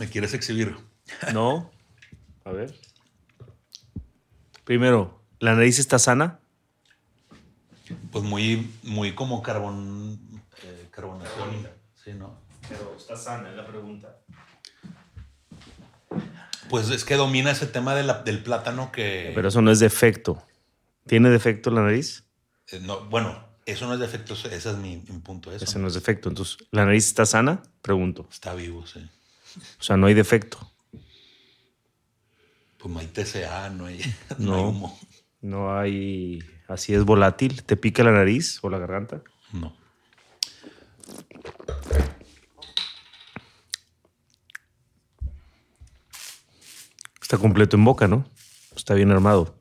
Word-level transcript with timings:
¿Me 0.00 0.08
quieres 0.08 0.32
exhibir? 0.32 0.74
No. 1.34 1.70
A 2.44 2.52
ver. 2.52 2.74
Primero, 4.64 5.20
¿la 5.40 5.54
nariz 5.54 5.78
está 5.78 5.98
sana? 5.98 6.40
Pues 8.10 8.24
muy, 8.24 8.70
muy 8.82 9.14
como 9.14 9.42
carbón, 9.42 10.18
eh, 10.64 10.88
carbonación. 10.90 11.68
Sí, 12.02 12.14
¿no? 12.14 12.34
Pero 12.66 12.96
está 12.96 13.14
sana, 13.14 13.50
es 13.50 13.56
la 13.56 13.66
pregunta. 13.66 14.16
Pues 16.70 16.88
es 16.88 17.04
que 17.04 17.16
domina 17.16 17.50
ese 17.50 17.66
tema 17.66 17.94
de 17.94 18.04
la- 18.04 18.22
del 18.22 18.42
plátano 18.42 18.90
que... 18.92 19.32
Pero 19.34 19.48
eso 19.48 19.60
no 19.60 19.70
es 19.70 19.80
defecto. 19.80 20.42
¿Tiene 21.06 21.28
defecto 21.28 21.70
la 21.70 21.82
nariz? 21.82 22.24
eh, 22.72 22.80
no, 22.80 23.04
bueno, 23.06 23.44
eso 23.66 23.86
no 23.86 23.94
es 23.94 24.00
defecto, 24.00 24.32
ese 24.34 24.54
es 24.56 24.76
mi, 24.76 24.96
mi 25.08 25.18
punto. 25.18 25.52
Eso. 25.52 25.64
Ese 25.64 25.78
no 25.78 25.88
es 25.88 25.94
defecto. 25.94 26.30
Entonces, 26.30 26.56
¿la 26.70 26.86
nariz 26.86 27.06
está 27.06 27.26
sana? 27.26 27.62
Pregunto. 27.82 28.26
Está 28.30 28.54
vivo, 28.54 28.86
sí. 28.86 29.06
O 29.78 29.82
sea, 29.82 29.96
no 29.96 30.06
hay 30.06 30.14
defecto. 30.14 30.58
Pues 32.78 32.94
no 32.94 32.98
hay 33.00 33.06
TCA, 33.08 33.70
no 33.70 33.86
hay, 33.86 34.00
no. 34.38 34.46
No. 34.46 34.54
hay 34.56 34.64
humo. 34.64 34.98
No 35.42 35.78
hay. 35.78 36.38
Así 36.68 36.94
es 36.94 37.04
volátil. 37.04 37.62
¿Te 37.64 37.76
pica 37.76 38.04
la 38.04 38.12
nariz 38.12 38.58
o 38.62 38.70
la 38.70 38.78
garganta? 38.78 39.22
No. 39.52 39.74
Está 47.20 47.38
completo 47.38 47.76
en 47.76 47.84
boca, 47.84 48.08
¿no? 48.08 48.26
Está 48.74 48.94
bien 48.94 49.10
armado. 49.10 49.56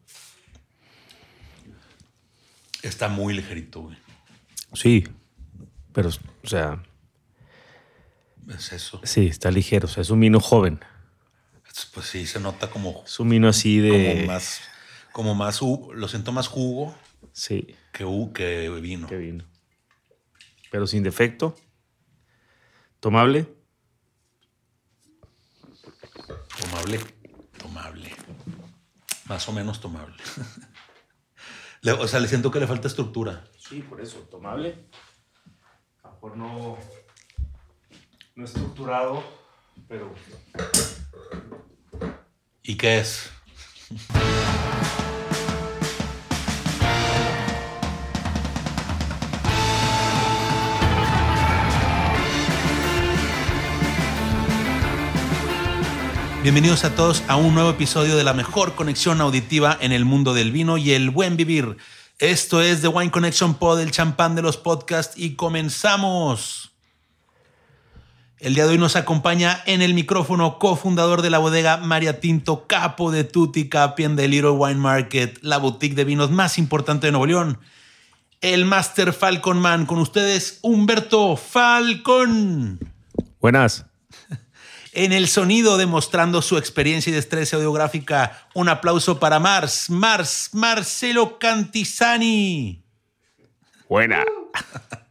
Está 2.82 3.10
muy 3.10 3.34
ligerito, 3.34 3.82
güey. 3.82 3.98
Sí. 4.74 5.08
Pero, 5.94 6.10
o 6.10 6.48
sea, 6.48 6.82
Es 8.50 8.72
eso. 8.74 9.00
sí, 9.04 9.28
está 9.28 9.52
ligero. 9.52 9.86
O 9.86 9.90
sea, 9.90 10.02
es 10.02 10.10
un 10.10 10.20
vino 10.20 10.40
joven. 10.40 10.80
Pues 11.94 12.08
sí, 12.08 12.26
se 12.28 12.40
nota 12.40 12.70
como, 12.70 13.04
Es 13.06 13.20
un 13.20 13.30
vino 13.30 13.48
así 13.48 13.80
de. 13.80 13.90
como 14.16 14.26
más, 14.34 14.62
como 15.12 15.36
más, 15.36 15.62
lo 15.62 16.08
siento 16.08 16.32
más 16.32 16.48
jugo 16.48 16.96
Sí, 17.32 17.76
que, 17.94 18.06
que 18.34 18.70
vino. 18.82 19.08
qué 19.08 19.18
vino. 19.18 19.46
Pero 20.72 20.88
sin 20.88 21.04
defecto. 21.04 21.56
Tomable. 23.00 23.48
Tomable, 26.60 27.00
tomable. 27.58 28.12
Más 29.26 29.48
o 29.48 29.54
menos 29.54 29.80
tomable. 29.80 30.16
Le- 31.82 31.94
o 31.94 32.08
sea, 32.08 32.20
le 32.20 32.28
siento 32.28 32.52
que 32.52 32.60
le 32.60 32.68
falta 32.68 32.88
estructura. 32.88 33.46
Sí, 33.58 33.82
por 33.82 34.02
eso, 34.02 34.20
tomable. 34.30 34.86
A 36.04 36.08
lo 36.10 36.14
mejor 36.14 36.38
no, 36.38 36.78
no 38.40 38.46
estructurado, 38.46 39.22
pero 39.90 40.16
¿Y 42.64 42.76
qué 42.76 43.00
es? 43.00 43.30
Bienvenidos 56.42 56.86
a 56.86 56.96
todos 56.96 57.24
a 57.28 57.36
un 57.36 57.54
nuevo 57.54 57.72
episodio 57.72 58.16
de 58.16 58.24
la 58.24 58.34
mejor 58.34 58.76
conexión 58.76 59.20
auditiva 59.20 59.78
en 59.82 59.92
el 59.92 60.06
mundo 60.06 60.34
del 60.34 60.54
vino 60.54 60.78
y 60.78 60.94
el 60.94 61.10
buen 61.10 61.36
vivir. 61.36 61.76
Esto 62.20 62.62
es 62.62 62.80
The 62.80 62.88
Wine 62.88 63.12
Connection 63.12 63.56
Pod, 63.56 63.82
el 63.82 63.92
champán 63.92 64.36
de 64.36 64.42
los 64.42 64.56
podcasts 64.56 65.18
y 65.18 65.36
comenzamos. 65.36 66.69
El 68.40 68.56
día 68.56 68.64
de 68.64 68.72
hoy 68.72 68.78
nos 68.78 68.96
acompaña 68.96 69.62
en 69.66 69.82
el 69.82 69.94
micrófono 69.94 70.60
cofundador 70.60 71.22
de 71.22 71.30
la 71.30 71.40
bodega 71.40 71.76
María 71.76 72.22
Tinto, 72.22 72.68
capo 72.68 73.12
de 73.12 73.26
Tutti 73.26 73.68
Capien 73.68 74.16
de 74.16 74.30
Little 74.30 74.52
Wine 74.52 74.80
Market, 74.80 75.38
la 75.42 75.58
boutique 75.58 75.94
de 75.94 76.06
vinos 76.06 76.32
más 76.32 76.58
importante 76.58 77.08
de 77.08 77.12
Nuevo 77.12 77.26
León. 77.26 77.60
El 78.40 78.64
Master 78.64 79.12
Falcon 79.12 79.60
Man 79.60 79.86
con 79.86 80.00
ustedes, 80.00 80.60
Humberto 80.62 81.36
Falcon. 81.36 82.80
buenas. 83.42 83.86
En 84.94 85.12
el 85.12 85.28
sonido, 85.28 85.78
demostrando 85.78 86.42
su 86.42 86.58
experiencia 86.58 87.12
y 87.12 87.14
destreza 87.14 87.58
audiográfica, 87.58 88.48
un 88.54 88.70
aplauso 88.70 89.20
para 89.20 89.40
Mars, 89.40 89.90
Mars, 89.90 90.52
Marcelo 90.54 91.40
Cantizani. 91.40 92.86
Buena. 93.90 94.24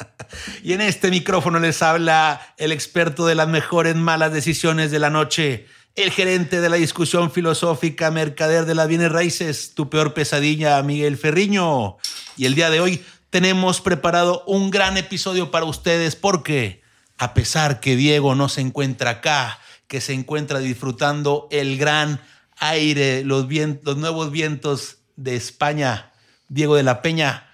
Y 0.63 0.73
en 0.73 0.81
este 0.81 1.11
micrófono 1.11 1.59
les 1.59 1.83
habla 1.83 2.55
el 2.57 2.73
experto 2.73 3.27
de 3.27 3.35
las 3.35 3.49
mejores 3.49 3.97
malas 3.97 4.33
decisiones 4.33 4.91
de 4.91 4.99
la 4.99 5.11
noche, 5.11 5.67
el 5.95 6.11
gerente 6.11 6.61
de 6.61 6.69
la 6.69 6.77
discusión 6.77 7.31
filosófica, 7.31 8.11
mercader 8.11 8.67
de 8.67 8.75
las 8.75 8.89
bienes 8.89 9.11
raíces, 9.11 9.75
tu 9.75 9.91
peor 9.91 10.15
pesadilla, 10.15 10.83
Miguel 10.83 11.17
Ferriño. 11.17 11.97
Y 12.37 12.47
el 12.47 12.55
día 12.55 12.71
de 12.71 12.81
hoy 12.81 13.05
tenemos 13.31 13.81
preparado 13.81 14.45
un 14.47 14.71
gran 14.71 14.97
episodio 14.97 15.51
para 15.51 15.65
ustedes 15.65 16.17
porque, 16.17 16.83
a 17.19 17.35
pesar 17.35 17.81
que 17.81 17.97
Diego 17.97 18.35
no 18.35 18.49
se 18.49 18.61
encuentra 18.61 19.11
acá, 19.11 19.59
que 19.89 20.01
se 20.01 20.13
encuentra 20.13 20.61
disfrutando 20.61 21.49
el 21.51 21.79
gran 21.79 22.21
aire, 22.59 23.25
los, 23.25 23.47
los 23.83 23.97
nuevos 23.97 24.31
vientos 24.31 24.99
de 25.17 25.35
España, 25.37 26.13
Diego 26.49 26.77
de 26.77 26.83
la 26.83 27.03
Peña, 27.03 27.49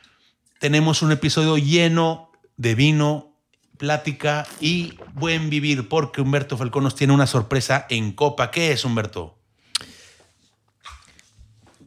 tenemos 0.58 1.02
un 1.02 1.12
episodio 1.12 1.56
lleno 1.58 2.23
de 2.56 2.74
vino, 2.74 3.36
plática 3.76 4.46
y 4.60 4.98
buen 5.14 5.50
vivir, 5.50 5.88
porque 5.88 6.20
Humberto 6.20 6.56
Falcón 6.56 6.84
nos 6.84 6.94
tiene 6.94 7.12
una 7.12 7.26
sorpresa 7.26 7.86
en 7.90 8.12
Copa. 8.12 8.50
¿Qué 8.50 8.72
es, 8.72 8.84
Humberto? 8.84 9.38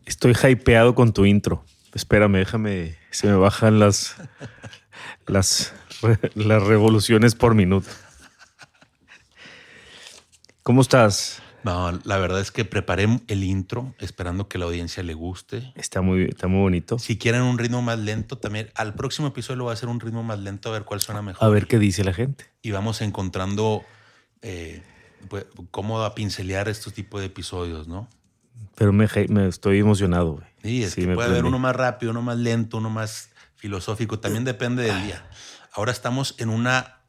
Estoy 0.06 0.36
hypeado 0.50 0.96
con 0.96 1.14
tu 1.14 1.26
intro. 1.26 1.66
Espérame, 1.94 2.38
déjame. 2.38 2.98
Se 3.12 3.28
me 3.28 3.36
bajan 3.36 3.80
las, 3.80 4.16
las, 5.26 5.74
las 6.36 6.64
revoluciones 6.64 7.36
por 7.36 7.56
minuto. 7.56 7.90
¿Cómo 10.64 10.82
estás? 10.82 11.42
No, 11.68 12.00
la 12.06 12.18
verdad 12.18 12.40
es 12.40 12.52
que 12.52 12.64
preparé 12.64 13.10
el 13.28 13.44
intro 13.44 13.94
esperando 14.00 14.48
que 14.48 14.58
la 14.58 14.64
audiencia 14.64 15.04
le 15.04 15.14
guste. 15.14 15.74
Está 15.76 16.02
muy, 16.02 16.24
está 16.24 16.48
muy 16.48 16.62
bonito. 16.62 16.98
Si 16.98 17.18
quieren 17.18 17.42
un 17.42 17.58
ritmo 17.58 17.82
más 17.82 18.00
lento, 18.00 18.38
también 18.38 18.70
al 18.74 18.94
próximo 18.94 19.28
episodio 19.28 19.58
lo 19.58 19.64
voy 19.66 19.72
a 19.72 19.74
hacer 19.74 19.90
un 19.90 20.00
ritmo 20.00 20.24
más 20.24 20.40
lento 20.40 20.70
a 20.70 20.72
ver 20.72 20.86
cuál 20.86 21.02
suena 21.02 21.22
mejor. 21.22 21.46
A 21.46 21.50
ver 21.50 21.68
qué 21.68 21.78
dice 21.78 22.06
la 22.06 22.14
gente. 22.14 22.46
Y 22.62 22.72
vamos 22.72 23.02
encontrando 23.02 23.84
eh, 24.42 24.82
pues, 25.28 25.46
cómo 25.70 26.02
a 26.04 26.16
pincelear 26.16 26.70
estos 26.70 26.94
tipos 26.94 27.20
de 27.20 27.28
episodios, 27.28 27.90
¿no? 27.90 28.08
Pero 28.76 28.94
me, 28.94 29.06
estoy 29.50 29.80
emocionado, 29.80 30.36
güey. 30.36 30.48
Sí, 30.64 30.84
es 30.84 30.94
Sí, 30.94 31.02
que 31.02 31.08
me 31.08 31.16
puede 31.16 31.28
haber 31.28 31.44
uno 31.44 31.60
más 31.60 31.76
rápido, 31.76 32.14
uno 32.14 32.22
más 32.22 32.38
lento, 32.38 32.78
uno 32.78 32.90
más 32.90 33.32
filosófico. 33.56 34.20
También 34.20 34.46
depende 34.46 34.84
del 34.84 35.04
día. 35.04 35.30
Ahora 35.74 35.92
estamos 35.92 36.34
en 36.38 36.48
una 36.48 37.02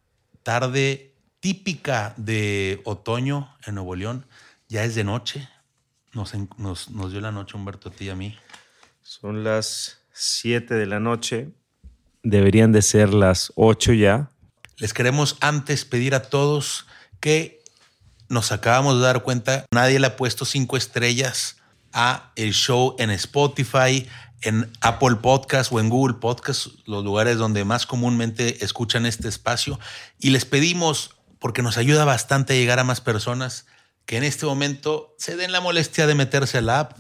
tarde 0.43 1.15
típica 1.39 2.15
de 2.17 2.81
otoño 2.85 3.55
en 3.65 3.77
Nuevo 3.77 3.95
León. 3.95 4.27
Ya 4.69 4.85
es 4.85 4.95
de 4.95 5.05
noche. 5.05 5.49
Nos, 6.13 6.35
nos 6.91 7.13
dio 7.13 7.21
la 7.21 7.33
noche 7.33 7.57
Humberto 7.57 7.89
a 7.89 7.93
ti 7.93 8.07
y 8.07 8.11
a 8.11 8.15
mí. 8.15 8.37
Son 9.03 9.45
las 9.45 9.99
7 10.13 10.75
de 10.75 10.87
la 10.87 11.01
noche. 11.01 11.51
Deberían 12.23 12.73
de 12.73 12.83
ser 12.83 13.15
las 13.15 13.53
8 13.57 13.93
ya. 13.95 14.31
Les 14.77 14.93
queremos 14.93 15.37
antes 15.41 15.85
pedir 15.85 16.15
a 16.15 16.23
todos 16.23 16.87
que 17.21 17.59
nos 18.29 18.53
acabamos 18.53 18.97
de 18.97 19.03
dar 19.03 19.23
cuenta, 19.23 19.65
nadie 19.73 19.99
le 19.99 20.07
ha 20.07 20.17
puesto 20.17 20.45
cinco 20.45 20.77
estrellas 20.77 21.57
a 21.93 22.33
el 22.37 22.53
show 22.53 22.95
en 22.99 23.11
Spotify, 23.11 24.07
en 24.43 24.71
Apple 24.81 25.17
Podcast 25.17 25.73
o 25.73 25.81
en 25.81 25.89
Google 25.89 26.19
Podcast, 26.21 26.67
los 26.87 27.05
lugares 27.05 27.39
donde 27.39 27.65
más 27.65 27.87
comúnmente 27.87 28.63
escuchan 28.65 29.07
este 29.07 29.29
espacio. 29.29 29.81
Y 30.19 30.31
les 30.31 30.45
pedimos, 30.45 31.17
porque 31.39 31.63
nos 31.63 31.79
ayuda 31.79 32.05
bastante 32.05 32.53
a 32.53 32.57
llegar 32.57 32.79
a 32.79 32.85
más 32.85 33.01
personas, 33.01 33.67
que 34.09 34.17
en 34.17 34.25
este 34.25 34.47
momento 34.47 35.15
se 35.19 35.37
den 35.37 35.53
la 35.53 35.61
molestia 35.61 36.07
de 36.07 36.15
meterse 36.15 36.57
a 36.57 36.63
la 36.63 36.81
app 36.81 36.99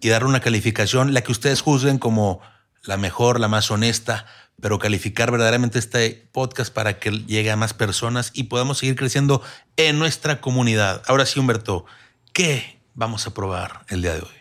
y 0.00 0.08
darle 0.08 0.26
una 0.26 0.40
calificación, 0.40 1.12
la 1.12 1.20
que 1.20 1.32
ustedes 1.32 1.60
juzguen 1.60 1.98
como 1.98 2.40
la 2.82 2.96
mejor, 2.96 3.38
la 3.38 3.46
más 3.46 3.70
honesta, 3.70 4.24
pero 4.58 4.78
calificar 4.78 5.30
verdaderamente 5.30 5.78
este 5.78 6.30
podcast 6.32 6.72
para 6.72 6.98
que 6.98 7.10
llegue 7.10 7.50
a 7.50 7.56
más 7.56 7.74
personas 7.74 8.30
y 8.32 8.44
podamos 8.44 8.78
seguir 8.78 8.96
creciendo 8.96 9.42
en 9.76 9.98
nuestra 9.98 10.40
comunidad. 10.40 11.02
Ahora 11.08 11.26
sí, 11.26 11.38
Humberto, 11.38 11.84
¿qué 12.32 12.80
vamos 12.94 13.26
a 13.26 13.34
probar 13.34 13.84
el 13.90 14.00
día 14.00 14.14
de 14.14 14.20
hoy? 14.20 14.38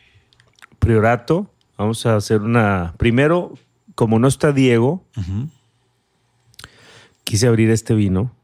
Priorato. 0.80 1.52
Vamos 1.78 2.06
a 2.06 2.16
hacer 2.16 2.40
una. 2.40 2.94
Primero, 2.98 3.58
como 3.96 4.20
no 4.20 4.30
está 4.30 4.54
Diego, 4.54 5.04
quise 7.26 7.46
abrir 7.46 7.70
este 7.72 7.94
vino 7.94 8.39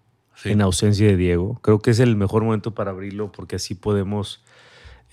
Sí. 0.46 0.52
en 0.54 0.62
ausencia 0.62 1.08
de 1.08 1.18
Diego. 1.18 1.60
Creo 1.62 1.80
que 1.80 1.92
es 1.92 2.00
el 2.00 2.16
mejor 2.16 2.44
momento 2.44 2.74
para 2.74 2.92
abrirlo 2.92 3.32
porque 3.32 3.58
así 3.58 3.76
podemos 3.76 4.44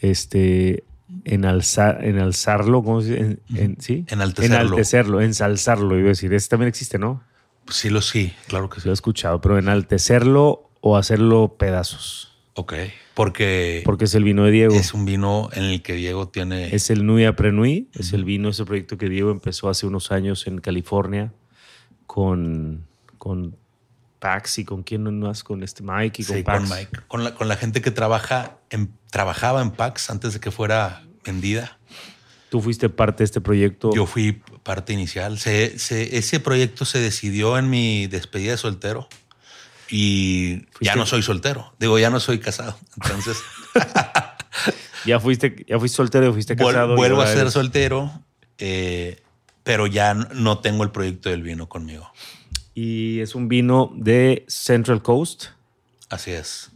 este, 0.00 0.84
enalzar, 1.24 2.04
enalzarlo. 2.04 2.82
¿Cómo 2.82 3.00
se 3.02 3.10
dice? 3.10 3.20
En- 3.20 3.40
en- 3.56 3.80
¿sí? 3.80 4.04
Enaltecerlo. 4.08 4.56
Enaltecerlo, 4.56 5.20
ensalzarlo, 5.20 5.98
iba 5.98 6.06
a 6.06 6.08
decir. 6.10 6.32
Este 6.34 6.50
también 6.50 6.68
existe, 6.68 6.98
¿no? 6.98 7.22
Sí, 7.68 7.90
lo 7.90 8.00
sí, 8.02 8.32
claro 8.48 8.68
que 8.68 8.80
sí. 8.80 8.86
Lo 8.86 8.92
he 8.92 8.94
escuchado, 8.94 9.40
pero 9.40 9.58
enaltecerlo 9.58 10.68
o 10.80 10.96
hacerlo 10.96 11.56
pedazos. 11.58 12.28
Ok, 12.54 12.74
porque, 13.14 13.82
porque 13.84 14.04
es 14.04 14.14
el 14.14 14.24
vino 14.24 14.44
de 14.44 14.50
Diego. 14.50 14.74
es 14.74 14.92
un 14.92 15.04
vino 15.06 15.48
en 15.54 15.64
el 15.64 15.80
que 15.82 15.94
Diego 15.94 16.28
tiene... 16.28 16.74
Es 16.74 16.90
el 16.90 17.06
Nui 17.06 17.24
Aprenui, 17.24 17.88
es 17.94 18.12
el 18.12 18.24
vino, 18.24 18.50
ese 18.50 18.64
proyecto 18.66 18.98
que 18.98 19.08
Diego 19.08 19.30
empezó 19.30 19.70
hace 19.70 19.86
unos 19.86 20.12
años 20.12 20.46
en 20.46 20.58
California 20.58 21.32
con, 22.06 22.86
con 23.16 23.56
Pax 24.22 24.58
y 24.60 24.64
con 24.64 24.84
quién 24.84 25.02
más, 25.18 25.42
con 25.42 25.62
este 25.64 25.82
Mike 25.82 26.22
y 26.22 26.24
con 26.24 26.36
Sí, 26.36 26.42
Pax. 26.44 26.60
con 26.68 26.78
Mike. 26.78 26.98
Con 27.08 27.24
la, 27.24 27.34
con 27.34 27.48
la 27.48 27.56
gente 27.56 27.82
que 27.82 27.90
trabaja 27.90 28.56
en, 28.70 28.90
trabajaba 29.10 29.60
en 29.60 29.72
Pax 29.72 30.08
antes 30.10 30.32
de 30.32 30.38
que 30.40 30.50
fuera 30.52 31.02
vendida. 31.24 31.78
Tú 32.48 32.60
fuiste 32.62 32.88
parte 32.88 33.18
de 33.18 33.24
este 33.24 33.40
proyecto. 33.40 33.90
Yo 33.94 34.06
fui 34.06 34.40
parte 34.62 34.92
inicial. 34.92 35.38
Se- 35.38 35.78
se- 35.78 36.16
ese 36.18 36.38
proyecto 36.38 36.84
se 36.84 37.00
decidió 37.00 37.58
en 37.58 37.68
mi 37.68 38.06
despedida 38.06 38.52
de 38.52 38.58
soltero 38.58 39.08
y 39.90 40.66
ya 40.80 40.94
no 40.96 41.04
soy 41.04 41.22
soltero. 41.22 41.74
Digo, 41.80 41.98
ya 41.98 42.08
no 42.10 42.20
soy 42.20 42.38
casado. 42.38 42.78
Entonces 43.02 43.38
Ya 45.04 45.18
fuiste, 45.18 45.64
ya 45.68 45.78
fuiste 45.80 45.96
soltero, 45.96 46.28
y 46.28 46.32
fuiste 46.32 46.54
casado. 46.54 46.94
vuelvo 46.94 47.22
a 47.22 47.26
ser 47.26 47.50
soltero, 47.50 48.22
eh, 48.58 49.20
pero 49.64 49.88
ya 49.88 50.14
no 50.14 50.58
tengo 50.58 50.84
el 50.84 50.90
proyecto 50.92 51.28
del 51.28 51.42
vino 51.42 51.68
conmigo. 51.68 52.12
Y 52.74 53.20
es 53.20 53.34
un 53.34 53.48
vino 53.48 53.92
de 53.96 54.44
Central 54.48 55.02
Coast. 55.02 55.46
Así 56.08 56.30
es. 56.30 56.70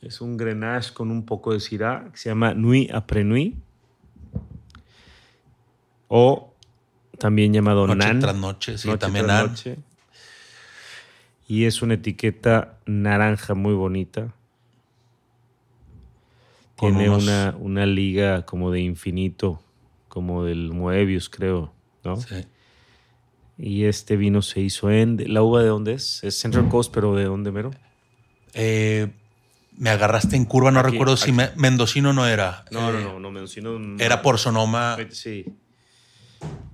Es 0.00 0.20
un 0.20 0.36
Grenache 0.36 0.92
con 0.92 1.10
un 1.10 1.24
poco 1.24 1.52
de 1.52 1.60
Syrah 1.60 2.08
que 2.12 2.18
se 2.18 2.28
llama 2.28 2.54
Nuit 2.54 2.90
après 2.92 3.24
Nuit. 3.24 3.54
O 6.08 6.52
también 7.18 7.52
llamado 7.52 7.86
Noche 7.86 7.98
Nan. 7.98 8.20
tras 8.20 8.36
noche, 8.36 8.78
sí, 8.78 8.88
Noche 8.88 8.98
también 8.98 9.26
tras 9.26 9.38
Nan. 9.42 9.50
noche. 9.50 9.78
Y 11.48 11.64
es 11.64 11.82
una 11.82 11.94
etiqueta 11.94 12.78
naranja 12.86 13.54
muy 13.54 13.74
bonita. 13.74 14.32
Con 16.76 16.94
Tiene 16.96 17.08
unos- 17.10 17.22
una, 17.24 17.56
una 17.58 17.86
liga 17.86 18.44
como 18.44 18.70
de 18.70 18.80
infinito, 18.80 19.62
como 20.08 20.44
del 20.44 20.72
Moebius, 20.72 21.28
creo, 21.28 21.72
¿no? 22.04 22.16
Sí. 22.16 22.44
Y 23.64 23.84
este 23.84 24.16
vino 24.16 24.42
se 24.42 24.60
hizo 24.60 24.90
en... 24.90 25.22
¿La 25.32 25.40
uva 25.42 25.62
de 25.62 25.68
dónde 25.68 25.92
es? 25.92 26.24
Es 26.24 26.34
Central 26.36 26.68
Coast, 26.68 26.92
pero 26.92 27.14
¿de 27.14 27.24
dónde, 27.26 27.52
mero? 27.52 27.70
Eh, 28.54 29.12
me 29.78 29.88
agarraste 29.90 30.34
en 30.34 30.44
curva, 30.46 30.72
no 30.72 30.80
Aquí, 30.80 30.90
recuerdo 30.90 31.16
si 31.16 31.30
me- 31.30 31.52
mendocino 31.56 32.12
no 32.12 32.26
era. 32.26 32.64
No, 32.72 32.90
Eh, 32.90 32.92
no, 32.94 33.00
no, 33.14 33.20
no, 33.20 33.30
mendocino 33.30 33.78
no. 33.78 34.02
Era 34.02 34.20
por 34.20 34.38
Sonoma 34.38 34.96
Sí. 35.10 35.46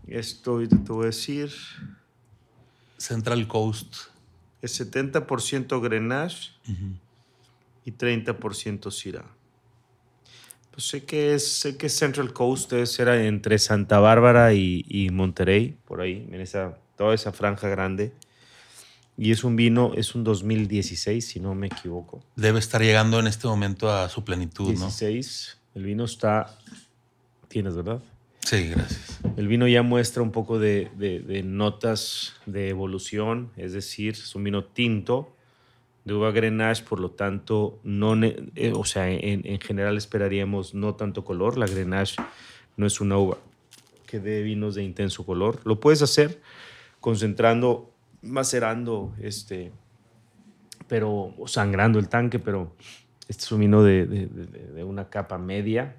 Esto 0.06 0.61
te 0.67 0.76
voy 0.76 1.02
a 1.05 1.06
decir. 1.08 1.52
Central 2.96 3.46
Coast. 3.46 3.94
Es 4.62 4.81
70% 4.81 5.81
Grenache 5.82 6.52
y 7.85 7.93
30% 7.93 8.90
Syrah. 8.90 9.26
Pues 10.79 10.87
sé 10.91 11.03
que 11.03 11.35
es, 11.35 11.45
sé 11.59 11.77
que 11.77 11.89
Central 11.89 12.33
Coast 12.33 12.73
es, 12.73 13.01
era 13.01 13.21
entre 13.25 13.59
Santa 13.59 13.99
Bárbara 13.99 14.55
y, 14.55 14.85
y 14.89 15.11
Monterrey, 15.11 15.75
por 15.85 16.01
ahí, 16.01 16.29
en 16.31 16.41
esa, 16.41 16.79
toda 16.97 17.17
esa 17.17 17.33
franja 17.33 17.69
grande. 17.69 18.13
Y 19.17 19.33
es 19.33 19.43
un 19.43 19.57
vino, 19.57 19.91
es 19.97 20.15
un 20.15 20.23
2016, 20.23 21.27
si 21.27 21.41
no 21.41 21.57
me 21.57 21.67
equivoco. 21.67 22.23
Debe 22.37 22.61
estar 22.61 22.81
llegando 22.81 23.19
en 23.19 23.27
este 23.27 23.49
momento 23.49 23.91
a 23.91 24.09
su 24.09 24.23
plenitud, 24.25 24.67
¿no? 24.67 24.87
16. 24.87 25.59
El 25.75 25.83
vino 25.83 26.05
está. 26.05 26.57
Tienes, 27.49 27.75
¿verdad? 27.75 27.99
Sí, 28.45 28.69
gracias. 28.69 29.19
El 29.37 29.49
vino 29.49 29.67
ya 29.67 29.83
muestra 29.83 30.23
un 30.23 30.31
poco 30.31 30.61
de, 30.61 30.93
de- 30.97 31.19
de 31.19 31.43
notas 31.43 32.35
de 32.47 32.69
evolución, 32.69 33.51
es 33.57 33.73
decir, 33.73 34.13
es 34.13 34.33
un 34.37 34.45
vino 34.45 34.63
tinto 34.65 35.35
de 36.09 36.15
uva 36.15 36.33
Grenache, 36.33 36.83
por 36.85 36.99
lo 36.99 37.11
tanto, 37.13 37.79
no, 37.85 38.15
eh, 38.25 38.73
o 38.75 38.85
sea, 38.85 39.09
en, 39.11 39.47
en 39.47 39.61
general 39.61 39.97
esperaríamos 39.97 40.75
no 40.75 40.95
tanto 40.97 41.25
color. 41.25 41.57
La 41.59 41.67
Grenache 41.67 42.17
no 42.77 42.87
es 42.87 43.01
una 43.01 43.17
uva 43.19 43.39
que 44.07 44.19
dé 44.19 44.43
vinos 44.43 44.75
de 44.75 44.83
intenso 44.83 45.25
color. 45.25 45.61
Lo 45.65 45.79
puedes 45.79 46.03
hacer 46.03 46.41
concentrando, 47.01 47.93
macerando, 48.23 49.15
este, 49.21 49.71
pero 50.89 51.35
o 51.39 51.47
sangrando 51.47 51.99
el 51.99 52.09
tanque, 52.09 52.39
pero 52.39 52.75
este 53.29 53.45
es 53.45 53.53
un 53.53 53.61
vino 53.61 53.83
de, 53.83 54.07
de- 54.07 54.27
de- 54.27 54.47
de 54.73 54.85
una 54.85 55.11
capa 55.11 55.39
media 55.39 55.95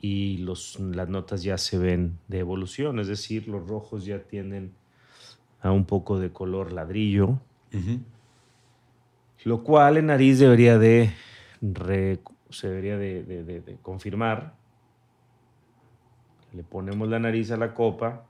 y 0.00 0.36
los, 0.38 0.78
las 0.78 1.08
notas 1.08 1.42
ya 1.42 1.56
se 1.56 1.78
ven 1.78 2.18
de 2.28 2.40
evolución, 2.40 2.98
es 3.00 3.06
decir, 3.08 3.48
los 3.48 3.66
rojos 3.66 4.04
ya 4.04 4.18
tienden 4.20 4.72
a 5.62 5.70
un 5.72 5.86
poco 5.86 6.18
de 6.18 6.30
color 6.30 6.72
ladrillo, 6.72 7.40
Ujú. 7.72 8.00
Lo 9.44 9.62
cual 9.62 9.96
en 9.98 10.06
nariz 10.06 10.38
debería 10.38 10.78
de, 10.78 11.12
debería 11.60 12.96
de, 12.98 13.22
de- 13.24 13.44
de- 13.44 13.60
de 13.60 13.76
confirmar. 13.76 14.54
Le 16.52 16.62
ponemos 16.62 17.08
la 17.08 17.18
nariz 17.18 17.50
a 17.50 17.56
la 17.56 17.74
copa 17.74 18.24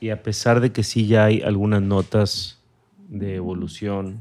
y 0.00 0.10
a 0.10 0.22
pesar 0.22 0.60
de 0.60 0.70
que 0.72 0.82
sí 0.82 1.06
ya 1.06 1.24
hay 1.24 1.40
algunas 1.42 1.80
notas 1.82 2.60
de 3.08 3.36
evolución, 3.36 4.20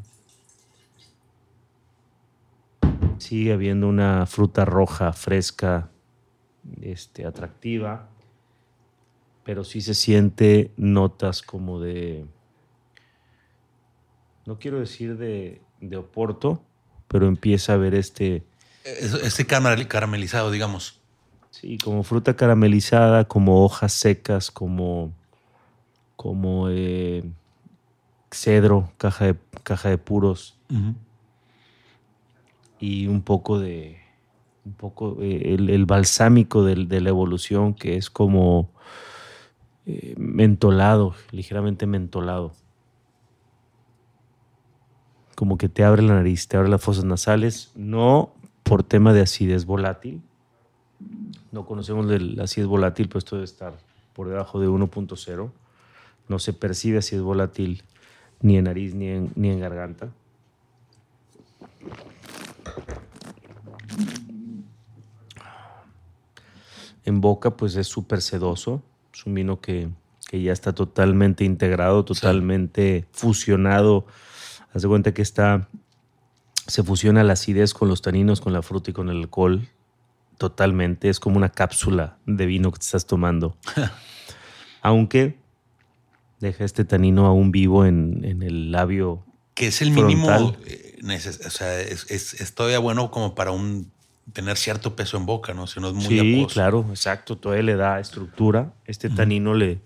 sigue 3.17 3.53
habiendo 3.53 3.87
una 3.87 4.25
fruta 4.25 4.65
roja 4.65 5.13
fresca, 5.13 5.89
este, 6.81 7.25
atractiva, 7.25 8.07
pero 9.43 9.63
sí 9.63 9.81
se 9.81 9.93
siente 9.93 10.71
notas 10.77 11.41
como 11.41 11.79
de, 11.79 12.25
no 14.45 14.57
quiero 14.59 14.79
decir 14.79 15.17
de, 15.17 15.61
de 15.79 15.97
Oporto, 15.97 16.61
pero 17.07 17.27
empieza 17.27 17.73
a 17.73 17.77
ver 17.77 17.93
este, 17.95 18.43
Es- 18.83 19.13
Este 19.13 19.45
caramel- 19.47 19.87
caramelizado, 19.87 20.51
digamos. 20.51 20.99
sí, 21.51 21.77
como 21.77 22.03
fruta 22.03 22.35
caramelizada, 22.35 23.25
como 23.25 23.63
hojas 23.63 23.93
secas, 23.93 24.49
como, 24.51 25.13
como 26.15 26.67
eh, 26.69 27.23
cedro, 28.31 28.91
caja 28.97 29.25
de, 29.25 29.35
caja 29.63 29.89
de 29.89 29.97
puros. 29.97 30.57
y 32.79 33.07
un 33.07 33.21
poco 33.21 33.59
de 33.59 33.99
un 34.65 34.73
poco 34.73 35.17
eh, 35.21 35.53
el, 35.55 35.69
el 35.69 35.85
balsámico 35.85 36.63
del- 36.63 36.87
de, 36.87 37.01
la 37.01 37.09
evolución 37.09 37.73
que 37.73 37.95
es 37.97 38.09
como 38.09 38.69
eh, 39.85 40.13
mentolado, 40.17 41.15
ligeramente 41.31 41.85
mentolado. 41.87 42.53
Como 45.41 45.57
que 45.57 45.69
te 45.69 45.83
abre 45.83 46.03
la 46.03 46.13
nariz, 46.13 46.47
te 46.47 46.55
abre 46.55 46.69
las 46.69 46.83
fosas 46.83 47.03
nasales, 47.03 47.71
no 47.73 48.31
por 48.61 48.83
tema 48.83 49.11
de 49.11 49.21
acidez 49.21 49.65
volátil. 49.65 50.21
No 51.51 51.65
conocemos 51.65 52.11
el- 52.11 52.35
la 52.35 52.43
acidez 52.43 52.67
volátil, 52.67 53.07
pero 53.07 53.17
esto 53.17 53.37
debe 53.37 53.45
estar 53.45 53.73
por 54.13 54.29
debajo 54.29 54.59
de 54.59 54.67
1.0. 54.67 55.51
No 56.29 56.37
se 56.37 56.53
percibe 56.53 56.99
acidez 56.99 57.23
volátil 57.23 57.81
ni 58.39 58.55
en 58.57 58.65
nariz 58.65 58.93
ni 58.93 59.07
en, 59.07 59.31
ni 59.35 59.49
en 59.49 59.59
garganta. 59.59 60.09
En 67.05 67.21
boca, 67.21 67.57
pues 67.57 67.75
es 67.75 67.87
súper 67.87 68.21
sedoso. 68.21 68.81
Es 69.13 69.25
un 69.25 69.33
vino 69.33 69.59
que, 69.59 69.89
que 70.29 70.41
ya 70.41 70.53
está 70.53 70.73
totalmente 70.73 71.43
integrado, 71.43 72.05
totalmente 72.05 73.05
fusionado. 73.11 74.05
Haz 74.73 74.81
de 74.81 74.87
cuenta 74.87 75.13
que 75.13 75.21
está. 75.21 75.67
Se 76.67 76.83
fusiona 76.83 77.23
la 77.23 77.33
acidez 77.33 77.73
con 77.73 77.87
los 77.89 78.01
taninos, 78.01 78.39
con 78.41 78.53
la 78.53 78.61
fruta 78.61 78.91
y 78.91 78.93
con 78.93 79.09
el 79.09 79.17
alcohol. 79.17 79.67
Totalmente. 80.37 81.09
Es 81.09 81.19
como 81.19 81.37
una 81.37 81.49
cápsula 81.49 82.17
de 82.25 82.45
vino 82.45 82.71
que 82.71 82.79
te 82.79 82.85
estás 82.85 83.05
tomando. 83.05 83.57
Aunque 84.81 85.37
deja 86.39 86.63
este 86.63 86.85
tanino 86.85 87.27
aún 87.27 87.51
vivo 87.51 87.85
en, 87.85 88.23
en 88.25 88.41
el 88.41 88.71
labio. 88.71 89.23
Que 89.53 89.67
es 89.67 89.81
el 89.81 89.91
mínimo. 89.91 90.55
Eh, 90.65 90.99
o 91.03 91.49
sea, 91.49 91.79
es, 91.81 92.09
es- 92.09 92.39
es 92.39 92.55
todavía 92.55 92.79
bueno 92.79 93.11
como 93.11 93.35
para 93.35 93.51
un 93.51 93.91
tener 94.33 94.57
cierto 94.57 94.95
peso 94.95 95.17
en 95.17 95.25
boca, 95.25 95.53
¿no? 95.53 95.67
Si 95.67 95.79
no 95.79 95.89
es 95.89 95.93
muy 95.93 96.05
sí, 96.05 96.47
claro, 96.51 96.85
exacto. 96.89 97.37
Todavía 97.37 97.63
le 97.63 97.75
da 97.75 97.99
estructura. 97.99 98.73
Este 98.85 99.09
tanino 99.09 99.53
le, 99.53 99.81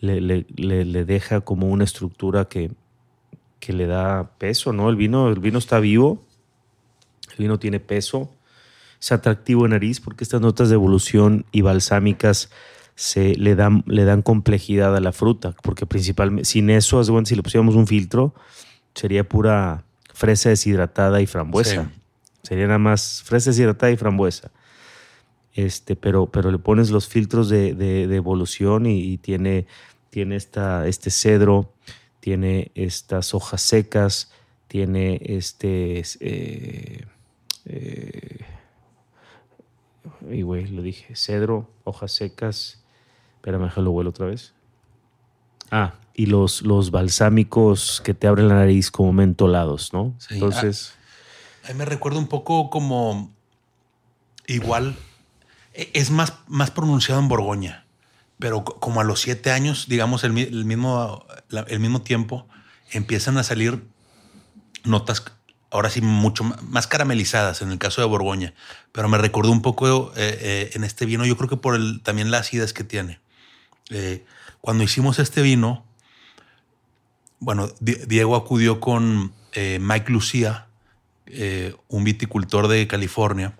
le- 0.00 0.20
le- 0.20 0.84
le 0.84 1.04
deja 1.04 1.40
como 1.40 1.68
una 1.68 1.84
estructura 1.84 2.44
que, 2.46 2.72
que 3.60 3.72
le 3.72 3.86
da 3.86 4.30
peso, 4.38 4.72
¿no? 4.72 4.88
El 4.90 4.96
vino, 4.96 5.28
el 5.28 5.38
vino 5.38 5.58
está 5.58 5.78
vivo, 5.78 6.22
el 7.32 7.36
vino 7.38 7.58
tiene 7.58 7.78
peso, 7.78 8.30
es 9.00 9.12
atractivo 9.12 9.64
en 9.66 9.70
nariz 9.72 10.00
porque 10.00 10.24
estas 10.24 10.40
notas 10.40 10.68
de 10.68 10.74
evolución 10.74 11.46
y 11.52 11.60
balsámicas 11.60 12.50
se 12.96 13.34
le 13.36 13.54
dan, 13.54 13.82
le 13.86 14.04
dan 14.04 14.20
complejidad 14.22 14.94
a 14.96 15.00
la 15.00 15.12
fruta, 15.12 15.54
porque 15.62 15.86
principalmente, 15.86 16.44
sin 16.44 16.68
eso, 16.70 17.02
cuenta, 17.06 17.28
si 17.28 17.34
le 17.36 17.42
pusiéramos 17.42 17.74
un 17.76 17.86
filtro, 17.86 18.34
sería 18.94 19.26
pura 19.28 19.84
fresa 20.12 20.50
deshidratada 20.50 21.20
y 21.22 21.26
frambuesa. 21.26 21.84
Sí. 21.84 22.00
Sería 22.42 22.66
nada 22.66 22.78
más 22.78 23.22
fresa 23.24 23.50
deshidratada 23.50 23.92
y 23.92 23.96
frambuesa. 23.96 24.50
Este, 25.54 25.96
pero, 25.96 26.26
pero 26.26 26.50
le 26.50 26.58
pones 26.58 26.90
los 26.90 27.08
filtros 27.08 27.48
de, 27.48 27.74
de- 27.74 28.06
de 28.06 28.16
evolución 28.16 28.86
y, 28.86 29.00
y 29.00 29.18
tiene, 29.18 29.66
tiene 30.10 30.36
esta, 30.36 30.86
este 30.86 31.10
cedro, 31.10 31.72
tiene 32.20 32.70
estas 32.74 33.34
hojas 33.34 33.60
secas, 33.62 34.30
tiene 34.68 35.20
este... 35.24 36.02
Eh, 36.20 37.06
eh, 37.66 38.44
y 40.30 40.42
güey, 40.42 40.66
lo 40.68 40.82
dije, 40.82 41.16
cedro, 41.16 41.68
hojas 41.84 42.12
secas. 42.12 42.82
Espérame, 43.36 43.70
lo 43.76 43.90
vuelo 43.90 44.10
otra 44.10 44.26
vez. 44.26 44.52
Ah, 45.70 45.94
y 46.14 46.26
los, 46.26 46.62
los 46.62 46.90
balsámicos 46.90 48.02
que 48.04 48.12
te 48.12 48.26
abren 48.26 48.48
la 48.48 48.56
nariz 48.56 48.90
como 48.90 49.12
mentolados, 49.12 49.92
¿no? 49.92 50.14
Entonces. 50.30 50.92
A, 51.68 51.72
me 51.74 51.84
recuerda 51.84 52.18
un 52.18 52.26
poco 52.26 52.70
como. 52.70 53.30
Igual. 54.46 54.96
E, 55.72 55.90
es 55.94 56.10
más, 56.10 56.34
más 56.48 56.70
pronunciado 56.70 57.20
en 57.20 57.28
Borgoña, 57.28 57.86
pero 58.40 58.64
como 58.64 59.00
a 59.00 59.04
los 59.04 59.20
siete 59.20 59.52
años, 59.52 59.86
digamos, 59.88 60.24
el, 60.24 60.32
mismo, 60.32 61.26
el 61.68 61.78
mismo 61.78 62.02
tiempo, 62.02 62.48
empiezan 62.90 63.38
a 63.38 63.44
salir 63.44 63.84
notas 64.82 65.22
ahora 65.70 65.90
sí 65.90 66.00
mucho 66.00 66.42
más 66.44 66.86
caramelizadas 66.86 67.62
en 67.62 67.70
el 67.70 67.78
caso 67.78 68.00
de 68.00 68.06
Borgoña, 68.08 68.54
pero 68.92 69.08
me 69.08 69.18
recordó 69.18 69.52
un 69.52 69.62
poco 69.62 70.12
eh, 70.16 70.38
eh, 70.40 70.70
en 70.74 70.84
este 70.84 71.06
vino, 71.06 71.24
yo 71.24 71.36
creo 71.36 71.48
que 71.48 71.56
por 71.56 71.76
el, 71.76 72.00
también 72.02 72.30
la 72.30 72.38
acidez 72.38 72.72
que 72.72 72.82
tiene. 72.82 73.20
Eh, 73.90 74.24
cuando 74.60 74.84
hicimos 74.84 75.18
este 75.18 75.42
vino, 75.42 75.84
bueno, 77.38 77.68
Diego 77.80 78.36
acudió 78.36 78.80
con 78.80 79.32
Mike 79.54 80.12
Lucía, 80.12 80.66
un 81.88 82.04
viticultor 82.04 82.68
de 82.68 82.86
California. 82.86 83.56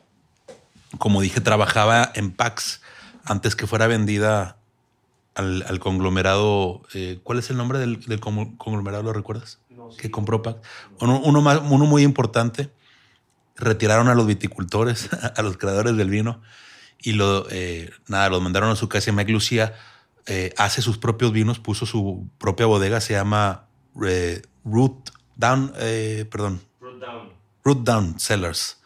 Como 0.99 1.23
dije, 1.23 1.41
trabajaba 1.41 2.13
en 2.15 2.31
Pax 2.33 2.83
antes 3.25 3.57
que 3.57 3.67
fuera 3.67 3.87
vendida 3.87 4.60
al, 5.41 5.79
conglomerado. 5.81 6.83
¿Cuál 7.23 7.39
es 7.39 7.51
el 7.51 7.57
nombre 7.57 7.79
del, 7.79 8.01
del 8.01 8.21
conglomerado? 8.21 9.03
¿Lo 9.03 9.13
recuerdas? 9.13 9.59
que 9.97 10.11
compró 10.11 10.43
Pax. 10.43 10.61
Uno, 11.01 11.21
uno, 11.21 11.87
muy 11.87 12.03
importante. 12.03 12.71
Retiraron 13.57 14.09
a 14.09 14.15
los 14.15 14.27
viticultores, 14.27 15.09
a 15.37 15.43
los 15.43 15.57
creadores 15.57 15.97
del 15.97 16.11
vino, 16.11 16.41
y 16.99 17.13
lo, 17.13 17.47
eh, 17.51 17.91
nada, 18.09 18.29
los 18.29 18.43
mandaron 18.43 18.71
a 18.71 18.77
su 18.77 18.89
casa. 18.89 19.13
Mike 19.13 19.33
Lucía 19.33 19.75
eh, 20.27 20.55
hace 20.57 20.83
sus 20.83 20.99
propios 20.99 21.33
vinos, 21.33 21.59
puso 21.59 21.87
su 21.87 22.29
propia 22.39 22.67
bodega, 22.67 23.01
se 23.01 23.15
llama 23.15 23.67
eh, 24.05 24.43
Root 24.65 25.11
Down, 25.37 25.73
perdón. 26.31 26.61
Root 26.81 27.01
Down. 27.01 27.33
Root 27.65 27.85
Down 27.85 28.21
Cellars. 28.21 28.79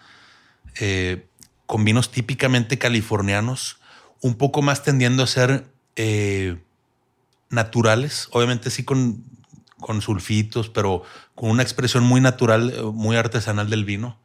con 1.67 1.85
vinos 1.85 2.11
típicamente 2.11 2.79
californianos, 2.79 3.79
un 4.21 4.37
poco 4.37 4.63
más 4.63 4.83
tendiendo 4.83 5.23
a 5.23 5.27
ser 5.27 5.74
naturales, 7.51 8.29
obviamente 8.33 8.71
sí 8.71 8.85
con 8.85 9.23
con 9.85 10.01
sulfitos, 10.01 10.71
pero 10.71 11.03
con 11.35 11.51
una 11.51 11.63
expresión 11.63 12.05
muy 12.05 12.21
natural, 12.23 12.73
eh, 12.75 12.83
muy 12.83 13.17
artesanal 13.17 13.69
del 13.69 13.85
vino. 13.85 14.19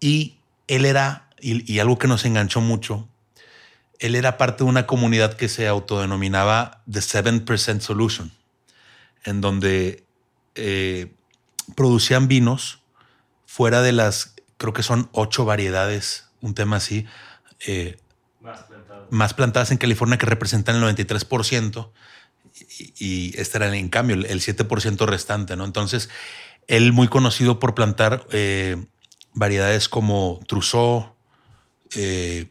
Y 0.00 0.38
él 0.66 0.84
era, 0.84 1.28
y, 1.40 1.78
algo 1.78 1.98
que 1.98 2.08
nos 2.08 2.24
enganchó 2.24 2.60
mucho, 2.60 3.08
él 4.00 4.16
era 4.16 4.38
parte 4.38 4.64
de 4.64 4.70
una 4.70 4.86
comunidad 4.86 5.34
que 5.34 5.48
se 5.48 5.68
autodenominaba 5.68 6.82
The 6.90 6.98
7% 6.98 7.80
Solution, 7.80 8.32
en 9.24 9.40
donde 9.40 10.04
eh, 10.56 11.12
producían 11.76 12.26
vinos 12.26 12.80
fuera 13.46 13.82
de 13.82 13.92
las, 13.92 14.34
creo 14.56 14.72
que 14.72 14.82
son 14.82 15.08
ocho 15.12 15.44
variedades, 15.44 16.26
un 16.40 16.54
tema 16.54 16.76
así, 16.76 17.06
eh, 17.66 17.98
más, 19.10 19.34
plantadas 19.34 19.70
en 19.70 19.78
California 19.78 20.18
que 20.18 20.26
representan 20.26 20.76
el 20.76 20.82
93% 20.82 21.90
y 22.98 23.32
este 23.38 23.58
era 23.58 23.76
en 23.76 23.88
cambio 23.88 24.16
el 24.16 24.40
7% 24.40 25.06
restante, 25.06 25.56
¿no? 25.56 25.64
Entonces, 25.64 26.10
él 26.66 26.92
muy 26.92 27.08
conocido 27.08 27.58
por 27.58 27.74
plantar 27.74 28.26
eh, 28.30 28.76
variedades 29.34 29.88
como 29.88 30.40
Trousseau, 30.46 31.14
eh, 31.94 32.46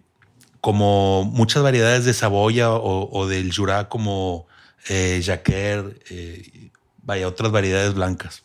como 0.62 1.24
muchas 1.24 1.64
variedades 1.64 2.04
de 2.04 2.14
Saboya 2.14 2.72
o, 2.72 3.28
del 3.28 3.56
Jura 3.56 3.88
como 3.88 4.46
eh, 4.90 5.22
Jacquer, 5.24 6.02
eh, 6.10 6.72
vaya, 7.02 7.28
otras 7.28 7.52
variedades 7.52 7.94
blancas. 7.94 8.44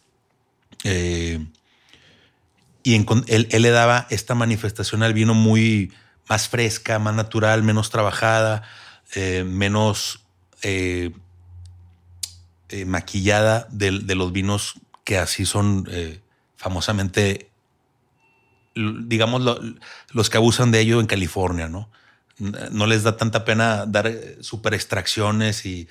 y 0.84 1.40
él, 2.94 3.48
le 3.50 3.70
daba 3.70 4.06
esta 4.10 4.36
manifestación 4.36 5.02
al 5.02 5.14
vino 5.14 5.34
muy 5.34 5.92
más 6.28 6.48
fresca, 6.48 6.98
más 6.98 7.14
natural, 7.14 7.62
menos 7.62 7.90
trabajada, 7.90 8.62
menos 9.44 10.24
eh, 12.76 12.86
maquillada 12.86 13.68
de, 13.70 13.92
los 13.92 14.32
vinos 14.32 14.80
que 15.04 15.16
así 15.16 15.46
son 15.46 15.86
eh, 15.90 16.20
famosamente, 16.56 17.50
digamos, 18.74 19.42
los 20.10 20.30
que 20.30 20.36
abusan 20.38 20.72
de 20.72 20.80
ello 20.80 20.98
en 20.98 21.06
California, 21.06 21.68
¿no? 21.68 21.88
No 22.38 22.86
les 22.86 23.04
da 23.04 23.16
tanta 23.16 23.44
pena 23.44 23.86
dar 23.86 24.08
eh, 24.08 24.38
super 24.40 24.74
extracciones 24.74 25.66
y 25.66 25.86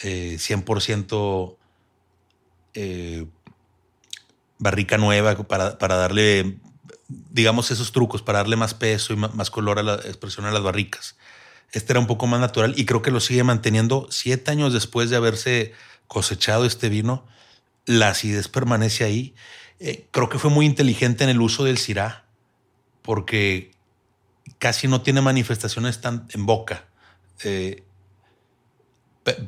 100% 0.00 1.56
barrica 4.58 4.96
nueva 4.96 5.34
para, 5.34 5.96
darle, 5.96 6.58
digamos, 7.08 7.70
esos 7.70 7.92
trucos, 7.92 8.22
para 8.22 8.38
darle 8.38 8.56
más 8.56 8.74
peso 8.74 9.12
y 9.12 9.16
más 9.16 9.50
color 9.50 9.78
a 9.78 9.82
la 9.82 9.94
expresión 9.94 10.46
a 10.46 10.50
las 10.50 10.62
barricas. 10.62 11.16
Este 11.72 11.92
era 11.92 12.00
un 12.00 12.06
poco 12.06 12.26
más 12.26 12.40
natural 12.40 12.74
y 12.76 12.84
creo 12.86 13.02
que 13.02 13.10
lo 13.10 13.20
sigue 13.20 13.44
manteniendo 13.44 14.06
siete 14.10 14.50
años 14.50 14.72
después 14.72 15.10
de 15.10 15.16
haberse 15.16 15.72
cosechado 16.06 16.64
este 16.64 16.88
vino, 16.88 17.26
la 17.84 18.08
acidez 18.08 18.48
permanece 18.48 19.04
ahí. 19.04 19.34
Eh, 19.80 20.06
creo 20.10 20.28
que 20.28 20.38
fue 20.38 20.50
muy 20.50 20.66
inteligente 20.66 21.24
en 21.24 21.30
el 21.30 21.40
uso 21.40 21.64
del 21.64 21.78
Syrah, 21.78 22.24
porque 23.02 23.70
casi 24.58 24.88
no 24.88 25.02
tiene 25.02 25.20
manifestaciones 25.20 26.00
tan 26.00 26.26
en 26.30 26.46
boca. 26.46 26.86
Eh, 27.44 27.84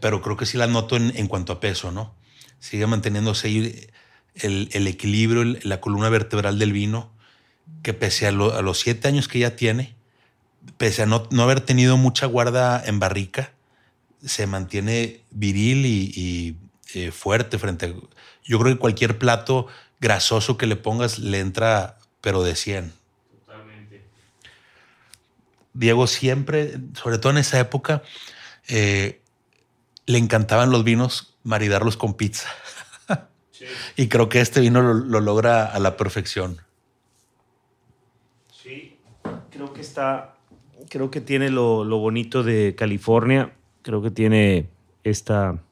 pero 0.00 0.20
creo 0.20 0.36
que 0.36 0.46
sí 0.46 0.58
la 0.58 0.66
noto 0.66 0.96
en, 0.96 1.26
cuanto 1.26 1.54
a 1.54 1.60
peso, 1.60 1.90
¿no? 1.90 2.14
Sigue 2.58 2.86
manteniéndose 2.86 3.48
ahí 3.48 3.88
el, 4.34 4.86
equilibrio, 4.86 5.58
la 5.62 5.80
columna 5.80 6.10
vertebral 6.10 6.58
del 6.58 6.72
vino, 6.72 7.12
que 7.82 7.94
pese 7.94 8.26
a, 8.26 8.32
los 8.32 8.80
siete 8.80 9.08
años 9.08 9.28
que 9.28 9.38
ya 9.38 9.56
tiene, 9.56 9.94
pese 10.76 11.02
a 11.02 11.06
no, 11.06 11.26
no 11.30 11.42
haber 11.42 11.60
tenido 11.60 11.96
mucha 11.96 12.26
guarda 12.26 12.82
en 12.84 12.98
barrica, 12.98 13.52
se 14.24 14.46
mantiene 14.46 15.22
viril 15.30 15.86
y, 15.86 16.56
eh, 16.94 17.10
fuerte 17.10 17.58
frente 17.58 17.86
a... 17.86 17.94
Yo 18.44 18.58
creo 18.58 18.74
que 18.74 18.78
cualquier 18.78 19.18
plato 19.18 19.68
grasoso 20.00 20.56
que 20.56 20.66
le 20.66 20.76
pongas 20.76 21.18
le 21.18 21.38
entra, 21.38 21.98
pero 22.20 22.42
de 22.42 22.56
100. 22.56 22.92
Totalmente. 23.46 24.04
Diego 25.72 26.06
siempre, 26.06 26.78
sobre 26.94 27.18
todo 27.18 27.32
en 27.32 27.38
esa 27.38 27.60
época, 27.60 28.02
eh, 28.68 29.20
le 30.06 30.18
encantaban 30.18 30.70
los 30.70 30.84
vinos 30.84 31.36
maridarlos 31.44 31.96
con 31.96 32.14
pizza. 32.14 32.48
y 33.96 34.08
creo 34.08 34.28
que 34.28 34.40
este 34.40 34.60
vino 34.60 34.82
lo, 34.82 35.20
logra 35.20 35.66
a 35.66 35.78
la 35.78 35.96
perfección. 35.96 36.60
Sí, 38.62 38.98
creo 39.50 39.72
que 39.72 39.79
está, 39.90 40.36
creo 40.88 41.10
que 41.10 41.20
tiene 41.20 41.50
lo, 41.50 41.84
bonito 41.84 42.42
de 42.42 42.74
California 42.76 43.52
creo 43.82 44.02
que 44.02 44.10
tiene 44.10 44.68
esta, 45.04 45.62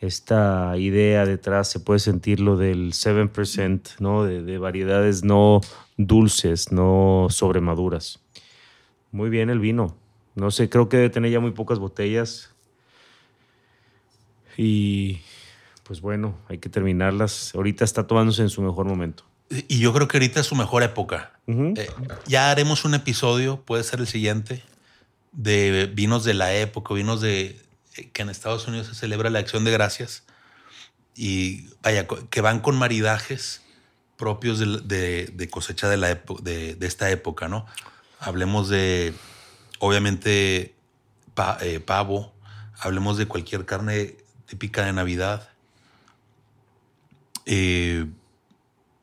esta 0.00 0.76
idea 0.78 1.26
detrás, 1.26 1.68
se 1.68 1.80
puede 1.80 1.98
sentir 1.98 2.40
lo 2.40 2.56
del 2.56 2.92
7%, 2.92 3.98
¿no? 3.98 4.24
De, 4.24 4.58
variedades 4.58 5.24
no 5.24 5.60
dulces, 5.96 6.72
no 6.72 7.26
sobremaduras. 7.30 8.20
Muy 9.12 9.28
bien 9.28 9.50
el 9.50 9.58
vino. 9.58 9.96
No 10.36 10.50
sé, 10.50 10.70
creo 10.70 10.88
que 10.88 10.96
debe 10.96 11.10
tener 11.10 11.32
ya 11.32 11.40
muy 11.40 11.50
pocas 11.50 11.78
botellas. 11.78 12.54
Y 14.56 15.20
pues 15.82 16.00
bueno, 16.00 16.38
hay 16.48 16.58
que 16.58 16.68
terminarlas. 16.68 17.52
Ahorita 17.54 17.84
está 17.84 18.06
tomándose 18.06 18.42
en 18.42 18.50
su 18.50 18.62
mejor 18.62 18.86
momento. 18.86 19.24
Y 19.50 19.80
yo 19.80 19.92
creo 19.92 20.06
que 20.06 20.16
ahorita 20.16 20.40
es 20.40 20.46
su 20.46 20.54
mejor 20.54 20.82
época. 20.84 21.32
Eh, 21.48 21.90
ya 22.26 22.52
haremos 22.52 22.84
un 22.84 22.94
episodio, 22.94 23.60
puede 23.62 23.82
ser 23.82 23.98
el 23.98 24.06
siguiente, 24.06 24.62
de 25.32 25.90
vinos 25.92 26.22
de 26.22 26.34
la 26.34 26.54
época, 26.54 26.94
vinos 26.94 27.20
de 27.20 27.60
que 28.12 28.22
en 28.22 28.30
Estados 28.30 28.68
Unidos 28.68 28.86
se 28.86 28.94
celebra 28.94 29.28
la 29.28 29.40
acción 29.40 29.64
de 29.64 29.72
gracias 29.72 30.22
y 31.16 31.68
vaya, 31.82 32.06
que 32.06 32.40
van 32.40 32.60
con 32.60 32.78
maridajes 32.78 33.62
propios 34.16 34.58
de, 34.58 35.48
cosecha 35.50 35.88
de, 35.88 35.96
la 35.96 36.14
de, 36.14 36.76
esta 36.80 37.10
época, 37.10 37.48
¿no? 37.48 37.66
Hablemos 38.20 38.68
de, 38.68 39.14
obviamente, 39.80 40.74
eh, 41.60 41.80
pavo, 41.80 42.32
hablemos 42.78 43.18
de 43.18 43.26
cualquier 43.26 43.64
carne 43.66 44.16
típica 44.46 44.84
de 44.84 44.92
Navidad. 44.92 45.48
Eh, 47.46 48.06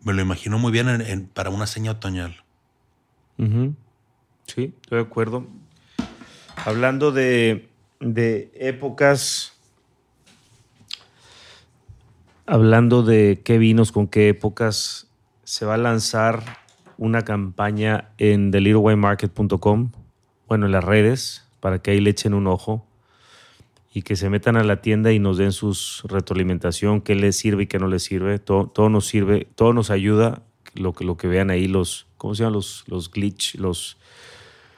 me 0.04 0.14
lo 0.14 0.22
imagino 0.22 0.58
muy 0.58 0.72
bien 0.72 1.30
para 1.34 1.50
una 1.50 1.68
seña 1.68 1.92
otoñal. 1.92 2.44
Sí, 3.38 4.74
estoy 4.82 4.98
de 4.98 5.02
acuerdo. 5.02 5.48
Hablando 6.66 7.12
de, 7.12 7.70
épocas, 8.56 9.54
hablando 12.46 13.04
de 13.04 13.42
qué 13.44 13.58
vinos, 13.58 13.92
con 13.92 14.08
qué 14.08 14.30
épocas, 14.30 15.08
se 15.44 15.66
va 15.66 15.76
a 15.76 15.78
lanzar 15.78 16.44
una 16.98 17.24
campaña 17.24 18.10
en 18.18 18.52
thelittlewinemarket.com, 18.52 19.92
bueno, 20.48 20.66
en 20.66 20.72
las 20.72 20.84
redes, 20.84 21.48
para 21.60 21.80
que 21.80 21.92
ahí 21.92 22.02
le 22.02 22.10
echen 22.10 22.34
un 22.34 22.48
ojo 22.48 22.88
y 23.94 24.02
que 24.04 24.16
se 24.16 24.30
metan 24.30 24.58
a 24.58 24.64
la 24.64 24.82
tienda 24.82 25.12
y 25.12 25.20
nos 25.20 25.38
den 25.38 25.52
sus 25.52 26.04
retroalimentación, 26.06 27.02
qué 27.02 27.16
les 27.16 27.36
sirve 27.36 27.64
y 27.64 27.68
qué 27.68 27.80
no 27.80 27.88
les 27.88 28.04
sirve. 28.04 28.38
Todo, 28.40 28.68
todo 28.68 28.90
nos 28.90 29.08
sirve, 29.08 29.48
todo 29.56 29.74
nos 29.74 29.90
ayuda, 29.90 30.44
lo 30.76 30.94
que, 30.94 31.04
lo 31.04 31.18
que 31.18 31.28
vean 31.28 31.50
ahí, 31.50 31.68
los, 31.68 32.06
¿cómo 32.18 32.36
se 32.36 32.44
llaman? 32.44 32.54
Los, 32.54 32.84
los 32.88 33.10
glitch, 33.12 33.56
los... 33.56 33.98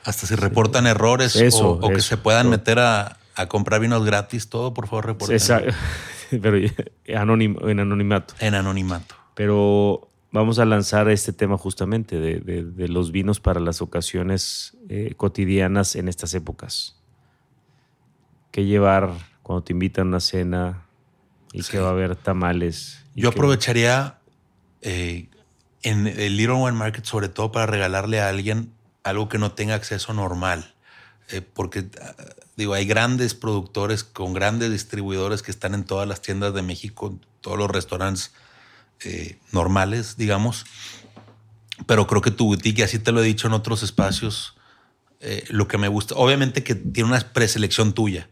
Hasta 0.06 0.25
si 0.25 0.36
reportan 0.36 0.88
errores 0.88 1.36
Eso, 1.36 1.72
o, 1.72 1.86
o 1.88 1.89
que 1.89 2.00
se 2.01 2.16
puedan 2.16 2.44
Todo. 2.44 2.51
meter 2.51 2.80
a, 2.80 3.18
a 3.36 3.48
comprar 3.48 3.82
vinos 3.82 4.06
gratis, 4.06 4.48
todo 4.48 4.74
por 4.74 4.88
favor 4.88 5.08
reporten 5.08 5.38
pero 6.42 6.58
anónimo, 7.18 7.68
en 7.68 7.80
anonimato. 7.82 8.34
en 8.39 8.56
anonimato. 8.56 9.16
Pero 9.34 10.10
vamos 10.32 10.60
a 10.60 10.66
lanzar 10.66 11.10
este 11.10 11.34
tema 11.34 11.58
justamente 11.58 12.20
de, 12.20 12.39
de- 12.39 12.63
de 12.63 12.88
los 12.88 13.12
vinos 13.12 13.39
para 13.42 13.60
las 13.60 13.82
ocasiones 13.82 14.78
eh, 14.88 15.13
cotidianas 15.18 15.96
en 15.96 16.08
estas 16.08 16.34
épocas. 16.34 16.96
¿Qué 18.60 18.66
llevar 18.66 19.13
cuando 19.42 19.63
te 19.63 19.72
invitan 19.72 20.13
a 20.13 20.20
cena 20.20 20.84
y 21.54 21.63
Sí. 21.63 21.72
que 21.72 21.80
va 21.80 21.88
a 21.88 21.92
haber 21.92 22.18
tamales? 22.18 23.06
Yo 23.16 23.30
aprovecharía 23.30 24.20
eh, 24.82 25.30
en 25.82 26.08
el 26.08 26.36
Little 26.36 26.56
Wine 26.56 26.74
Market, 26.74 27.06
sobre 27.06 27.30
todo 27.30 27.54
para 27.54 27.68
regalarle 27.68 28.20
a 28.20 28.28
alguien 28.28 28.74
algo 29.06 29.30
que 29.30 29.38
no 29.38 29.54
tenga 29.54 29.75
acceso 29.75 30.13
normal. 30.13 30.74
Eh, 31.30 31.42
porque, 31.42 31.88
ah, 32.01 32.16
digo, 32.58 32.74
hay 32.74 32.86
grandes 32.86 33.34
productores 33.34 34.04
con 34.04 34.34
grandes 34.34 34.72
distribuidores 34.72 35.42
que 35.42 35.51
están 35.51 35.74
en 35.74 35.86
todas 35.86 36.06
las 36.06 36.22
tiendas 36.22 36.54
de 36.54 36.62
México, 36.62 37.18
todos 37.39 37.58
los 37.58 37.72
restaurantes 37.72 38.34
eh, 39.06 39.39
normales, 39.54 40.18
digamos. 40.18 40.66
Pero 41.88 42.08
creo 42.08 42.22
que 42.22 42.32
tu 42.32 42.48
boutique, 42.48 42.80
y 42.80 42.84
así 42.84 43.00
te 43.00 43.13
lo 43.13 43.22
he 43.22 43.25
dicho 43.25 43.48
en 43.48 43.54
otros 43.54 43.84
espacios, 43.84 44.58
eh, 45.22 45.46
lo 45.48 45.70
que 45.70 45.78
me 45.78 45.88
gusta, 45.88 46.16
obviamente 46.16 46.62
que 46.62 46.75
tiene 46.75 47.08
una 47.08 47.22
preselección 47.22 47.94
tuya, 47.94 48.28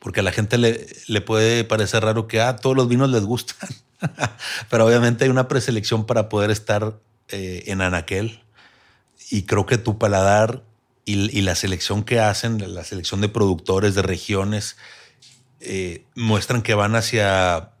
porque 0.00 0.20
a 0.20 0.22
la 0.22 0.32
gente 0.32 0.58
le, 0.58 0.86
le 1.06 1.20
puede 1.20 1.62
parecer 1.64 2.02
raro 2.02 2.26
que 2.26 2.40
a 2.40 2.56
todos 2.56 2.74
los 2.74 2.88
vinos 2.88 3.10
les 3.10 3.22
gustan, 3.22 3.68
pero 4.70 4.86
obviamente 4.86 5.24
hay 5.24 5.30
una 5.30 5.46
preselección 5.46 6.06
para 6.06 6.28
poder 6.28 6.50
estar 6.50 6.98
eh, 7.28 7.64
en 7.66 7.80
Anaquel. 7.80 8.42
Y 9.30 9.42
creo 9.42 9.64
que 9.64 9.78
tu 9.78 9.96
paladar 9.98 10.64
y, 11.04 11.36
y 11.36 11.42
la 11.42 11.54
selección 11.54 12.02
que 12.02 12.18
hacen, 12.18 12.74
la 12.74 12.82
selección 12.82 13.20
de 13.20 13.28
productores, 13.28 13.94
de 13.94 14.02
regiones, 14.02 14.76
eh, 15.60 16.06
muestran 16.16 16.62
que 16.62 16.74
van 16.74 16.96
hacia, 16.96 17.72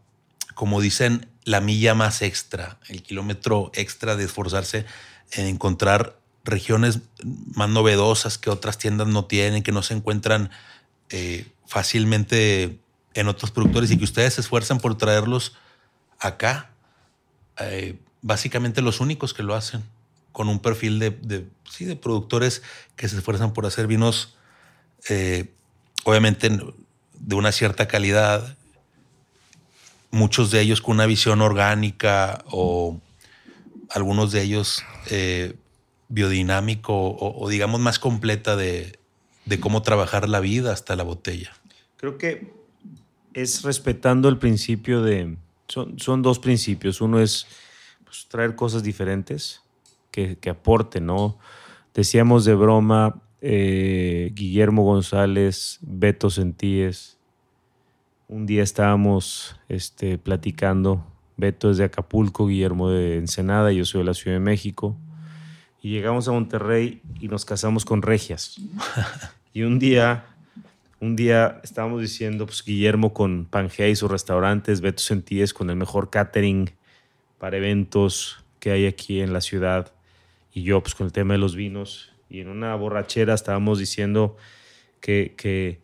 como 0.54 0.82
dicen, 0.82 1.30
la 1.44 1.62
milla 1.62 1.94
más 1.94 2.20
extra, 2.20 2.78
el 2.88 3.02
kilómetro 3.02 3.72
extra 3.74 4.16
de 4.16 4.24
esforzarse 4.24 4.84
en 5.32 5.46
encontrar 5.46 6.18
regiones 6.44 7.00
más 7.24 7.70
novedosas 7.70 8.36
que 8.36 8.50
otras 8.50 8.76
tiendas 8.76 9.08
no 9.08 9.24
tienen, 9.24 9.62
que 9.62 9.72
no 9.72 9.82
se 9.82 9.94
encuentran 9.94 10.50
eh, 11.08 11.46
fácilmente 11.70 12.80
en 13.14 13.28
otros 13.28 13.52
productores 13.52 13.92
y 13.92 13.96
que 13.96 14.02
ustedes 14.02 14.34
se 14.34 14.40
esfuerzan 14.40 14.80
por 14.80 14.98
traerlos 14.98 15.56
acá. 16.18 16.70
Eh, 17.60 17.96
básicamente 18.22 18.82
los 18.82 18.98
únicos 18.98 19.32
que 19.34 19.44
lo 19.44 19.54
hacen 19.54 19.84
con 20.32 20.48
un 20.48 20.58
perfil 20.58 20.98
de, 20.98 21.46
sí, 21.70 21.84
de 21.84 21.94
productores 21.94 22.62
que 22.96 23.08
se 23.08 23.16
esfuerzan 23.16 23.52
por 23.52 23.66
hacer 23.66 23.86
vinos, 23.86 24.36
eh, 25.08 25.52
obviamente 26.02 26.50
de 27.14 27.34
una 27.36 27.52
cierta 27.52 27.86
calidad, 27.86 28.56
muchos 30.10 30.50
de 30.50 30.60
ellos 30.60 30.80
con 30.80 30.96
una 30.96 31.06
visión 31.06 31.40
orgánica 31.40 32.44
o 32.46 32.98
algunos 33.90 34.32
de 34.32 34.42
ellos 34.42 34.82
eh, 35.08 35.54
biodinámico 36.08 37.16
o, 37.16 37.48
digamos 37.48 37.80
más 37.80 38.00
completa 38.00 38.56
de, 38.56 38.99
de, 39.44 39.60
cómo 39.60 39.82
trabajar 39.82 40.28
la 40.28 40.40
vida 40.40 40.72
hasta 40.72 40.96
la 40.96 41.02
botella. 41.02 41.52
Creo 41.96 42.18
que 42.18 42.52
es 43.34 43.62
respetando 43.62 44.28
el 44.28 44.38
principio 44.38 45.02
de... 45.02 45.36
Son, 45.68 45.98
son 45.98 46.22
dos 46.22 46.38
principios. 46.38 47.00
Uno 47.00 47.20
es 47.20 47.46
pues, 48.04 48.26
traer 48.28 48.56
cosas 48.56 48.82
diferentes 48.82 49.62
que, 50.10 50.36
que, 50.36 50.50
aporten, 50.50 51.06
¿no? 51.06 51.38
Decíamos 51.94 52.44
de 52.44 52.54
broma 52.54 53.22
eh, 53.40 54.32
Guillermo 54.34 54.82
González, 54.82 55.78
Beto 55.82 56.30
Sentíes. 56.30 57.18
Un 58.28 58.46
día 58.46 58.62
estábamos 58.62 59.56
este, 59.68 60.18
platicando. 60.18 61.04
Beto 61.36 61.70
es 61.70 61.78
de 61.78 61.84
Acapulco, 61.84 62.46
Guillermo 62.46 62.90
de 62.90 63.16
Ensenada, 63.16 63.72
yo 63.72 63.84
soy 63.84 64.00
de 64.00 64.04
la 64.04 64.14
Ciudad 64.14 64.36
de 64.36 64.40
México. 64.40 64.96
Y 65.82 65.90
llegamos 65.90 66.28
a 66.28 66.32
Monterrey 66.32 67.00
y 67.20 67.28
nos 67.28 67.44
casamos 67.44 67.84
con 67.84 68.02
regias. 68.02 68.60
y 69.54 69.62
un 69.62 69.78
día, 69.78 70.26
un 71.00 71.16
día 71.16 71.60
estábamos 71.62 72.02
diciendo, 72.02 72.44
pues 72.46 72.62
Guillermo 72.62 73.14
con 73.14 73.46
Pangea 73.46 73.88
y 73.88 73.96
sus 73.96 74.10
restaurantes, 74.10 74.82
Beto 74.82 75.02
Sentíes 75.02 75.54
con 75.54 75.70
el 75.70 75.76
mejor 75.76 76.10
catering 76.10 76.70
para 77.38 77.56
eventos 77.56 78.44
que 78.58 78.70
hay 78.70 78.86
aquí 78.86 79.20
en 79.20 79.32
la 79.32 79.40
ciudad. 79.40 79.92
Y 80.52 80.64
yo, 80.64 80.82
pues 80.82 80.94
con 80.94 81.06
el 81.06 81.12
tema 81.12 81.34
de 81.34 81.38
los 81.38 81.56
vinos. 81.56 82.12
Y 82.28 82.40
en 82.40 82.48
una 82.48 82.74
borrachera 82.74 83.32
estábamos 83.32 83.78
diciendo 83.78 84.36
que, 85.00 85.34
que, 85.36 85.80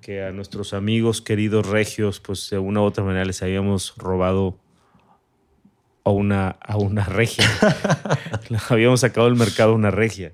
que 0.00 0.24
a 0.24 0.32
nuestros 0.32 0.72
amigos 0.72 1.20
queridos 1.20 1.66
regios, 1.66 2.20
pues 2.20 2.48
de 2.48 2.58
una 2.58 2.80
u 2.80 2.84
otra 2.84 3.04
manera 3.04 3.26
les 3.26 3.42
habíamos 3.42 3.94
robado 3.96 4.58
a 6.04 6.10
una, 6.10 6.50
a 6.60 6.76
una 6.76 7.04
regia. 7.04 7.46
habíamos 8.68 9.00
sacado 9.00 9.26
del 9.26 9.36
mercado 9.36 9.74
una 9.74 9.90
regia. 9.90 10.32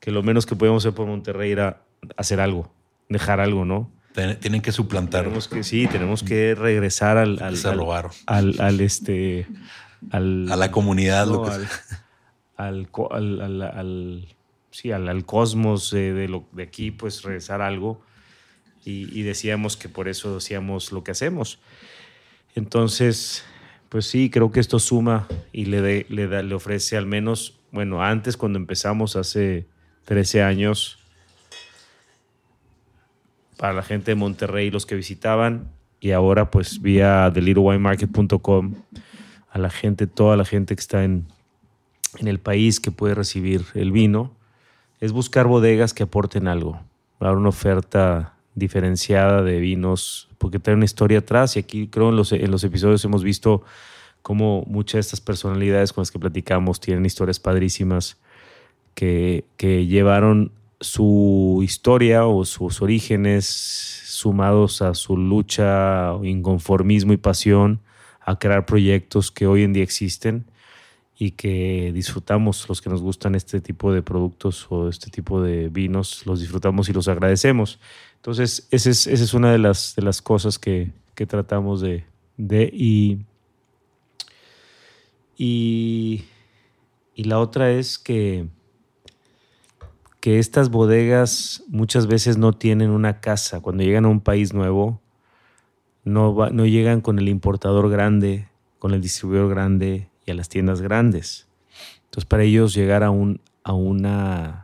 Que 0.00 0.10
lo 0.10 0.22
menos 0.22 0.46
que 0.46 0.56
podíamos 0.56 0.84
hacer 0.84 0.94
por 0.94 1.06
Monterrey 1.06 1.52
era 1.52 1.82
hacer 2.16 2.40
algo, 2.40 2.72
dejar 3.08 3.40
algo, 3.40 3.64
¿no? 3.64 3.90
Tienen 4.14 4.60
que 4.60 4.72
suplantar. 4.72 5.22
Tenemos 5.22 5.48
que, 5.48 5.62
sí, 5.62 5.86
tenemos 5.86 6.22
que 6.22 6.54
regresar 6.54 7.16
al. 7.16 7.42
al 7.42 7.56
al. 7.64 8.10
Al, 8.26 8.60
al, 8.60 8.80
este. 8.80 9.46
Al, 10.10 10.50
a 10.50 10.56
la 10.56 10.70
comunidad, 10.70 11.26
no, 11.26 11.32
lo 11.32 11.42
que 11.44 11.50
al, 12.56 14.26
sí, 14.70 14.92
al, 14.92 15.08
al 15.08 15.24
cosmos 15.24 15.90
de, 15.90 16.12
de, 16.12 16.28
lo, 16.28 16.44
de 16.52 16.64
aquí, 16.64 16.90
pues 16.90 17.22
regresar 17.22 17.62
algo. 17.62 18.02
Y, 18.84 19.18
y, 19.18 19.22
decíamos 19.22 19.76
que 19.76 19.88
por 19.88 20.08
eso 20.08 20.36
hacíamos 20.36 20.92
lo 20.92 21.04
que 21.04 21.12
hacemos. 21.12 21.60
Entonces, 22.54 23.44
pues 23.92 24.06
sí, 24.06 24.30
creo 24.30 24.50
que 24.50 24.58
esto 24.58 24.78
suma 24.78 25.28
y 25.52 25.66
le, 25.66 25.82
de, 25.82 26.06
le, 26.08 26.26
da, 26.26 26.42
le 26.42 26.54
ofrece 26.54 26.96
al 26.96 27.04
menos, 27.04 27.60
bueno, 27.72 28.02
antes 28.02 28.38
cuando 28.38 28.58
empezamos 28.58 29.16
hace 29.16 29.66
13 30.06 30.42
años, 30.42 30.98
para 33.58 33.74
la 33.74 33.82
gente 33.82 34.12
de 34.12 34.14
Monterrey, 34.14 34.70
los 34.70 34.86
que 34.86 34.94
visitaban, 34.94 35.70
y 36.00 36.12
ahora 36.12 36.50
pues 36.50 36.80
vía 36.80 37.30
thelittlewine.market.com 37.34 38.76
a 39.50 39.58
la 39.58 39.68
gente, 39.68 40.06
toda 40.06 40.38
la 40.38 40.46
gente 40.46 40.74
que 40.74 40.80
está 40.80 41.04
en, 41.04 41.26
en 42.16 42.28
el 42.28 42.40
país 42.40 42.80
que 42.80 42.92
puede 42.92 43.14
recibir 43.14 43.62
el 43.74 43.92
vino, 43.92 44.34
es 45.00 45.12
buscar 45.12 45.46
bodegas 45.46 45.92
que 45.92 46.04
aporten 46.04 46.48
algo, 46.48 46.80
dar 47.20 47.36
una 47.36 47.50
oferta 47.50 48.36
diferenciada 48.54 49.42
de 49.42 49.58
vinos, 49.60 50.28
porque 50.38 50.58
trae 50.58 50.76
una 50.76 50.84
historia 50.84 51.18
atrás 51.18 51.56
y 51.56 51.60
aquí 51.60 51.88
creo 51.88 52.10
en 52.10 52.16
los, 52.16 52.32
en 52.32 52.50
los 52.50 52.64
episodios 52.64 53.04
hemos 53.04 53.24
visto 53.24 53.62
cómo 54.22 54.64
muchas 54.66 54.94
de 54.94 55.00
estas 55.00 55.20
personalidades 55.20 55.92
con 55.92 56.02
las 56.02 56.10
que 56.10 56.18
platicamos 56.18 56.80
tienen 56.80 57.06
historias 57.06 57.40
padrísimas 57.40 58.18
que, 58.94 59.44
que 59.56 59.86
llevaron 59.86 60.52
su 60.80 61.60
historia 61.62 62.26
o 62.26 62.44
sus 62.44 62.82
orígenes 62.82 63.46
sumados 63.46 64.82
a 64.82 64.94
su 64.94 65.16
lucha, 65.16 66.12
inconformismo 66.22 67.12
y 67.12 67.16
pasión 67.16 67.80
a 68.20 68.38
crear 68.38 68.66
proyectos 68.66 69.30
que 69.30 69.46
hoy 69.46 69.62
en 69.62 69.72
día 69.72 69.82
existen 69.82 70.44
y 71.18 71.32
que 71.32 71.92
disfrutamos 71.94 72.68
los 72.68 72.80
que 72.80 72.90
nos 72.90 73.00
gustan 73.00 73.34
este 73.34 73.60
tipo 73.60 73.92
de 73.92 74.02
productos 74.02 74.66
o 74.70 74.88
este 74.88 75.10
tipo 75.10 75.40
de 75.40 75.68
vinos, 75.68 76.26
los 76.26 76.40
disfrutamos 76.40 76.88
y 76.88 76.92
los 76.92 77.08
agradecemos. 77.08 77.78
Entonces, 78.22 78.68
esa 78.70 78.90
es, 78.90 79.34
una 79.34 79.50
de 79.50 79.58
las, 79.58 80.22
cosas 80.22 80.58
que, 80.58 80.92
tratamos 81.26 81.80
de... 81.80 82.04
y, 82.38 83.26
y, 85.36 86.24
la 87.16 87.40
otra 87.40 87.72
es 87.72 87.98
que 87.98 88.46
que 90.22 90.38
estas 90.38 90.70
bodegas 90.70 91.64
muchas 91.66 92.06
veces 92.06 92.38
no 92.38 92.52
tienen 92.52 92.90
una 92.90 93.20
casa. 93.20 93.60
Cuando 93.60 93.82
llegan 93.82 94.04
a 94.04 94.08
un 94.08 94.20
país 94.20 94.54
nuevo, 94.54 95.00
no, 96.04 96.48
no 96.52 96.64
llegan 96.64 97.00
con 97.00 97.18
el 97.18 97.28
importador 97.28 97.90
grande, 97.90 98.46
con 98.78 98.94
el 98.94 99.00
distribuidor 99.00 99.48
grande 99.48 100.08
y 100.24 100.30
a 100.30 100.34
las 100.34 100.48
tiendas 100.48 100.80
grandes. 100.80 101.48
Entonces, 102.04 102.24
para 102.24 102.44
ellos 102.44 102.72
llegar 102.72 103.02
a, 103.02 103.10
un, 103.10 103.40
a, 103.64 103.72
una, 103.72 104.61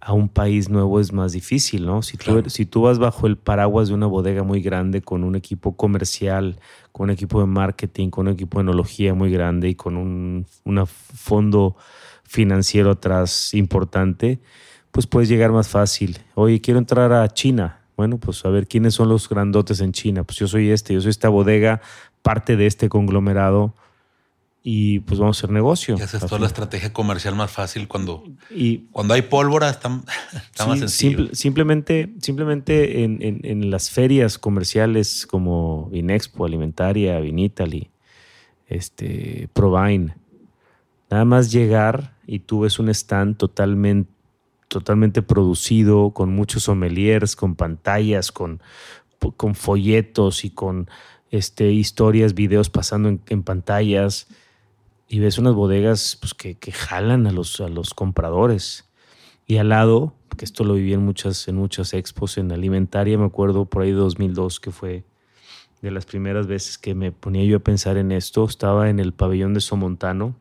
a 0.00 0.12
un 0.12 0.28
país 0.28 0.70
nuevo 0.70 0.98
es 0.98 1.12
más 1.12 1.32
difícil, 1.32 1.84
¿no? 1.84 2.02
Si, 2.02 2.16
tú, 2.16 2.42
si 2.48 2.64
tú 2.64 2.82
vas 2.82 2.98
bajo 2.98 3.26
el 3.26 3.36
paraguas 3.36 3.88
de 3.88 3.94
una 3.94 4.06
bodega 4.06 4.42
muy 4.42 4.62
grande 4.62 5.02
con 5.02 5.24
un 5.24 5.36
equipo 5.36 5.76
comercial, 5.76 6.58
con 6.92 7.04
un 7.04 7.10
equipo 7.10 7.40
de 7.40 7.46
marketing, 7.46 8.08
con 8.08 8.26
un 8.26 8.32
equipo 8.32 8.58
de 8.58 8.62
enología 8.62 9.12
muy 9.14 9.30
grande 9.30 9.68
y 9.68 9.74
con 9.74 9.96
un 9.96 10.46
fondo 10.86 11.76
financiero 12.24 12.92
atrás 12.92 13.52
importante, 13.54 14.40
pues 14.90 15.06
puedes 15.06 15.28
llegar 15.28 15.52
más 15.52 15.68
fácil. 15.68 16.18
Oye, 16.34 16.60
quiero 16.60 16.78
entrar 16.78 17.12
a 17.12 17.28
China. 17.28 17.80
Bueno, 17.96 18.18
pues 18.18 18.44
a 18.44 18.48
ver 18.48 18.66
quiénes 18.66 18.94
son 18.94 19.08
los 19.08 19.28
grandotes 19.28 19.80
en 19.80 19.92
China. 19.92 20.24
Pues 20.24 20.38
yo 20.38 20.48
soy 20.48 20.70
este, 20.70 20.94
yo 20.94 21.00
soy 21.00 21.10
esta 21.10 21.28
bodega, 21.28 21.82
parte 22.22 22.56
de 22.56 22.66
este 22.66 22.88
conglomerado 22.88 23.74
y 24.62 25.00
pues 25.00 25.18
vamos 25.18 25.38
a 25.38 25.40
hacer 25.40 25.50
negocio. 25.50 25.96
Y 25.98 26.02
haces 26.02 26.20
toda 26.20 26.38
la 26.38 26.46
estrategia 26.46 26.92
comercial 26.92 27.34
más 27.34 27.50
fácil 27.50 27.88
cuando, 27.88 28.24
y, 28.50 28.78
cuando 28.92 29.14
hay 29.14 29.22
pólvora, 29.22 29.70
está, 29.70 29.88
más 29.88 30.78
sencillo. 30.78 31.34
simplemente 31.34 32.14
simplemente 32.20 33.04
en, 33.04 33.18
en, 33.20 33.70
las 33.70 33.90
ferias 33.90 34.38
comerciales 34.38 35.26
como 35.26 35.88
Vinexpo, 35.90 36.44
Alimentaria, 36.44 37.18
Vinitali, 37.20 37.90
este, 38.66 39.48
Provine, 39.54 40.14
nada 41.10 41.24
más 41.24 41.50
llegar 41.50 42.16
y 42.26 42.40
tú 42.40 42.60
ves 42.60 42.78
un 42.78 42.90
stand 42.90 43.38
totalmente, 43.38 44.10
totalmente 44.68 45.22
producido, 45.22 46.10
con 46.10 46.34
muchos 46.34 46.64
sommeliers, 46.64 47.34
con 47.34 47.54
pantallas, 47.56 48.30
con, 48.30 48.60
con 49.38 49.54
folletos 49.54 50.44
y 50.44 50.50
con 50.50 50.90
este, 51.30 51.72
historias, 51.72 52.34
videos 52.34 52.68
pasando 52.68 53.08
en, 53.08 53.22
en 53.28 53.42
pantallas 53.42 54.28
y 55.12 55.18
ves 55.18 55.38
unas 55.38 55.54
bodegas 55.54 56.16
pues, 56.20 56.34
que, 56.34 56.54
que, 56.54 56.70
jalan 56.70 57.26
a 57.26 57.32
los, 57.32 57.60
a 57.60 57.68
los 57.68 57.94
compradores. 57.94 58.88
Y 59.44 59.56
al 59.56 59.70
lado, 59.70 60.14
que 60.36 60.44
esto 60.44 60.62
lo 60.62 60.74
viví 60.74 60.92
en 60.92 61.04
muchas, 61.04 61.48
en 61.48 61.56
muchas 61.56 61.94
expos, 61.94 62.38
en 62.38 62.52
alimentaria, 62.52 63.18
me 63.18 63.24
acuerdo 63.24 63.64
por 63.64 63.82
ahí 63.82 63.90
de 63.90 63.96
2002, 63.96 64.60
que 64.60 64.70
fue 64.70 65.04
de 65.82 65.90
las 65.90 66.06
primeras 66.06 66.46
veces 66.46 66.78
que 66.78 66.94
me 66.94 67.10
ponía 67.10 67.42
yo 67.42 67.56
a 67.56 67.60
pensar 67.60 67.96
en 67.96 68.12
esto. 68.12 68.44
Estaba 68.44 68.88
en 68.88 69.00
el 69.00 69.12
pabellón 69.12 69.52
de 69.52 69.60
Somontano. 69.60 70.36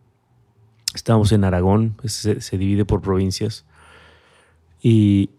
Estábamos 0.93 1.31
en 1.31 1.45
Aragón, 1.45 1.95
se, 2.03 2.35
divide 2.55 2.85
por 2.85 3.01
provincias. 3.01 3.65
Y, 4.83 5.31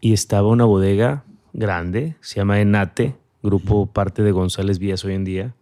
y 0.00 0.12
estaba 0.12 0.46
una 0.46 0.64
bodega 0.64 1.24
grande, 1.54 2.14
se 2.20 2.36
llama 2.36 2.60
Enate, 2.60 3.16
grupo 3.42 3.86
parte 3.86 4.22
de 4.22 4.30
González 4.30 4.78
Vías 4.78 5.04
hoy 5.04 5.14
en 5.14 5.24
día 5.24 5.54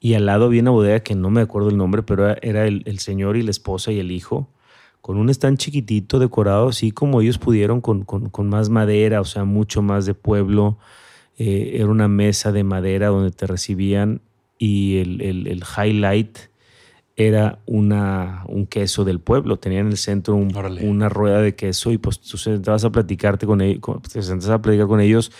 y 0.00 0.14
al 0.14 0.24
lado 0.24 0.46
había 0.46 0.62
una 0.62 0.70
bodega 0.70 1.00
que 1.00 1.14
no 1.14 1.28
me 1.28 1.42
acuerdo 1.42 1.68
el 1.68 1.76
nombre, 1.76 2.02
pero 2.02 2.34
era 2.40 2.66
el, 2.66 2.98
señor 2.98 3.36
y 3.36 3.42
la 3.42 3.50
esposa 3.50 3.92
y 3.92 4.00
el 4.00 4.10
hijo, 4.10 4.48
con 5.02 5.18
un 5.18 5.28
stand 5.28 5.58
chiquitito 5.58 6.18
decorado 6.18 6.68
así 6.68 6.90
como 6.90 7.20
ellos 7.20 7.38
pudieron, 7.38 7.82
con, 7.82 8.06
más 8.48 8.70
madera, 8.70 9.20
o 9.20 9.26
sea, 9.26 9.44
mucho 9.44 9.82
más 9.82 10.06
de 10.06 10.14
pueblo. 10.14 10.78
Eh, 11.36 11.72
era 11.74 11.86
una 11.86 12.08
mesa 12.08 12.50
de 12.50 12.64
madera 12.64 13.08
donde 13.08 13.30
te 13.30 13.46
recibían 13.46 14.22
y 14.58 14.98
el, 14.98 15.62
highlight 15.76 16.38
era 17.16 17.58
una, 17.66 18.44
un 18.48 18.66
queso 18.66 19.04
del 19.04 19.20
pueblo. 19.20 19.58
Tenían 19.58 19.86
en 19.86 19.92
el 19.92 19.98
centro 19.98 20.34
una 20.34 21.10
rueda 21.10 21.42
de 21.42 21.54
queso 21.54 21.92
y 21.92 21.98
pues 21.98 22.20
tú 22.20 22.38
sentabas 22.38 22.84
a 22.84 22.90
platicarte 22.90 23.46
con 23.46 23.60
ellos, 23.60 23.80
te 24.10 24.22
sentabas 24.22 24.48
a 24.48 24.62
platicar 24.62 24.86
con 24.86 25.00
ellos 25.00 25.30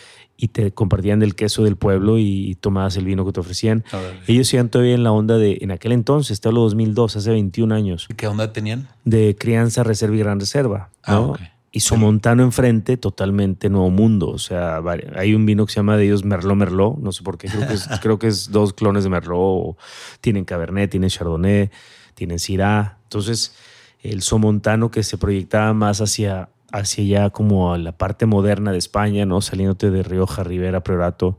y 0.41 0.49
te 0.49 0.73
compartían 0.73 1.19
del 1.19 1.35
queso 1.35 1.65
del 1.65 1.77
pueblo 1.77 2.19
y 2.19 2.57
tomabas 2.61 2.97
el 2.97 3.05
vino 3.05 3.27
que 3.27 3.33
te 3.33 3.41
ofrecían. 3.41 3.85
Ellos 4.27 4.49
siguen 4.49 4.71
todavía 4.71 4.95
en 4.95 5.05
la 5.05 5.13
onda 5.13 5.37
de, 5.37 5.59
en 5.61 5.71
aquel 5.71 5.93
entonces, 5.93 6.41
te 6.41 6.49
hablo 6.49 6.63
2002, 6.63 7.17
hace 7.17 7.31
21 7.31 7.75
años. 7.75 8.07
¿Y 8.09 8.15
qué 8.15 8.27
onda 8.27 8.51
tenían? 8.51 8.89
De 9.05 9.37
crianza, 9.39 9.83
reserva 9.83 10.17
y 10.17 10.21
gran 10.21 10.41
reserva. 10.41 10.89
Ah, 11.05 11.35
Y 11.73 11.81
Somontano 11.81 12.43
enfrente, 12.43 12.97
totalmente 12.97 13.69
nuevo 13.69 13.91
mundo. 13.91 14.31
O 14.31 14.39
sea, 14.39 14.81
hay 15.15 15.35
un 15.35 15.45
vino 15.45 15.67
que 15.67 15.73
se 15.73 15.81
llama 15.81 15.99
de 15.99 16.07
ellos 16.07 16.25
Merlot 16.25 16.57
Merlot, 16.57 16.97
no 16.99 17.13
sé 17.13 17.23
por 17.23 17.37
qué, 17.37 17.49
creo 17.49 17.69
que 17.69 17.75
es, 17.75 17.87
creo 18.01 18.19
que 18.19 18.29
es 18.29 18.51
dos 18.51 18.73
clones 18.73 19.05
de 19.05 19.11
Merlot. 19.11 19.77
tienen 20.23 20.47
Cabernet, 20.47 20.91
tienen 20.91 21.11
Chardonnay, 21.11 21.71
tienen 22.15 22.39
Syrah. 22.39 22.97
Entonces, 23.03 23.55
el 24.03 24.23
Somontano 24.23 24.91
que 24.91 25.03
se 25.03 25.19
proyectaba 25.19 25.75
más 25.75 26.01
hacia 26.01 26.49
hacia 26.73 27.05
ya 27.05 27.31
como 27.31 27.73
a 27.73 27.79
la 27.79 27.93
parte 27.93 28.27
moderna 28.27 28.73
de 28.73 28.79
España, 28.79 29.27
¿no? 29.27 29.41
Saliéndote 29.41 29.91
de 29.91 30.03
Rioja, 30.03 30.45
Rivera, 30.45 30.83
Priorato. 30.83 31.39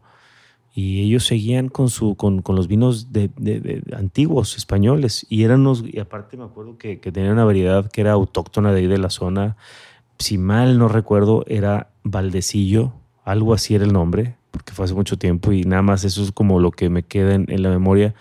Y 0.73 1.03
ellos 1.03 1.25
seguían 1.25 1.67
con, 1.67 1.89
su, 1.89 2.15
con, 2.15 2.41
con 2.41 2.55
los 2.55 2.67
vinos 2.67 3.11
de, 3.11 3.29
de, 3.37 3.83
antiguos 3.95 4.55
españoles. 4.55 5.25
Y 5.29 5.43
eran 5.43 5.61
unos, 5.61 5.83
y 5.85 5.99
aparte 5.99 6.37
me 6.37 6.45
acuerdo 6.45 6.77
que, 6.77 6.99
que 6.99 7.11
tenían 7.11 7.33
una 7.33 7.43
variedad 7.43 7.89
que 7.91 8.01
era 8.01 8.13
autóctona 8.13 8.71
de 8.71 8.79
ahí 8.79 8.87
de 8.87 8.97
la 8.97 9.09
zona. 9.09 9.57
Si 10.17 10.37
mal 10.37 10.77
no 10.77 10.87
recuerdo, 10.87 11.43
era 11.47 11.89
Valdecillo, 12.03 12.93
algo 13.25 13.53
así 13.53 13.75
era 13.75 13.83
el 13.83 13.91
nombre, 13.91 14.35
porque 14.51 14.71
fue 14.71 14.85
hace 14.85 14.93
mucho 14.93 15.17
tiempo 15.17 15.51
y 15.51 15.63
nada 15.63 15.81
más 15.81 16.03
eso 16.05 16.23
es 16.23 16.31
como 16.31 16.59
lo 16.59 16.71
que 16.71 16.89
me 16.89 17.03
queda 17.03 17.33
en, 17.33 17.45
en 17.49 17.63
la 17.63 17.69
memoria. 17.69 18.13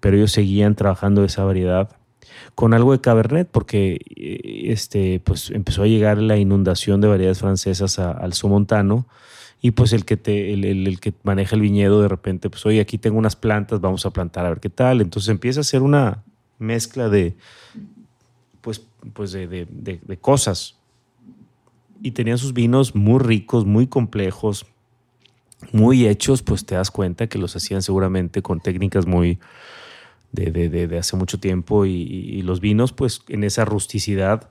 Pero 0.00 0.16
ellos 0.16 0.32
seguían 0.32 0.76
trabajando 0.76 1.24
esa 1.24 1.44
variedad 1.44 1.99
con 2.54 2.74
algo 2.74 2.92
de 2.92 3.00
Cabernet, 3.00 3.48
porque 3.50 4.00
eh, 4.16 4.62
este, 4.66 5.20
pues 5.20 5.50
empezó 5.50 5.82
a 5.82 5.86
llegar 5.86 6.18
la 6.18 6.36
inundación 6.36 7.00
de 7.00 7.08
variedades 7.08 7.38
francesas 7.38 7.98
al 7.98 8.32
Somontano 8.32 9.06
y 9.62 9.72
pues 9.72 9.92
el 9.92 10.04
que, 10.04 10.16
te, 10.16 10.52
el, 10.52 11.00
que 11.00 11.12
maneja 11.22 11.54
el 11.54 11.62
viñedo 11.62 12.00
de 12.00 12.08
repente, 12.08 12.48
pues 12.48 12.64
oye, 12.64 12.80
aquí 12.80 12.98
tengo 12.98 13.18
unas 13.18 13.36
plantas, 13.36 13.80
vamos 13.80 14.06
a 14.06 14.10
plantar 14.10 14.46
a 14.46 14.50
ver 14.50 14.60
qué 14.60 14.70
tal. 14.70 15.00
Entonces 15.00 15.28
empieza 15.28 15.60
a 15.60 15.64
ser 15.64 15.82
una 15.82 16.22
mezcla 16.58 17.08
de, 17.10 17.36
pues, 18.62 18.82
pues 19.12 19.32
de, 19.32 19.66
de 19.68 20.16
cosas. 20.18 20.76
Y 22.02 22.12
tenían 22.12 22.38
sus 22.38 22.54
vinos 22.54 22.94
muy 22.94 23.18
ricos, 23.18 23.66
muy 23.66 23.86
complejos, 23.86 24.64
muy 25.72 26.06
hechos, 26.06 26.42
pues 26.42 26.64
te 26.64 26.74
das 26.74 26.90
cuenta 26.90 27.26
que 27.26 27.38
los 27.38 27.54
hacían 27.54 27.82
seguramente 27.82 28.42
con 28.42 28.60
técnicas 28.60 29.06
muy, 29.06 29.38
de, 30.32 30.98
hace 30.98 31.16
mucho 31.16 31.38
tiempo 31.38 31.86
y, 31.86 32.42
los 32.42 32.60
vinos 32.60 32.92
pues 32.92 33.22
en 33.28 33.44
esa 33.44 33.64
rusticidad 33.64 34.50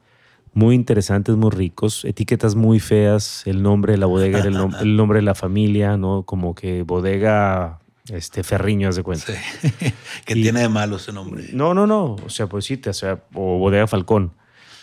muy 0.53 0.75
interesantes, 0.75 1.35
muy 1.35 1.51
ricos, 1.51 2.05
etiquetas 2.05 2.55
muy 2.55 2.79
feas, 2.79 3.43
el 3.45 3.61
nombre 3.61 3.93
de 3.93 3.97
la 3.97 4.07
bodega 4.07 4.39
era 4.39 4.49
el, 4.49 4.95
nombre 4.95 5.19
de 5.19 5.23
la 5.23 5.35
familia, 5.35 5.95
¿no? 5.95 6.23
Como 6.23 6.55
que 6.55 6.81
bodega 6.81 7.79
este 8.09 8.43
Ferriño, 8.43 8.89
haz 8.89 8.95
de 8.95 9.03
cuenta. 9.03 9.33
que 10.25 10.33
tiene 10.33 10.61
de 10.61 10.69
malo 10.69 10.95
ese 10.95 11.13
nombre. 11.13 11.45
No, 11.53 11.73
no, 11.73 11.85
no, 11.85 12.15
o 12.15 12.29
sea, 12.29 12.47
pues 12.47 12.65
sí, 12.65 12.81
o 12.85 12.93
sea, 12.93 13.23
o 13.33 13.59
bodega 13.59 13.85
Falcón. 13.85 14.33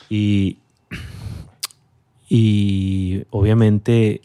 Y, 0.08 0.58
y 2.28 3.24
obviamente 3.30 4.22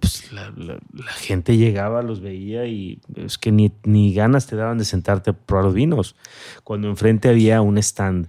pues, 0.00 0.32
la, 0.32 0.80
gente 1.18 1.56
llegaba, 1.56 2.02
los 2.02 2.20
veía 2.20 2.66
y 2.66 3.00
es 3.14 3.38
que 3.38 3.52
ni, 3.52 3.72
ni, 3.84 4.12
ganas 4.14 4.46
te 4.46 4.56
daban 4.56 4.78
de 4.78 4.84
sentarte 4.84 5.30
a 5.30 5.32
probar 5.32 5.66
los 5.66 5.74
vinos. 5.74 6.16
Cuando 6.64 6.88
enfrente 6.88 7.28
había 7.28 7.60
un 7.60 7.78
stand 7.78 8.28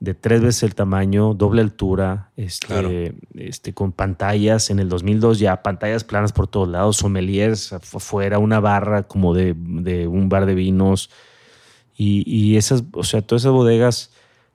de 0.00 0.14
tres 0.14 0.40
veces 0.40 0.62
el 0.62 0.74
tamaño, 0.74 1.34
doble 1.34 1.60
altura, 1.60 2.30
este, 2.36 3.14
este, 3.34 3.74
con 3.74 3.92
pantallas. 3.92 4.70
En 4.70 4.78
el 4.78 4.88
2002 4.88 5.38
ya 5.38 5.62
pantallas 5.62 6.04
planas 6.04 6.32
por 6.32 6.46
todos 6.46 6.68
lados, 6.68 6.96
sommeliers 6.96 7.72
afuera, 7.72 8.38
una 8.38 8.60
barra 8.60 9.02
como 9.02 9.34
de, 9.34 9.54
de 9.56 10.06
un 10.06 10.28
bar 10.28 10.46
de 10.46 10.54
vinos. 10.54 11.10
Y, 11.96 12.24
y, 12.26 12.56
esas, 12.56 12.84
o 12.92 13.04
sea, 13.04 13.20
todas 13.20 13.42
esas 13.42 13.52
bodegas 13.52 14.10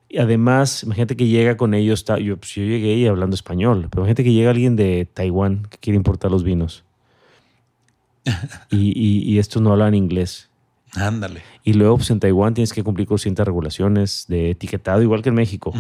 y 0.08 0.20
además, 0.20 0.84
imagínate 0.84 1.16
que 1.16 1.28
llega 1.28 1.58
con 1.58 1.74
ellos, 1.74 2.06
yo, 2.22 2.38
pues 2.38 2.54
yo 2.54 2.64
llegué 2.64 2.96
y 2.96 3.08
hablando 3.08 3.36
español, 3.36 3.88
pero 3.90 4.04
imagínate 4.04 4.24
que 4.24 4.34
llega 4.34 4.52
alguien 4.52 4.76
de 4.76 5.08
Taiwán 5.12 5.68
que 5.70 5.78
quiere 5.78 5.98
importar 5.98 6.32
los 6.32 6.44
vinos. 6.44 6.84
y, 8.72 9.30
y, 9.32 9.38
estos 9.40 9.62
no 9.62 9.72
hablan 9.72 9.94
inglés. 9.94 10.50
Ándale. 10.96 11.42
Y 11.64 11.74
luego, 11.74 11.98
pues 11.98 12.10
en 12.10 12.20
Taiwán 12.20 12.54
tienes 12.54 12.74
que 12.74 12.84
cumplir 12.84 13.08
con 13.08 13.20
ciertas 13.20 13.46
regulaciones 13.46 14.26
de 14.28 14.52
etiquetado, 14.52 15.02
igual 15.02 15.22
que 15.22 15.30
en 15.30 15.36
México. 15.36 15.74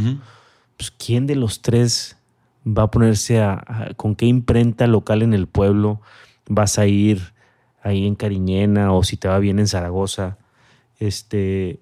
Pues, 0.77 0.91
¿quién 0.91 1.25
de 1.25 1.35
los 1.35 1.61
tres 1.61 2.17
va 2.67 2.83
a 2.83 2.91
ponerse 2.91 3.41
a, 3.41 3.93
con 3.95 4.15
qué 4.15 4.25
imprenta 4.25 4.87
local 4.87 5.21
en 5.21 5.33
el 5.33 5.47
pueblo 5.47 6.01
vas 6.47 6.77
a 6.77 6.85
ir 6.85 7.33
ahí 7.81 8.05
en 8.05 8.15
Cariñena 8.15 8.91
o 8.93 9.03
si 9.03 9.17
te 9.17 9.27
va 9.27 9.39
bien 9.39 9.59
en 9.59 9.67
Zaragoza? 9.67 10.37
Este, 10.99 11.79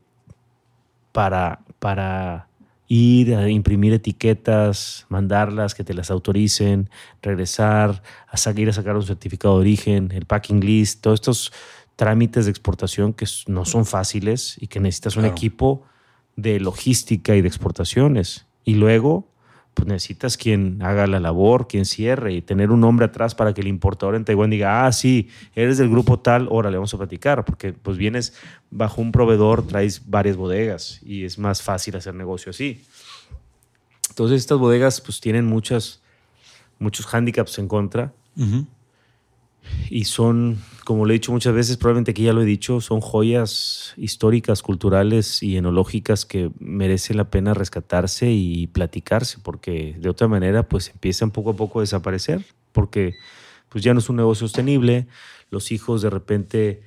para, 1.12 1.60
para 1.84 2.48
ir 2.88 3.36
a 3.36 3.50
imprimir 3.50 3.92
etiquetas, 3.92 5.06
mandarlas, 5.10 5.76
que 5.76 5.84
te 5.84 5.94
las 5.94 6.10
autoricen, 6.10 6.90
regresar, 7.22 8.02
a 8.26 8.38
seguir 8.38 8.70
a 8.70 8.72
sacar 8.72 8.96
un 8.96 9.04
certificado 9.04 9.56
de 9.56 9.60
origen, 9.60 10.10
el 10.14 10.26
packing 10.26 10.62
list, 10.62 11.02
todos 11.02 11.16
estos 11.16 11.52
trámites 11.98 12.46
de 12.46 12.52
exportación 12.52 13.12
que 13.12 13.26
no 13.48 13.66
son 13.66 13.86
fáciles 13.86 14.56
y 14.62 14.68
que 14.68 14.80
necesitas 14.80 15.18
un 15.18 15.26
equipo 15.26 15.84
de 16.38 16.62
logística 16.62 17.36
y 17.36 17.42
de 17.42 17.50
exportaciones. 17.50 18.46
Y 18.64 18.76
luego 18.76 19.28
pues 19.74 19.88
necesitas 19.88 20.38
quien 20.38 20.82
haga 20.82 21.08
la 21.08 21.20
labor, 21.20 21.68
quien 21.68 21.86
cierre 21.86 22.34
y 22.34 22.42
tener 22.42 22.72
un 22.72 22.82
nombre 22.82 23.06
atrás 23.06 23.36
para 23.36 23.54
que 23.54 23.62
el 23.62 23.68
importador 23.68 24.16
en 24.16 24.26
Taiwán 24.26 24.50
diga, 24.50 24.86
ah, 24.86 24.92
sí, 24.92 25.30
eres 25.56 25.78
del 25.78 25.90
grupo 25.90 26.20
tal, 26.20 26.48
órale, 26.50 26.78
vamos 26.78 26.94
a 26.94 26.98
platicar, 26.98 27.44
porque 27.46 27.74
pues 27.74 27.98
vienes 27.98 28.34
bajo 28.70 29.02
un 29.02 29.12
proveedor, 29.12 29.66
traes 29.66 30.10
varias 30.10 30.38
bodegas 30.38 31.02
y 31.04 31.26
es 31.26 31.38
más 31.38 31.62
fácil 31.62 31.96
hacer 31.96 32.14
negocio 32.14 32.52
así. 32.52 32.84
Entonces 34.10 34.42
estas 34.42 34.60
bodegas 34.60 35.02
pues 35.02 35.20
tienen 35.20 35.46
muchas, 35.46 36.02
muchos 36.78 37.06
hándicaps 37.08 37.58
en 37.58 37.68
contra. 37.68 38.14
Y 39.90 40.06
son, 40.06 40.58
como 40.84 41.06
le 41.06 41.14
he 41.14 41.20
dicho 41.20 41.32
muchas 41.32 41.54
veces, 41.54 41.78
probablemente 41.78 42.12
aquí 42.12 42.24
ya 42.24 42.34
lo 42.34 42.42
he 42.42 42.46
dicho, 42.46 42.82
son 42.82 43.02
joyas 43.02 43.94
históricas, 43.98 44.62
culturales 44.62 45.42
y 45.44 45.58
enológicas 45.58 46.26
que 46.26 46.52
merece 46.60 47.14
la 47.14 47.30
pena 47.30 47.54
rescatarse 47.54 48.32
y 48.32 48.68
platicarse, 48.68 49.38
porque 49.42 49.96
de 50.00 50.10
otra 50.10 50.28
manera 50.28 50.64
pues 50.64 50.90
empiezan 50.90 51.32
poco 51.32 51.52
a 51.52 51.56
poco 51.56 51.80
a 51.80 51.84
desaparecer, 51.84 52.46
porque 52.72 53.16
pues 53.70 53.84
ya 53.84 53.94
no 53.94 54.00
es 54.00 54.10
un 54.10 54.18
negocio 54.18 54.48
sostenible, 54.48 55.08
los 55.50 55.72
hijos 55.72 56.02
de 56.02 56.10
repente 56.10 56.82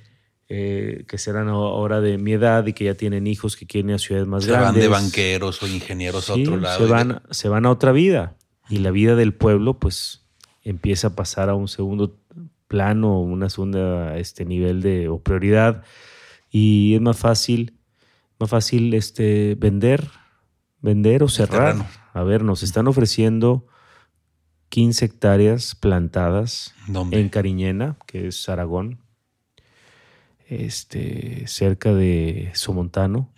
eh, 0.49 1.03
que 1.07 1.17
serán 1.17 1.49
ahora 1.49 1.99
de 1.99 2.17
mi 2.17 2.31
edad 2.31 2.65
y 2.65 2.73
que 2.73 2.85
ya 2.85 2.93
tienen 2.93 3.27
hijos 3.27 3.57
que 3.57 3.65
quieren 3.65 3.89
ir 3.89 3.95
a 3.95 3.99
ciudades 3.99 4.27
más 4.27 4.45
grandes. 4.45 4.81
Se 4.81 4.87
van 4.87 5.01
de 5.01 5.05
banqueros 5.05 5.61
o 5.61 5.67
ingenieros 5.67 6.29
a 6.29 6.35
otro 6.35 6.55
lado. 6.55 6.77
Se 6.77 6.85
van, 6.85 7.21
se 7.31 7.49
van 7.49 7.65
a 7.65 7.71
otra 7.71 7.91
vida 7.91 8.37
y 8.69 8.77
la 8.77 8.91
vida 8.91 9.15
del 9.15 9.33
pueblo 9.33 9.73
pues 9.73 10.25
empieza 10.63 11.07
a 11.07 11.15
pasar 11.15 11.49
a 11.49 11.55
un 11.55 11.67
segundo 11.67 12.15
plano, 12.67 13.21
una 13.21 13.49
segunda 13.49 14.17
este, 14.17 14.45
nivel 14.45 14.81
de 14.81 15.09
o 15.09 15.19
prioridad 15.19 15.83
y 16.49 16.95
es 16.95 17.01
más 17.01 17.17
fácil, 17.17 17.77
más 18.39 18.49
fácil 18.49 18.93
este, 18.93 19.55
vender, 19.55 20.09
vender 20.81 21.23
o 21.23 21.29
cerrar. 21.29 21.75
A 22.13 22.23
ver, 22.23 22.43
nos 22.43 22.63
están 22.63 22.87
ofreciendo 22.87 23.67
15 24.69 25.05
hectáreas 25.05 25.75
plantadas 25.75 26.73
en 27.11 27.29
Cariñena, 27.29 27.97
que 28.05 28.27
es 28.27 28.49
Aragón, 28.49 28.99
este, 30.47 31.47
cerca 31.47 31.93
de 31.93 32.51
Somontano. 32.53 33.31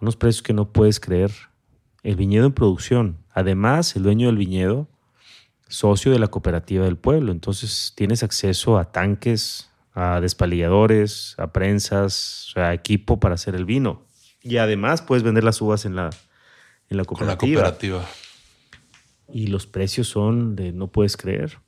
Unos 0.00 0.16
precios 0.16 0.42
que 0.42 0.52
no 0.52 0.72
puedes 0.72 1.00
creer. 1.00 1.32
El 2.02 2.16
viñedo 2.16 2.46
en 2.46 2.52
producción. 2.52 3.18
Además, 3.32 3.96
el 3.96 4.02
dueño 4.02 4.28
del 4.28 4.36
viñedo, 4.36 4.88
socio 5.68 6.12
de 6.12 6.18
la 6.18 6.28
cooperativa 6.28 6.84
del 6.84 6.96
pueblo. 6.96 7.32
Entonces 7.32 7.92
tienes 7.96 8.22
acceso 8.22 8.78
a 8.78 8.92
tanques, 8.92 9.70
a 9.92 10.20
despalilladores, 10.20 11.34
a 11.38 11.52
prensas, 11.52 12.52
a 12.56 12.74
equipo 12.74 13.20
para 13.20 13.34
hacer 13.34 13.54
el 13.54 13.64
vino. 13.64 14.06
Y 14.42 14.58
además 14.58 15.02
puedes 15.02 15.22
vender 15.22 15.44
las 15.44 15.60
uvas 15.60 15.84
en 15.84 15.96
la, 15.96 16.10
en 16.88 16.96
la 16.96 17.04
cooperativa. 17.04 17.62
la 17.62 17.70
cooperativa 17.70 18.06
y 19.28 19.48
los 19.48 19.66
precios 19.66 20.08
son 20.08 20.56
de 20.56 20.72
no 20.72 20.88
puedes 20.88 21.16
creer. 21.16 21.58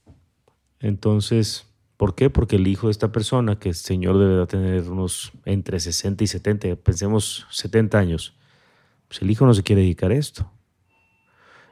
Entonces, 0.81 1.67
¿por 1.97 2.15
qué? 2.15 2.31
Porque 2.31 2.57
el 2.57 2.67
hijo 2.67 2.87
de 2.87 2.93
esta 2.93 3.11
persona, 3.11 3.59
que 3.59 3.71
el 3.71 3.75
señor 3.75 4.19
debe 4.19 4.47
tener 4.47 4.89
unos 4.89 5.33
entre 5.45 5.81
60 5.81 6.25
y 6.25 6.27
70, 6.27 6.77
pensemos 6.77 7.47
70 7.51 7.99
años, 7.99 8.35
pues 9.09 9.23
el 9.23 9.31
hijo 9.31 9.47
no 9.47 9.55
se 9.55 9.63
quiere 9.63 9.83
dedicar 9.83 10.11
a 10.13 10.17
esto. 10.17 10.51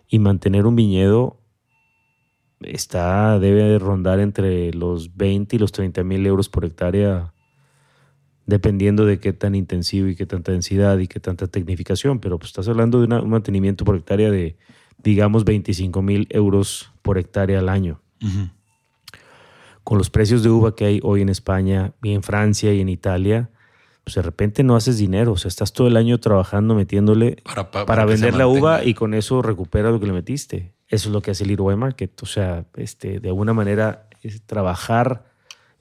Y 0.08 0.18
mantener 0.18 0.66
un 0.66 0.76
viñedo 0.76 1.40
está, 2.60 3.38
debe 3.38 3.78
rondar 3.78 4.20
entre 4.20 4.72
los 4.72 5.16
20 5.16 5.56
y 5.56 5.58
los 5.58 5.72
30 5.72 6.02
mil 6.04 6.26
euros 6.26 6.48
por 6.48 6.64
hectárea, 6.64 7.32
dependiendo 8.46 9.04
de 9.04 9.18
qué 9.18 9.32
tan 9.32 9.54
intensivo 9.54 10.08
y 10.08 10.16
qué 10.16 10.26
tanta 10.26 10.52
densidad 10.52 10.98
y 10.98 11.08
qué 11.08 11.20
tanta 11.20 11.46
tecnificación. 11.46 12.20
Pero 12.20 12.38
pues 12.38 12.50
estás 12.50 12.68
hablando 12.68 13.00
de 13.00 13.14
un 13.14 13.30
mantenimiento 13.30 13.84
por 13.84 13.96
hectárea 13.96 14.30
de 14.30 14.56
digamos, 15.02 15.44
25 15.44 16.02
mil 16.02 16.26
euros 16.30 16.92
por 17.02 17.18
hectárea 17.18 17.60
al 17.60 17.68
año. 17.68 18.00
Con 19.84 19.98
los 19.98 20.10
precios 20.10 20.42
de 20.42 20.50
uva 20.50 20.74
que 20.74 20.84
hay 20.84 21.00
hoy 21.02 21.22
en 21.22 21.28
España 21.28 21.92
y 22.02 22.12
en 22.12 22.22
Francia 22.22 22.74
y 22.74 22.80
en 22.80 22.88
Italia, 22.88 23.50
pues 24.06 24.14
de 24.14 24.22
repente 24.22 24.62
no 24.62 24.76
haces 24.76 24.98
dinero. 24.98 25.32
O 25.32 25.36
sea, 25.36 25.48
estás 25.48 25.72
todo 25.72 25.88
el 25.88 25.96
año 25.96 26.20
trabajando, 26.20 26.76
metiéndole 26.76 27.42
para, 27.86 28.04
vender 28.04 28.34
la 28.34 28.46
uva 28.46 28.84
y 28.84 28.94
con 28.94 29.14
eso 29.14 29.42
recuperas 29.42 29.92
lo 29.92 29.98
que 29.98 30.06
le 30.06 30.12
metiste. 30.12 30.74
Eso 30.86 31.08
es 31.08 31.12
lo 31.12 31.22
que 31.22 31.32
hace 31.32 31.42
el 31.42 31.50
Leroy 31.50 31.74
Market. 31.74 32.22
O 32.22 32.26
sea, 32.26 32.66
este, 32.76 33.18
de 33.18 33.28
alguna 33.28 33.52
manera 33.52 34.08
es 34.22 34.42
trabajar 34.42 35.26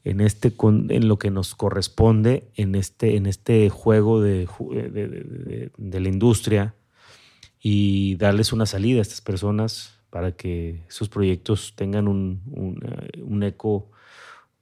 en, 0.03 0.21
este, 0.21 0.51
en 0.59 1.07
lo 1.07 1.19
que 1.19 1.29
nos 1.29 1.53
corresponde 1.53 2.49
en 2.55 2.73
este, 2.73 3.15
en 3.15 3.27
este 3.27 3.69
juego 3.69 4.19
de, 4.19 4.47
de 5.77 5.99
la 5.99 6.09
industria 6.09 6.73
y 7.61 8.15
darles 8.15 8.53
una 8.53 8.65
salida 8.65 8.99
a 8.99 9.01
estas 9.03 9.21
personas 9.21 9.99
para 10.15 10.31
que 10.31 10.83
sus 10.88 11.09
proyectos 11.09 11.73
tengan 11.75 12.07
un, 12.07 12.41
un, 13.21 13.43
eco 13.43 13.91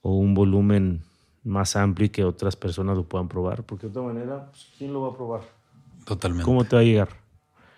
o 0.01 0.17
un 0.17 0.33
volumen 0.33 1.03
más 1.43 1.75
amplio 1.75 2.05
y 2.07 2.09
que 2.09 2.23
otras 2.23 2.55
personas 2.55 2.97
lo 2.97 3.07
puedan 3.07 3.27
probar. 3.27 3.63
Porque 3.63 3.87
de 3.87 3.91
otra 3.91 4.01
manera, 4.01 4.49
pues, 4.49 4.69
¿quién 4.77 4.93
lo 4.93 5.01
va 5.01 5.09
a 5.09 5.15
probar? 5.15 5.41
Totalmente. 6.05 6.45
¿Cómo 6.45 6.63
te 6.63 6.75
va 6.75 6.81
a 6.81 6.85
llegar? 6.85 7.09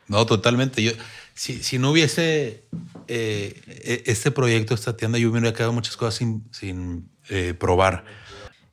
No, 0.07 0.25
totalmente. 0.25 0.83
Yo, 0.83 0.91
si, 1.33 1.63
si 1.63 1.79
no 1.79 1.91
hubiese 1.91 2.67
eh, 3.07 3.61
e, 3.67 4.03
este 4.05 4.31
proyecto, 4.31 4.73
esta 4.73 4.95
tienda, 4.95 5.17
yo 5.17 5.31
me 5.31 5.39
hubiera 5.39 5.55
quedado 5.55 5.73
muchas 5.73 5.97
cosas 5.97 6.15
sin, 6.15 6.47
sin 6.51 7.09
eh, 7.29 7.53
probar. 7.53 8.05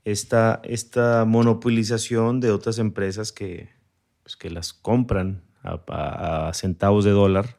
Esta, 0.05 0.61
esta 0.65 1.25
monopolización 1.25 2.41
de 2.41 2.51
otras 2.51 2.79
empresas 2.79 3.33
que, 3.33 3.71
pues, 4.23 4.37
que 4.37 4.51
las 4.51 4.73
compran 4.73 5.43
a, 5.63 6.51
centavos 6.55 7.05
de 7.05 7.13
dólar 7.13 7.57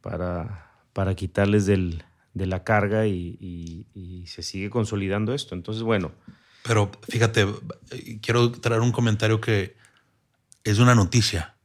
para, 0.00 0.70
para 0.92 1.14
quitarles 1.16 1.66
del, 1.66 2.04
de 2.34 2.46
la 2.46 2.64
carga 2.64 3.06
y, 3.06 4.24
se 4.26 4.42
sigue 4.42 4.70
consolidando 4.70 5.34
esto. 5.34 5.54
Entonces, 5.54 5.82
bueno. 5.82 6.12
Pero 6.62 6.90
fíjate, 7.08 7.46
quiero 8.20 8.52
traer 8.52 8.80
un 8.80 8.92
comentario 8.92 9.40
que 9.40 9.76
es 10.64 10.78
una 10.78 10.94
noticia 10.94 11.56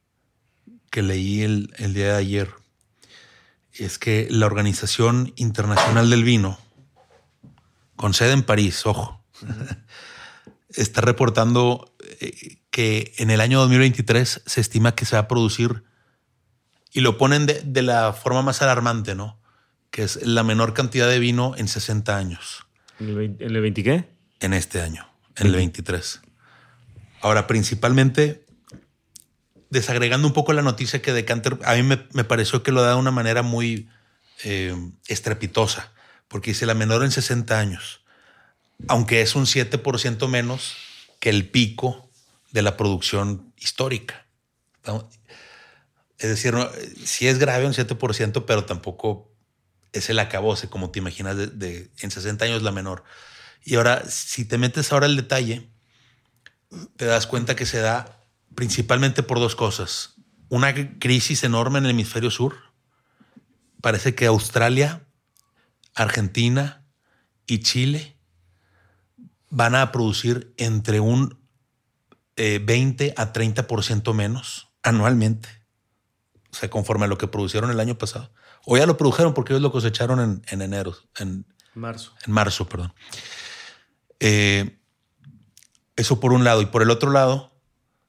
que 0.89 1.01
leí 1.01 1.41
el, 1.41 1.73
el 1.77 1.93
día 1.93 2.13
de 2.13 2.17
ayer. 2.17 2.49
Es 3.73 3.97
que 3.97 4.27
la 4.29 4.45
Organización 4.45 5.33
Internacional 5.35 6.09
del 6.09 6.23
Vino, 6.23 6.57
con 7.95 8.13
sede 8.13 8.31
en 8.31 8.43
París, 8.43 8.85
ojo, 8.85 9.23
está 10.69 11.01
reportando 11.01 11.93
eh, 12.19 12.59
que 12.69 13.13
en 13.17 13.29
el 13.29 13.41
año 13.41 13.59
2023 13.59 14.43
se 14.45 14.61
estima 14.61 14.95
que 14.95 15.05
se 15.05 15.15
va 15.15 15.23
a 15.23 15.27
producir, 15.27 15.83
y 16.93 17.01
lo 17.01 17.17
ponen 17.17 17.47
de, 17.47 17.81
la 17.81 18.13
forma 18.13 18.43
más 18.43 18.61
alarmante, 18.61 19.15
¿no? 19.15 19.39
Que 19.93 20.01
es 20.01 20.25
la 20.25 20.41
menor 20.41 20.73
cantidad 20.73 21.07
de 21.07 21.19
vino 21.19 21.53
en 21.55 21.67
60 21.67 22.17
años. 22.17 22.65
¿En 22.99 23.09
el, 23.09 23.61
20, 23.61 23.83
qué? 23.83 24.09
En 24.39 24.53
este 24.53 24.81
año, 24.81 25.07
en 25.35 25.47
el 25.47 25.53
23. 25.53 26.21
Ahora, 27.21 27.45
principalmente, 27.45 28.43
desagregando 29.69 30.27
un 30.27 30.33
poco 30.33 30.51
la 30.53 30.63
noticia 30.63 30.99
que 31.03 31.13
Decanter, 31.13 31.59
a 31.63 31.75
mí 31.75 31.83
me, 31.83 32.23
pareció 32.23 32.63
que 32.63 32.71
lo 32.71 32.81
da 32.81 32.93
de 32.93 32.95
una 32.95 33.11
manera 33.11 33.43
muy 33.43 33.87
eh, 34.43 34.75
estrepitosa, 35.07 35.91
porque 36.27 36.51
dice 36.51 36.65
la 36.65 36.73
menor 36.73 37.03
en 37.03 37.11
60 37.11 37.59
años, 37.59 38.01
aunque 38.87 39.21
es 39.21 39.35
un 39.35 39.45
7% 39.45 40.27
menos 40.27 40.73
que 41.19 41.29
el 41.29 41.47
pico 41.47 42.09
de 42.51 42.63
la 42.63 42.77
producción 42.77 43.53
histórica. 43.57 44.25
Es 46.17 46.29
decir, 46.29 46.55
sí 47.05 47.27
es 47.27 47.37
grave 47.37 47.67
un 47.67 47.73
7%, 47.73 48.45
pero 48.47 48.65
tampoco 48.65 49.32
es 49.93 50.09
el 50.09 50.19
acabose, 50.19 50.69
como 50.69 50.91
te 50.91 50.99
imaginas, 50.99 51.37
de, 51.37 51.91
en 51.99 52.11
60 52.11 52.43
años 52.45 52.63
la 52.63 52.71
menor. 52.71 53.03
Y 53.63 53.75
ahora, 53.75 54.03
si 54.09 54.43
te 54.43 54.57
metes 54.57 54.91
ahora 54.91 55.05
el 55.05 55.15
detalle, 55.15 55.69
te 56.97 57.05
das 57.05 57.27
cuenta 57.27 57.55
que 57.55 57.65
se 57.65 57.79
da 57.79 58.19
principalmente 58.55 59.23
por 59.23 59.39
dos 59.39 59.55
cosas. 59.55 60.15
Una 60.49 60.73
crisis 60.99 61.43
enorme 61.43 61.79
en 61.79 61.85
el 61.85 61.91
hemisferio 61.91 62.31
sur. 62.31 62.55
Parece 63.81 64.15
que 64.15 64.25
Australia, 64.25 65.05
Argentina 65.93 66.85
y 67.45 67.59
Chile 67.59 68.17
van 69.49 69.75
a 69.75 69.91
producir 69.91 70.53
entre 70.57 70.99
un 70.99 71.39
20 72.35 73.05
eh, 73.05 73.13
a 73.15 73.31
30% 73.31 74.13
menos 74.13 74.69
anualmente. 74.81 75.49
O 76.51 76.55
sea, 76.55 76.69
conforme 76.69 77.05
a 77.05 77.07
lo 77.07 77.17
que 77.17 77.27
produjeron 77.27 77.69
el 77.69 77.79
año 77.79 77.97
pasado. 77.97 78.31
O 78.65 78.77
ya 78.77 78.85
lo 78.85 78.97
produjeron 78.97 79.33
porque 79.33 79.53
ellos 79.53 79.61
lo 79.61 79.71
cosecharon 79.71 80.43
en, 80.47 80.61
enero. 80.61 80.95
En 81.17 81.45
marzo. 81.73 82.13
En 82.25 82.33
marzo, 82.33 82.67
perdón. 82.67 82.93
Eh, 84.19 84.77
eso 85.95 86.19
por 86.19 86.33
un 86.33 86.43
lado. 86.43 86.61
Y 86.61 86.67
por 86.67 86.81
el 86.81 86.89
otro 86.89 87.11
lado, 87.11 87.51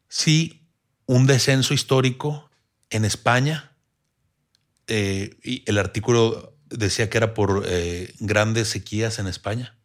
sí, 0.09 0.67
un 1.07 1.27
descenso 1.27 1.75
histórico 1.75 2.51
en 2.91 3.05
España. 3.05 3.73
Eh, 4.87 5.37
y 5.43 5.63
el 5.67 5.79
artículo 5.79 6.57
decía 6.69 7.09
que 7.11 7.19
era 7.19 7.35
por 7.35 7.67
grandes 8.21 8.69
sequías 8.69 9.19
en 9.19 9.27
España 9.27 9.77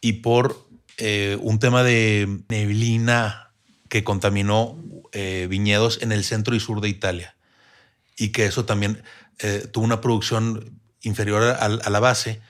y 0.00 0.14
por 0.14 0.68
eh, 0.98 1.38
un 1.40 1.58
tema 1.58 1.82
de 1.82 2.42
neblina 2.48 3.52
que 3.88 4.04
contaminó 4.04 4.78
eh, 5.12 5.46
viñedos 5.48 6.00
en 6.02 6.12
el 6.12 6.24
centro 6.24 6.54
y 6.54 6.60
sur 6.60 6.80
de 6.80 6.88
Italia 6.88 7.36
y 8.16 8.28
que 8.28 8.46
eso 8.46 8.64
también 8.64 9.02
eh, 9.38 9.68
tuvo 9.72 9.84
una 9.84 10.00
producción 10.00 10.80
inferior 11.02 11.42
a, 11.42 11.68
la 11.68 12.00
base. 12.00 12.40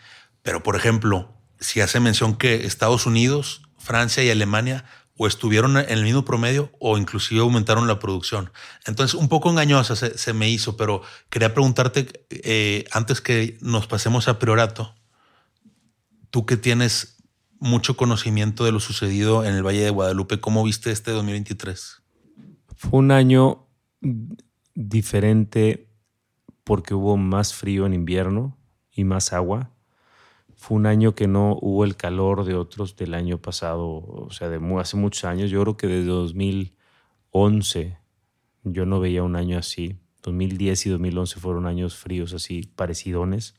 Pero, 0.42 0.62
por 0.62 0.76
ejemplo, 0.76 1.32
si 1.58 1.80
hace 1.80 2.00
mención 2.00 2.36
que 2.36 2.66
Estados 2.66 3.06
Unidos, 3.06 3.62
Francia 3.78 4.24
y 4.24 4.30
Alemania 4.30 4.84
o 5.16 5.26
estuvieron 5.26 5.76
en 5.76 5.90
el 5.90 6.02
mismo 6.02 6.24
promedio 6.24 6.72
o 6.78 6.96
inclusive 6.96 7.42
aumentaron 7.42 7.86
la 7.86 7.98
producción. 7.98 8.50
Entonces, 8.86 9.14
un 9.14 9.28
poco 9.28 9.50
engañosa 9.50 9.94
se, 9.94 10.32
me 10.32 10.48
hizo, 10.48 10.78
pero 10.78 11.02
quería 11.28 11.52
preguntarte, 11.52 12.08
eh, 12.30 12.86
antes 12.90 13.20
que 13.20 13.58
nos 13.60 13.86
pasemos 13.86 14.28
a 14.28 14.38
Priorato, 14.38 14.94
tú 16.30 16.46
que 16.46 16.56
tienes 16.56 17.18
mucho 17.58 17.98
conocimiento 17.98 18.64
de 18.64 18.72
lo 18.72 18.80
sucedido 18.80 19.44
en 19.44 19.54
el 19.54 19.62
Valle 19.62 19.82
de 19.82 19.90
Guadalupe, 19.90 20.40
¿cómo 20.40 20.64
viste 20.64 20.90
este 20.90 21.10
2023? 21.10 22.00
Fue 22.76 22.98
un 22.98 23.10
año 23.10 23.66
diferente 24.74 25.89
porque 26.64 26.94
hubo 26.94 27.16
más 27.16 27.54
frío 27.54 27.86
en 27.86 27.94
invierno 27.94 28.56
y 28.92 29.04
más 29.04 29.32
agua. 29.32 29.70
Fue 30.56 30.76
un 30.76 30.86
año 30.86 31.14
que 31.14 31.26
no 31.26 31.56
hubo 31.60 31.84
el 31.84 31.96
calor 31.96 32.44
de 32.44 32.54
otros 32.54 32.96
del 32.96 33.14
año 33.14 33.38
pasado, 33.38 33.86
o 33.88 34.28
sea, 34.30 34.48
de 34.48 34.60
hace 34.78 34.96
muchos 34.96 35.24
años. 35.24 35.50
Yo 35.50 35.62
creo 35.62 35.76
que 35.76 35.86
desde 35.86 36.10
2011 36.10 37.98
yo 38.64 38.86
no 38.86 39.00
veía 39.00 39.22
un 39.22 39.36
año 39.36 39.58
así. 39.58 39.96
2010 40.22 40.86
y 40.86 40.90
2011 40.90 41.40
fueron 41.40 41.66
años 41.66 41.96
fríos 41.96 42.34
así, 42.34 42.62
parecidones. 42.76 43.54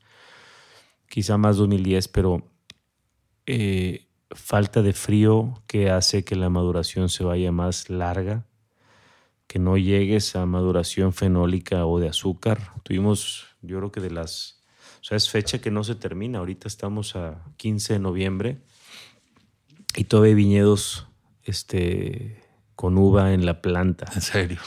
Quizá 1.09 1.37
más 1.37 1.57
2010, 1.57 2.07
pero 2.09 2.43
eh, 3.47 4.07
falta 4.29 4.81
de 4.81 4.93
frío 4.93 5.63
que 5.65 5.89
hace 5.89 6.23
que 6.23 6.35
la 6.35 6.49
maduración 6.49 7.09
se 7.09 7.23
vaya 7.23 7.51
más 7.51 7.89
larga 7.89 8.45
que 9.51 9.59
no 9.59 9.75
llegues 9.75 10.37
a 10.37 10.45
maduración 10.45 11.11
fenólica 11.11 11.85
o 11.85 11.99
de 11.99 12.07
azúcar. 12.07 12.71
Tuvimos, 12.83 13.47
yo 13.61 13.79
creo 13.79 13.91
que 13.91 13.99
de 13.99 14.09
las, 14.09 14.63
o 15.01 15.03
sea, 15.03 15.17
es 15.17 15.29
fecha 15.29 15.59
que 15.59 15.69
no 15.69 15.83
se 15.83 15.95
termina. 15.95 16.39
Ahorita 16.39 16.69
estamos 16.69 17.17
a 17.17 17.43
15 17.57 17.91
de 17.91 17.99
noviembre 17.99 18.61
y 19.93 20.05
todavía 20.05 20.29
hay 20.29 20.35
viñedos 20.35 21.05
este, 21.43 22.41
con 22.77 22.97
uva 22.97 23.33
en 23.33 23.45
la 23.45 23.61
planta. 23.61 24.09
¿En 24.15 24.21
serio? 24.21 24.61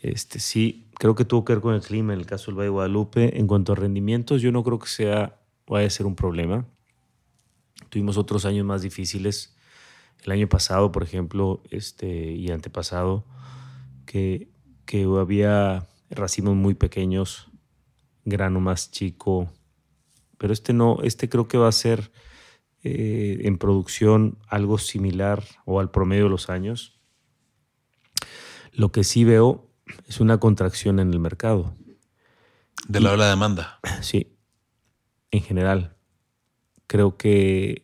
Este, 0.00 0.38
sí, 0.38 0.88
creo 0.96 1.16
que 1.16 1.24
tuvo 1.24 1.44
que 1.44 1.54
ver 1.54 1.60
con 1.60 1.74
el 1.74 1.80
clima 1.80 2.12
en 2.12 2.20
el 2.20 2.26
caso 2.26 2.52
del 2.52 2.58
Valle 2.58 2.66
de 2.66 2.74
Guadalupe. 2.74 3.40
En 3.40 3.48
cuanto 3.48 3.72
a 3.72 3.74
rendimientos, 3.74 4.40
yo 4.40 4.52
no 4.52 4.62
creo 4.62 4.78
que 4.78 4.86
sea, 4.86 5.40
vaya 5.66 5.88
a 5.88 5.90
ser 5.90 6.06
un 6.06 6.14
problema. 6.14 6.64
Tuvimos 7.88 8.18
otros 8.18 8.44
años 8.44 8.64
más 8.64 8.82
difíciles. 8.82 9.56
El 10.22 10.30
año 10.30 10.48
pasado, 10.48 10.92
por 10.92 11.02
ejemplo, 11.02 11.60
este, 11.72 12.30
y 12.34 12.52
antepasado, 12.52 13.24
que, 14.04 14.52
había 15.18 15.86
racimos 16.10 16.54
muy 16.54 16.74
pequeños, 16.74 17.50
grano 18.24 18.60
más 18.60 18.90
chico, 18.90 19.50
pero 20.38 20.52
este 20.52 20.72
no, 20.72 20.98
este 21.02 21.28
creo 21.28 21.48
que 21.48 21.58
va 21.58 21.68
a 21.68 21.72
ser 21.72 22.12
eh, 22.82 23.40
en 23.42 23.58
producción 23.58 24.38
algo 24.48 24.78
similar 24.78 25.44
o 25.64 25.80
al 25.80 25.90
promedio 25.90 26.24
de 26.24 26.30
los 26.30 26.48
años. 26.48 27.00
Lo 28.72 28.92
que 28.92 29.04
sí 29.04 29.24
veo 29.24 29.70
es 30.06 30.20
una 30.20 30.38
contracción 30.38 31.00
en 31.00 31.12
el 31.12 31.18
mercado. 31.18 31.76
De 32.88 33.00
la 33.00 33.28
demanda. 33.28 33.80
Sí, 34.00 34.36
en 35.30 35.42
general. 35.42 35.96
Creo 36.86 37.16
que 37.16 37.83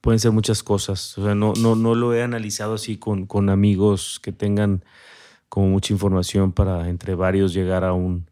pueden 0.00 0.18
ser 0.18 0.32
muchas 0.32 0.62
cosas. 0.62 1.16
O 1.18 1.24
sea, 1.24 1.34
no, 1.34 1.52
no, 1.58 1.74
no 1.74 1.94
lo 1.94 2.14
he 2.14 2.22
analizado 2.22 2.74
así 2.74 2.96
con, 2.96 3.26
con 3.26 3.48
amigos 3.48 4.20
que 4.22 4.32
tengan 4.32 4.84
como 5.48 5.68
mucha 5.68 5.92
información 5.92 6.52
para 6.52 6.88
entre 6.88 7.14
varios 7.14 7.52
llegar 7.52 7.84
a 7.84 7.92
un, 7.92 8.30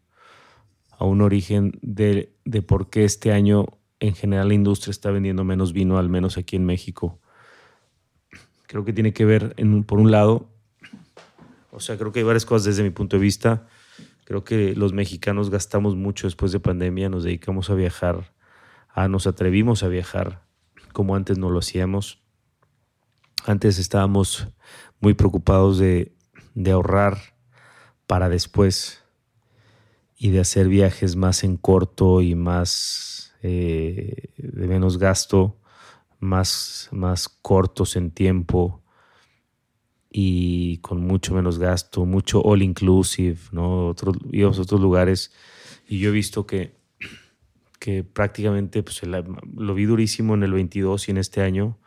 a 0.90 1.04
un 1.04 1.20
origen 1.20 1.72
de, 1.82 2.32
de 2.44 2.62
por 2.62 2.90
qué 2.90 3.04
este 3.04 3.32
año 3.32 3.66
en 4.00 4.14
general 4.14 4.48
la 4.48 4.54
industria 4.54 4.92
está 4.92 5.10
vendiendo 5.10 5.44
menos 5.44 5.72
vino, 5.72 5.98
al 5.98 6.08
menos 6.08 6.38
aquí 6.38 6.56
en 6.56 6.64
México. 6.64 7.18
Creo 8.66 8.84
que 8.84 8.92
tiene 8.92 9.12
que 9.12 9.24
ver, 9.24 9.56
por 9.86 9.98
un 9.98 10.10
lado, 10.10 10.48
o 11.70 11.80
sea, 11.80 11.96
creo 11.96 12.12
que 12.12 12.20
hay 12.20 12.24
varias 12.24 12.44
cosas 12.44 12.64
desde 12.64 12.82
mi 12.82 12.90
punto 12.90 13.16
de 13.16 13.22
vista. 13.22 13.66
Creo 14.24 14.44
que 14.44 14.74
los 14.76 14.92
mexicanos 14.92 15.50
gastamos 15.50 15.96
mucho 15.96 16.26
después 16.26 16.52
de 16.52 16.60
pandemia, 16.60 17.08
nos 17.08 17.24
dedicamos 17.24 17.70
a 17.70 17.74
viajar, 17.74 18.32
a, 18.90 19.08
nos 19.08 19.26
atrevimos 19.26 19.82
a 19.82 19.88
viajar 19.88 20.47
como 20.98 21.14
antes 21.14 21.38
no 21.38 21.48
lo 21.48 21.60
hacíamos. 21.60 22.18
Antes 23.46 23.78
estábamos 23.78 24.48
muy 24.98 25.14
preocupados 25.14 25.78
de 25.78 26.12
ahorrar 26.72 27.18
para 28.08 28.28
después 28.28 29.04
y 30.16 30.30
de 30.30 30.40
hacer 30.40 30.66
viajes 30.66 31.14
más 31.14 31.44
en 31.44 31.56
corto 31.56 32.20
y 32.20 32.34
más 32.34 33.32
eh, 33.44 34.32
de 34.38 34.66
menos 34.66 34.98
gasto, 34.98 35.60
más, 36.18 36.88
más 36.90 37.28
cortos 37.28 37.94
en 37.94 38.10
tiempo 38.10 38.82
y 40.10 40.78
con 40.78 41.06
mucho 41.06 41.32
menos 41.32 41.60
gasto, 41.60 42.06
mucho 42.06 42.42
all 42.42 42.62
inclusive, 42.62 43.38
¿no? 43.52 43.86
Otros, 43.86 44.16
íbamos 44.32 44.58
a 44.58 44.62
otros 44.62 44.80
lugares 44.80 45.32
y 45.86 46.00
yo 46.00 46.08
he 46.08 46.12
visto 46.12 46.44
que, 46.44 46.76
que 47.78 48.04
prácticamente 48.04 48.82
pues, 48.82 49.00
lo 49.02 49.74
vi 49.74 49.84
durísimo 49.84 50.34
en 50.34 50.42
el 50.42 50.52
22 50.52 51.08
y 51.08 51.10
en 51.10 51.16
este 51.18 51.42
año, 51.42 51.78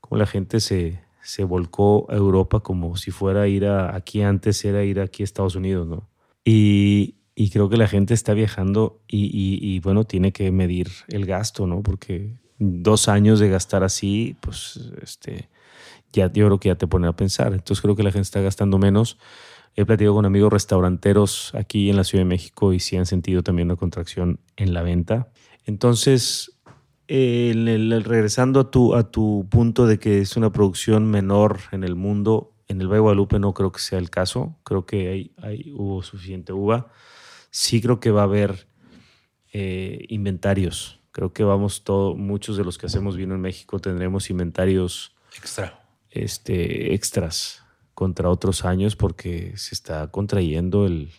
como 0.00 0.18
la 0.18 0.26
gente 0.26 0.60
se, 0.60 1.00
se 1.22 1.44
volcó 1.44 2.06
a 2.10 2.16
Europa 2.16 2.60
como 2.60 2.96
si 2.96 3.10
fuera 3.10 3.42
a 3.42 3.48
ir 3.48 3.66
a, 3.66 3.94
aquí 3.94 4.22
antes 4.22 4.64
era 4.64 4.84
ir 4.84 5.00
aquí 5.00 5.22
a 5.22 5.24
Estados 5.24 5.54
Unidos, 5.54 5.86
¿no? 5.86 6.08
Y, 6.44 7.16
creo 7.52 7.68
que 7.68 7.76
la 7.76 7.88
gente 7.88 8.14
está 8.14 8.34
viajando 8.34 9.00
y, 9.08 9.80
bueno, 9.80 10.04
tiene 10.04 10.32
que 10.32 10.50
medir 10.52 10.88
el 11.08 11.26
gasto, 11.26 11.66
¿no? 11.66 11.82
Porque 11.82 12.36
dos 12.58 13.08
años 13.08 13.40
de 13.40 13.48
gastar 13.48 13.82
así, 13.82 14.36
pues 14.40 14.92
este, 15.02 15.48
ya 16.12 16.32
yo 16.32 16.46
creo 16.46 16.60
que 16.60 16.68
ya 16.68 16.76
te 16.76 16.86
pone 16.86 17.08
a 17.08 17.16
pensar. 17.16 17.52
Entonces 17.52 17.82
creo 17.82 17.96
que 17.96 18.04
la 18.04 18.12
gente 18.12 18.22
está 18.22 18.40
gastando 18.40 18.78
menos. 18.78 19.18
He 19.74 19.86
platicado 19.86 20.14
con 20.14 20.26
amigos 20.26 20.52
restauranteros 20.52 21.54
aquí 21.54 21.88
en 21.88 21.96
la 21.96 22.04
Ciudad 22.04 22.24
de 22.24 22.28
México 22.28 22.72
y 22.72 22.80
sí 22.80 22.96
han 22.96 23.06
sentido 23.06 23.42
también 23.42 23.68
una 23.68 23.76
contracción 23.76 24.38
en 24.56 24.74
la 24.74 24.82
venta. 24.82 25.30
Entonces, 25.64 26.58
regresando 27.08 28.60
a 28.60 28.70
tu, 28.70 28.94
a 28.94 29.10
tu 29.10 29.46
punto 29.50 29.86
de 29.86 29.98
que 29.98 30.20
es 30.20 30.36
una 30.36 30.52
producción 30.52 31.10
menor 31.10 31.60
en 31.72 31.84
el 31.84 31.94
mundo, 31.94 32.52
en 32.68 32.80
el 32.80 32.88
Valle 32.88 33.00
Guadalupe 33.00 33.38
no 33.38 33.54
creo 33.54 33.72
que 33.72 33.80
sea 33.80 33.98
el 33.98 34.10
caso. 34.10 34.58
Creo 34.62 34.84
que 34.84 35.08
hay, 35.08 35.32
hay 35.38 35.72
hubo 35.74 36.02
suficiente 36.02 36.52
uva. 36.52 36.90
Sí 37.50 37.80
creo 37.80 37.98
que 37.98 38.10
va 38.10 38.22
a 38.22 38.24
haber 38.24 38.66
eh, 39.52 40.04
inventarios. 40.08 41.00
Creo 41.12 41.32
que 41.32 41.44
vamos 41.44 41.84
todos, 41.84 42.16
muchos 42.16 42.56
de 42.56 42.64
los 42.64 42.78
que 42.78 42.86
hacemos 42.86 43.16
vino 43.16 43.34
en 43.34 43.40
México 43.40 43.78
tendremos 43.78 44.30
inventarios 44.30 45.14
Extra. 45.36 45.86
este, 46.10 46.94
extras 46.94 47.61
contra 47.94 48.28
otros 48.28 48.64
años 48.64 48.96
porque 48.96 49.52
se 49.56 49.74
está 49.74 50.08
contrayendo 50.10 50.86
el, 50.86 51.10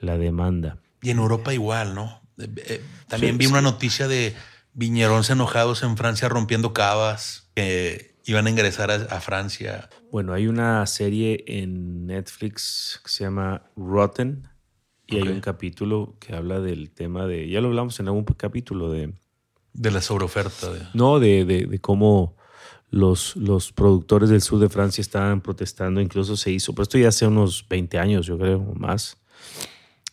la 0.00 0.18
demanda. 0.18 0.78
Y 1.02 1.10
en 1.10 1.18
Europa 1.18 1.52
igual, 1.54 1.94
¿no? 1.94 2.20
Eh, 2.38 2.48
eh, 2.56 2.82
también 3.08 3.38
vi 3.38 3.46
una 3.46 3.60
noticia 3.60 4.08
de 4.08 4.34
viñerones 4.72 5.30
enojados 5.30 5.82
en 5.82 5.96
Francia 5.96 6.28
rompiendo 6.28 6.72
cavas 6.72 7.50
que 7.54 8.14
iban 8.24 8.46
a 8.46 8.50
ingresar 8.50 8.90
a, 8.90 9.20
Francia. 9.20 9.88
Bueno, 10.12 10.34
hay 10.34 10.46
una 10.46 10.86
serie 10.86 11.44
en 11.46 12.06
Netflix 12.06 13.00
que 13.02 13.10
se 13.10 13.24
llama 13.24 13.62
Rotten 13.74 14.48
y 15.06 15.16
hay 15.16 15.28
un 15.28 15.40
capítulo 15.40 16.16
que 16.20 16.36
habla 16.36 16.60
del 16.60 16.90
tema 16.90 17.26
de, 17.26 17.48
ya 17.48 17.60
lo 17.60 17.68
hablamos 17.68 17.98
en 18.00 18.06
algún 18.08 18.24
capítulo 18.24 18.90
de... 18.90 19.14
De 19.72 19.90
la 19.90 20.02
sobreoferta. 20.02 20.90
No, 20.92 21.20
de, 21.20 21.44
de, 21.44 21.78
cómo 21.80 22.36
los, 22.90 23.36
los 23.36 23.72
productores 23.72 24.30
del 24.30 24.42
sur 24.42 24.58
de 24.58 24.68
Francia 24.68 25.02
estaban 25.02 25.40
protestando, 25.40 26.00
incluso 26.00 26.36
se 26.36 26.50
hizo, 26.50 26.72
pero 26.72 26.84
esto 26.84 26.98
ya 26.98 27.08
hace 27.08 27.26
unos 27.26 27.66
20 27.68 27.98
años, 27.98 28.26
yo 28.26 28.38
creo, 28.38 28.60
o 28.60 28.74
más 28.74 29.18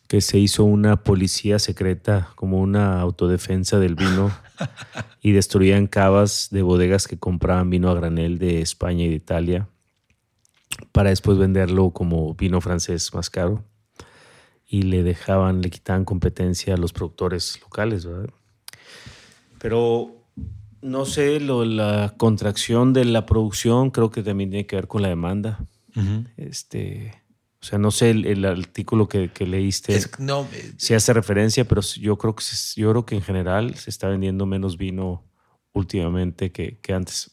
que 0.07 0.21
se 0.21 0.37
hizo 0.37 0.63
una 0.63 1.03
policía 1.03 1.59
secreta, 1.59 2.29
como 2.35 2.61
una 2.61 3.01
autodefensa 3.01 3.79
del 3.79 3.95
vino, 3.95 4.31
y 5.21 5.31
destruían 5.31 5.87
cavas 5.87 6.49
de 6.51 6.61
bodegas 6.61 7.07
que 7.07 7.17
compraban 7.17 7.69
vino 7.69 7.89
a 7.89 7.95
granel 7.95 8.37
de 8.37 8.61
España 8.61 9.05
y 9.05 9.09
de 9.09 9.15
Italia, 9.15 9.67
para 10.91 11.09
después 11.09 11.37
venderlo 11.37 11.91
como 11.91 12.35
vino 12.35 12.61
francés 12.61 13.13
más 13.13 13.29
caro. 13.29 13.63
Y 14.67 14.83
le 14.83 15.03
dejaban, 15.03 15.61
le 15.61 15.69
quitaban 15.69 16.05
competencia 16.05 16.73
a 16.73 16.77
los 16.77 16.91
productores 16.91 17.59
locales, 17.61 18.05
¿verdad? 18.05 18.29
Pero 19.59 20.24
no 20.81 21.05
sé, 21.05 21.39
lo, 21.39 21.65
la 21.65 22.13
contracción 22.17 22.93
de 22.93 23.05
la 23.05 23.25
producción 23.25 23.91
creo 23.91 24.11
que 24.11 24.23
también 24.23 24.49
tiene 24.49 24.67
que 24.67 24.75
ver 24.75 24.87
con 24.87 25.01
la 25.01 25.09
demanda. 25.09 25.65
Este 26.35 27.25
o 27.65 27.67
sea, 27.67 27.79
no 27.79 27.89
sé 27.89 28.11
el, 28.11 28.45
artículo 28.45 29.07
que, 29.07 29.31
leíste 29.39 29.99
no, 30.19 30.47
si 30.77 30.93
hace 30.93 31.13
referencia, 31.13 31.65
pero 31.65 31.81
yo 31.81 32.15
creo 32.15 32.35
que 32.35 32.43
yo 32.75 32.91
creo 32.91 33.05
que 33.07 33.15
en 33.15 33.23
general 33.23 33.73
se 33.73 33.89
está 33.89 34.07
vendiendo 34.07 34.45
menos 34.45 34.77
vino 34.77 35.23
últimamente 35.73 36.51
que, 36.51 36.79
antes. 36.93 37.31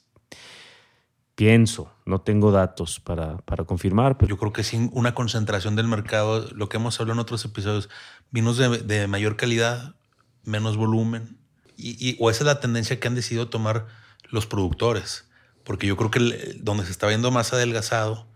Pienso, 1.35 1.93
no 2.07 2.23
tengo 2.23 2.51
datos 2.51 2.99
para, 2.99 3.37
para, 3.39 3.65
confirmar, 3.65 4.17
pero 4.17 4.31
yo 4.31 4.39
creo 4.39 4.55
que 4.55 4.65
sin 4.65 4.89
una 4.95 5.15
concentración 5.15 5.77
del 5.77 5.87
mercado, 5.87 6.49
lo 6.55 6.71
que 6.71 6.79
hemos 6.79 6.99
hablado 6.99 7.19
en 7.19 7.21
otros 7.21 7.45
episodios, 7.45 7.91
vinos 8.31 8.57
de, 8.57 9.07
mayor 9.09 9.37
calidad, 9.37 9.97
menos 10.45 10.79
volumen, 10.79 11.39
y, 11.77 12.17
o 12.21 12.31
esa 12.31 12.41
es 12.45 12.47
la 12.47 12.61
tendencia 12.61 12.99
que 13.01 13.09
han 13.09 13.15
decidido 13.15 13.49
tomar 13.49 13.87
los 14.31 14.47
productores 14.47 15.29
Porque 15.65 15.87
yo 15.87 15.97
creo 15.97 16.11
que 16.11 16.19
el- 16.19 16.59
donde 16.65 16.85
se 16.85 16.91
está 16.93 17.07
viendo 17.09 17.31
más 17.31 17.53
adelgazado 17.53 18.27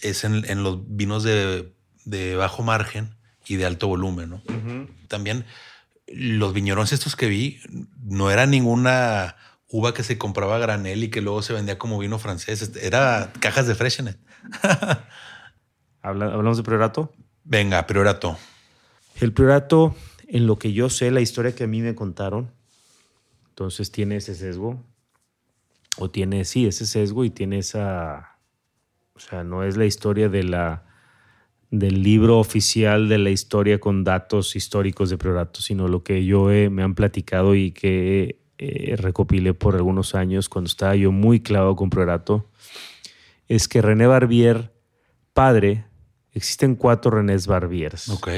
es 0.00 0.24
en, 0.24 0.44
en 0.50 0.62
los 0.62 0.80
vinos 0.86 1.22
de, 1.22 1.72
de 2.04 2.34
bajo 2.36 2.62
margen 2.62 3.16
y 3.46 3.56
de 3.56 3.66
alto 3.66 3.86
volumen, 3.88 4.30
¿no? 4.30 4.42
También 5.08 5.44
los 6.08 6.52
viñerones 6.52 6.92
estos 6.92 7.14
que 7.16 7.26
vi 7.28 7.60
no 8.02 8.30
era 8.30 8.46
ninguna 8.46 9.36
uva 9.68 9.94
que 9.94 10.02
se 10.02 10.18
compraba 10.18 10.56
a 10.56 10.58
granel 10.58 11.04
y 11.04 11.10
que 11.10 11.20
luego 11.20 11.42
se 11.42 11.52
vendía 11.52 11.78
como 11.78 11.98
vino 11.98 12.18
francés. 12.18 12.62
Este, 12.62 12.86
Era 12.86 13.32
cajas 13.40 13.66
de 13.66 13.74
Freshenet. 13.74 14.18
Habla- 16.02 16.26
¿Hablamos 16.32 16.56
de 16.56 16.62
priorato? 16.62 17.12
Venga, 17.44 17.86
priorato. 17.86 18.36
El 19.20 19.32
priorato, 19.32 19.94
en 20.28 20.46
lo 20.46 20.58
que 20.58 20.72
yo 20.72 20.90
sé, 20.90 21.10
la 21.10 21.20
historia 21.20 21.54
que 21.54 21.64
a 21.64 21.66
mí 21.66 21.80
me 21.80 21.94
contaron, 21.94 22.50
entonces 23.54 23.92
tiene 23.92 24.16
ese 24.16 24.34
sesgo. 24.34 24.82
O 25.96 26.10
tiene, 26.10 26.44
sí, 26.44 26.66
ese 26.66 26.86
sesgo 26.86 27.24
y 27.24 27.30
tiene 27.30 27.58
esa. 27.58 28.36
O 29.14 29.20
sea, 29.20 29.44
no 29.44 29.62
es 29.62 29.76
la 29.76 29.84
historia 29.84 30.28
de 30.28 30.42
la, 30.42 30.84
del 31.70 32.02
libro 32.02 32.40
oficial 32.40 33.08
de 33.08 33.18
la 33.18 33.30
historia 33.30 33.78
con 33.78 34.02
datos 34.02 34.56
históricos 34.56 35.08
de 35.08 35.18
priorato, 35.18 35.60
sino 35.60 35.86
lo 35.86 36.02
que 36.02 36.24
yo 36.24 36.50
he- 36.50 36.68
me 36.68 36.82
han 36.82 36.96
platicado 36.96 37.54
y 37.54 37.70
que 37.70 38.40
eh, 38.58 38.96
recopilé 38.96 39.54
por 39.54 39.76
algunos 39.76 40.16
años 40.16 40.48
cuando 40.48 40.66
estaba 40.66 40.96
yo 40.96 41.12
muy 41.12 41.38
clavado 41.38 41.76
con 41.76 41.90
priorato. 41.90 42.50
Es 43.46 43.68
que 43.68 43.80
René 43.80 44.08
Barbier, 44.08 44.72
padre, 45.32 45.84
existen 46.32 46.74
cuatro 46.74 47.12
Renés 47.12 47.46
Barbiers 47.46 48.08
Ok. 48.08 48.28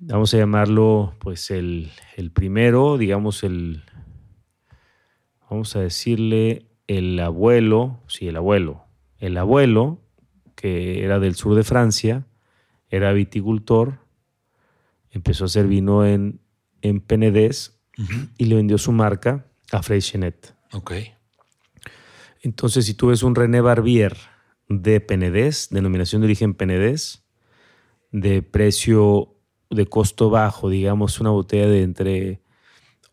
Vamos 0.00 0.34
a 0.34 0.38
llamarlo, 0.38 1.14
pues 1.20 1.50
el, 1.50 1.90
el 2.16 2.30
primero, 2.30 2.98
digamos 2.98 3.44
el, 3.44 3.84
vamos 5.48 5.76
a 5.76 5.80
decirle 5.80 6.66
el 6.86 7.18
abuelo, 7.20 8.00
sí, 8.08 8.26
el 8.28 8.36
abuelo, 8.36 8.84
el 9.18 9.36
abuelo, 9.36 10.00
que 10.56 11.04
era 11.04 11.18
del 11.18 11.34
sur 11.34 11.54
de 11.54 11.64
Francia, 11.64 12.26
era 12.88 13.12
viticultor, 13.12 14.00
empezó 15.10 15.44
a 15.44 15.46
hacer 15.46 15.66
vino 15.66 16.04
en, 16.04 16.40
en 16.82 17.00
Penedès 17.00 17.78
y 18.38 18.46
le 18.46 18.56
vendió 18.56 18.78
su 18.78 18.92
marca 18.92 19.46
a 19.70 19.82
Freixenet. 19.82 20.54
Ok. 20.72 20.92
Entonces, 22.42 22.86
si 22.86 22.94
tú 22.94 23.08
ves 23.08 23.22
un 23.22 23.34
René 23.34 23.60
Barbier 23.60 24.16
de 24.68 25.00
Penedès, 25.00 25.68
denominación 25.70 26.22
de 26.22 26.26
origen 26.26 26.54
Penedès, 26.54 27.22
de 28.10 28.42
precio 28.42 29.39
de 29.70 29.86
costo 29.86 30.30
bajo, 30.30 30.68
digamos 30.68 31.20
una 31.20 31.30
botella 31.30 31.68
de 31.68 31.82
entre 31.82 32.40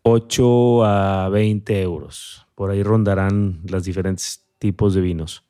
8 0.02 0.84
a 0.84 1.28
20 1.28 1.80
euros. 1.82 2.46
Por 2.54 2.70
ahí 2.70 2.82
rondarán 2.82 3.60
los 3.64 3.84
diferentes 3.84 4.44
tipos 4.58 4.94
de 4.94 5.00
vinos. 5.00 5.44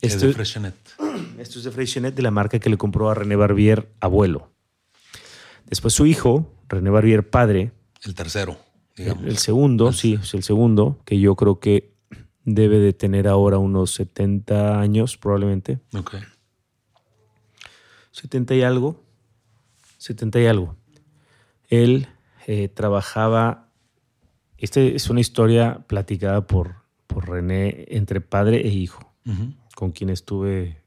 Es 0.00 0.14
Esto, 0.14 0.26
de 0.26 0.32
Freshenet. 0.32 0.74
esto 1.38 1.58
es 1.58 1.64
de 1.64 1.70
Freixenet, 1.70 2.14
de 2.14 2.22
la 2.22 2.32
marca 2.32 2.58
que 2.58 2.68
le 2.68 2.76
compró 2.76 3.10
a 3.10 3.14
René 3.14 3.36
Barbier, 3.36 3.88
abuelo. 4.00 4.50
Después 5.66 5.94
su 5.94 6.06
hijo, 6.06 6.52
René 6.68 6.90
Barbier, 6.90 7.28
padre, 7.28 7.72
El 8.02 8.14
tercero, 8.14 8.58
el, 8.96 9.04
digamos. 9.04 9.24
el 9.24 9.38
segundo, 9.38 9.92
sí, 9.92 10.18
es 10.20 10.34
el 10.34 10.42
segundo, 10.42 11.00
que 11.04 11.20
yo 11.20 11.36
creo 11.36 11.60
que 11.60 11.94
debe 12.44 12.78
de 12.78 12.92
tener 12.92 13.28
ahora 13.28 13.58
unos 13.58 13.92
70 13.94 14.80
años 14.80 15.16
probablemente. 15.16 15.78
Ok. 15.94 16.16
70 18.12 18.54
y 18.54 18.62
algo. 18.62 19.05
70 20.06 20.40
y 20.40 20.46
algo. 20.46 20.76
Él 21.68 22.08
eh, 22.46 22.68
trabajaba, 22.68 23.72
esta 24.56 24.80
es 24.80 25.10
una 25.10 25.20
historia 25.20 25.84
platicada 25.88 26.46
por, 26.46 26.76
por 27.08 27.28
René 27.28 27.86
entre 27.88 28.20
padre 28.20 28.66
e 28.66 28.68
hijo, 28.68 29.12
con 29.74 29.90
quien 29.90 30.10
estuve 30.10 30.82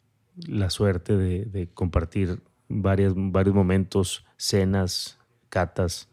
la 0.48 0.70
suerte 0.70 1.18
de, 1.18 1.44
de 1.44 1.68
compartir 1.68 2.42
varias, 2.70 3.14
varios 3.16 3.54
momentos, 3.54 4.26
cenas, 4.38 5.20
catas, 5.50 6.08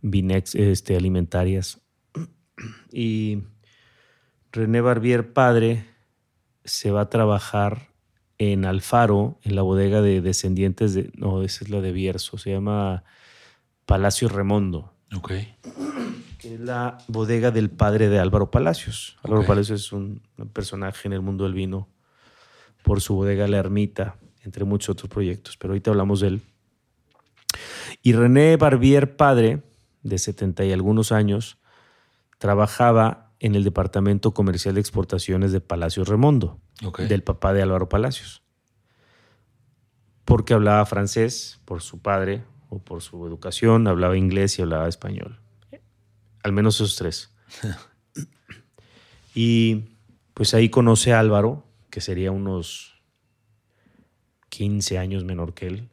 vinex, 0.00 0.54
este, 0.54 0.96
alimentarias. 0.96 1.80
Y 2.92 3.42
René 4.52 4.80
Barbier, 4.80 5.32
padre, 5.32 5.84
se 6.64 6.92
va 6.92 7.02
a 7.02 7.10
trabajar 7.10 7.87
en 8.38 8.64
Alfaro, 8.64 9.38
en 9.42 9.56
la 9.56 9.62
bodega 9.62 10.00
de 10.00 10.20
descendientes 10.20 10.94
de. 10.94 11.10
No, 11.16 11.42
esa 11.42 11.64
es 11.64 11.70
la 11.70 11.80
de 11.80 11.92
Bierzo, 11.92 12.38
se 12.38 12.50
llama 12.52 13.04
Palacio 13.84 14.28
Remondo, 14.28 14.92
Ok. 15.16 15.32
que 16.38 16.54
es 16.54 16.60
la 16.60 16.98
bodega 17.08 17.50
del 17.50 17.68
padre 17.70 18.08
de 18.08 18.20
Álvaro 18.20 18.50
Palacios. 18.50 19.16
Álvaro. 19.24 19.44
Palacios 19.44 19.80
es 19.80 19.92
un, 19.92 20.22
un 20.36 20.48
personaje 20.48 21.08
en 21.08 21.14
el 21.14 21.20
mundo 21.20 21.44
del 21.44 21.54
vino 21.54 21.88
por 22.84 23.00
su 23.00 23.14
bodega 23.16 23.48
La 23.48 23.58
Ermita, 23.58 24.16
entre 24.44 24.64
muchos 24.64 24.90
otros 24.90 25.10
proyectos, 25.10 25.56
pero 25.56 25.72
ahorita 25.72 25.90
hablamos 25.90 26.20
de 26.20 26.28
él. 26.28 26.42
Y 28.02 28.12
René 28.12 28.56
Barbier, 28.56 29.16
padre, 29.16 29.62
de 30.02 30.18
70 30.18 30.64
y 30.64 30.72
algunos 30.72 31.10
años, 31.10 31.58
trabajaba 32.38 33.32
en 33.40 33.56
el 33.56 33.64
Departamento 33.64 34.32
Comercial 34.32 34.74
de 34.76 34.80
Exportaciones 34.80 35.50
de 35.50 35.60
Palacios 35.60 36.08
Remondo 36.08 36.60
Del 37.08 37.22
papá 37.22 37.52
de 37.52 37.62
Álvaro 37.62 37.88
Palacios. 37.88 38.42
Porque 40.24 40.54
hablaba 40.54 40.84
francés 40.86 41.60
por 41.64 41.80
su 41.82 42.00
padre 42.00 42.44
o 42.68 42.78
por 42.80 43.02
su 43.02 43.26
educación, 43.26 43.86
hablaba 43.88 44.16
inglés 44.16 44.58
y 44.58 44.62
hablaba 44.62 44.88
español. 44.88 45.40
Al 46.42 46.52
menos 46.52 46.76
esos 46.76 46.96
tres. 46.96 47.34
y 49.34 49.84
pues 50.34 50.54
ahí 50.54 50.68
conoce 50.68 51.12
a 51.12 51.20
Álvaro, 51.20 51.64
que 51.90 52.00
sería 52.00 52.30
unos 52.30 53.00
15 54.50 54.98
años 54.98 55.24
menor 55.24 55.54
que 55.54 55.66
él. 55.66 55.88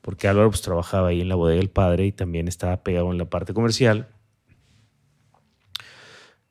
Porque 0.00 0.28
Álvaro 0.28 0.50
pues 0.50 0.62
trabajaba 0.62 1.08
ahí 1.08 1.20
en 1.20 1.28
la 1.28 1.34
bodega 1.34 1.58
del 1.58 1.70
padre 1.70 2.06
y 2.06 2.12
también 2.12 2.48
estaba 2.48 2.82
pegado 2.82 3.10
en 3.12 3.18
la 3.18 3.24
parte 3.26 3.52
comercial. 3.54 4.08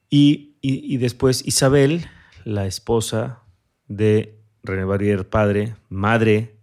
Y, 0.10 0.56
y- 0.62 0.94
y 0.94 0.98
después 0.98 1.46
Isabel, 1.46 2.06
la 2.46 2.66
esposa 2.66 3.42
de 3.88 4.40
René 4.64 4.86
Barbier 4.86 5.28
padre, 5.30 5.76
madre 5.90 6.56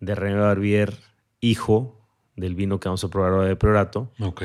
de 0.00 0.14
René 0.16 0.34
Barbier 0.40 0.94
hijo 1.40 2.00
del 2.34 2.54
vino 2.56 2.80
que 2.80 2.88
vamos 2.88 3.04
a 3.04 3.08
probar 3.08 3.32
ahora 3.32 3.46
de 3.48 3.54
Priorato. 3.56 4.10
Ok. 4.20 4.42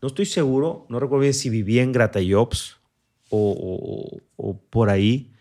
No 0.00 0.08
estoy 0.08 0.26
seguro, 0.26 0.86
no 0.90 1.00
recuerdo 1.00 1.22
bien 1.22 1.34
si 1.34 1.48
vivía 1.48 1.82
en 1.82 1.92
Gratayops 1.92 2.76
o, 3.30 3.54
o- 3.56 4.20
o 4.36 4.58
por 4.68 4.90
ahí. 4.90 5.32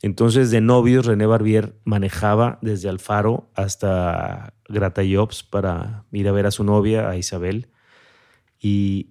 Entonces, 0.00 0.50
de 0.50 0.60
novios, 0.60 1.06
René 1.06 1.26
Barbier 1.26 1.74
manejaba 1.84 2.58
desde 2.62 2.88
Alfaro 2.88 3.50
hasta 3.54 4.54
Gratayops 4.68 5.42
para 5.42 6.04
ir 6.12 6.28
a 6.28 6.32
ver 6.32 6.46
a 6.46 6.50
su 6.52 6.62
novia, 6.64 7.10
a 7.10 7.16
Isabel. 7.16 7.68
Y, 8.60 9.10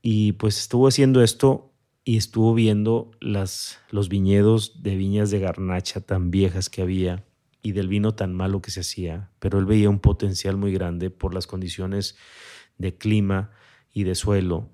y, 0.00 0.32
pues 0.32 0.58
estuvo 0.58 0.88
haciendo 0.88 1.22
esto 1.22 1.71
y 2.04 2.16
estuvo 2.16 2.54
viendo 2.54 3.12
las, 3.20 3.78
los 3.90 4.08
viñedos 4.08 4.82
de 4.82 4.96
viñas 4.96 5.30
de 5.30 5.38
garnacha 5.38 6.00
tan 6.00 6.30
viejas 6.30 6.68
que 6.68 6.82
había 6.82 7.24
y 7.62 7.72
del 7.72 7.88
vino 7.88 8.14
tan 8.14 8.34
malo 8.34 8.60
que 8.60 8.72
se 8.72 8.80
hacía. 8.80 9.30
Pero 9.38 9.58
él 9.58 9.66
veía 9.66 9.88
un 9.88 10.00
potencial 10.00 10.56
muy 10.56 10.72
grande 10.72 11.10
por 11.10 11.32
las 11.32 11.46
condiciones 11.46 12.16
de 12.78 12.96
clima 12.96 13.50
y 13.92 14.02
de 14.02 14.16
suelo 14.16 14.68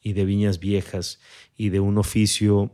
y 0.00 0.12
de 0.12 0.24
viñas 0.24 0.60
viejas 0.60 1.20
y 1.56 1.70
de 1.70 1.80
un 1.80 1.98
oficio 1.98 2.70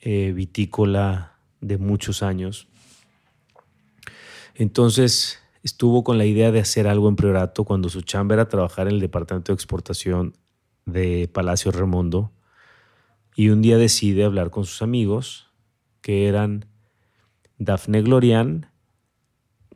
eh, 0.00 0.32
vitícola 0.32 1.38
de 1.60 1.78
muchos 1.78 2.24
años. 2.24 2.66
Entonces 4.56 5.38
estuvo 5.62 6.02
con 6.02 6.18
la 6.18 6.24
idea 6.24 6.50
de 6.50 6.60
hacer 6.60 6.88
algo 6.88 7.08
en 7.08 7.16
Priorato 7.16 7.64
cuando 7.64 7.88
su 7.88 8.02
chamba 8.02 8.34
era 8.34 8.48
trabajar 8.48 8.88
en 8.88 8.94
el 8.94 9.00
departamento 9.00 9.52
de 9.52 9.54
exportación 9.54 10.36
de 10.86 11.28
Palacio 11.32 11.70
Remondo 11.70 12.32
y 13.36 13.50
un 13.50 13.60
día 13.60 13.76
decide 13.76 14.24
hablar 14.24 14.50
con 14.50 14.64
sus 14.64 14.80
amigos 14.80 15.52
que 16.00 16.26
eran 16.26 16.64
Dafne 17.58 18.00
Glorian, 18.00 18.70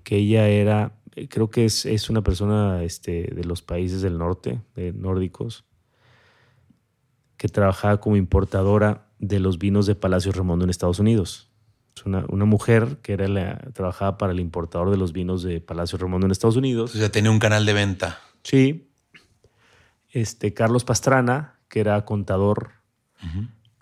que 0.03 0.17
ella 0.17 0.49
era, 0.49 0.95
eh, 1.15 1.29
creo 1.29 1.51
que 1.51 1.67
es, 1.67 1.85
es 1.85 2.09
una 2.09 2.23
persona 2.23 2.83
este, 2.83 3.31
de 3.35 3.45
los 3.45 3.61
países 3.61 4.01
del 4.01 4.17
norte, 4.17 4.63
de 4.75 4.95
nórdicos, 4.95 5.67
que 7.37 7.49
trabajaba 7.49 8.01
como 8.01 8.17
importadora 8.17 9.09
de 9.19 9.41
los 9.41 9.59
vinos 9.59 9.85
de 9.85 9.95
Palacio 9.95 10.33
Remondo 10.33 10.65
en 10.65 10.71
Estados 10.71 10.99
Unidos. 10.99 11.51
Es 11.95 12.07
una, 12.07 12.25
una 12.29 12.47
mujer 12.47 12.99
que 13.03 13.13
era 13.13 13.29
la, 13.29 13.59
trabajaba 13.75 14.17
para 14.17 14.33
el 14.33 14.41
importador 14.41 14.91
de 14.91 14.97
los 14.97 15.13
vinos 15.13 15.43
de 15.43 15.61
Palacio 15.61 15.99
Remondo 15.99 16.27
en 16.27 16.31
Estados 16.31 16.57
Unidos. 16.57 16.93
Entonces 16.93 17.09
ya 17.09 17.13
tenía 17.13 17.31
un 17.31 17.39
canal 17.39 17.67
de 17.67 17.75
venta. 17.75 18.21
Sí. 18.43 18.91
Este, 20.09 20.55
Carlos 20.55 20.85
Pastrana, 20.85 21.59
que 21.69 21.81
era 21.81 22.05
contador, 22.07 22.80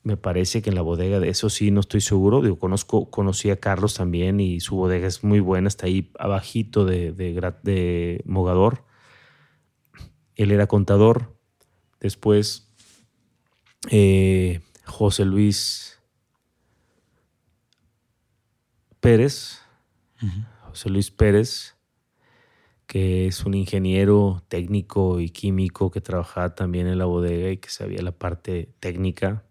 me 0.02 0.16
parece 0.16 0.62
que 0.62 0.70
en 0.70 0.76
la 0.76 0.82
bodega 0.82 1.20
de 1.20 1.28
eso 1.28 1.50
sí 1.50 1.70
no 1.70 1.80
estoy 1.80 2.00
seguro. 2.00 2.40
Digo, 2.40 2.58
conozco, 2.58 3.10
conocí 3.10 3.50
a 3.50 3.60
Carlos 3.60 3.94
también 3.94 4.40
y 4.40 4.60
su 4.60 4.76
bodega 4.76 5.06
es 5.06 5.22
muy 5.24 5.40
buena, 5.40 5.68
está 5.68 5.86
ahí 5.86 6.10
abajito 6.18 6.84
de, 6.84 7.12
de, 7.12 8.22
Mogador. 8.24 8.84
Él 10.34 10.50
era 10.50 10.66
contador. 10.66 11.36
Después 12.00 12.72
eh, 13.90 14.60
José 14.84 15.24
Luis 15.24 16.00
Pérez, 19.00 19.60
José 20.62 20.90
Luis 20.90 21.10
Pérez, 21.10 21.77
que 22.88 23.26
es 23.26 23.44
un 23.44 23.52
ingeniero 23.52 24.42
técnico 24.48 25.20
y 25.20 25.28
químico 25.28 25.90
que 25.90 26.00
trabajaba 26.00 26.54
también 26.54 26.86
en 26.86 26.96
la 26.96 27.04
bodega 27.04 27.50
y 27.50 27.58
que 27.58 27.68
sabía 27.68 28.00
la 28.02 28.12
parte 28.12 28.70
técnica. 28.80 29.44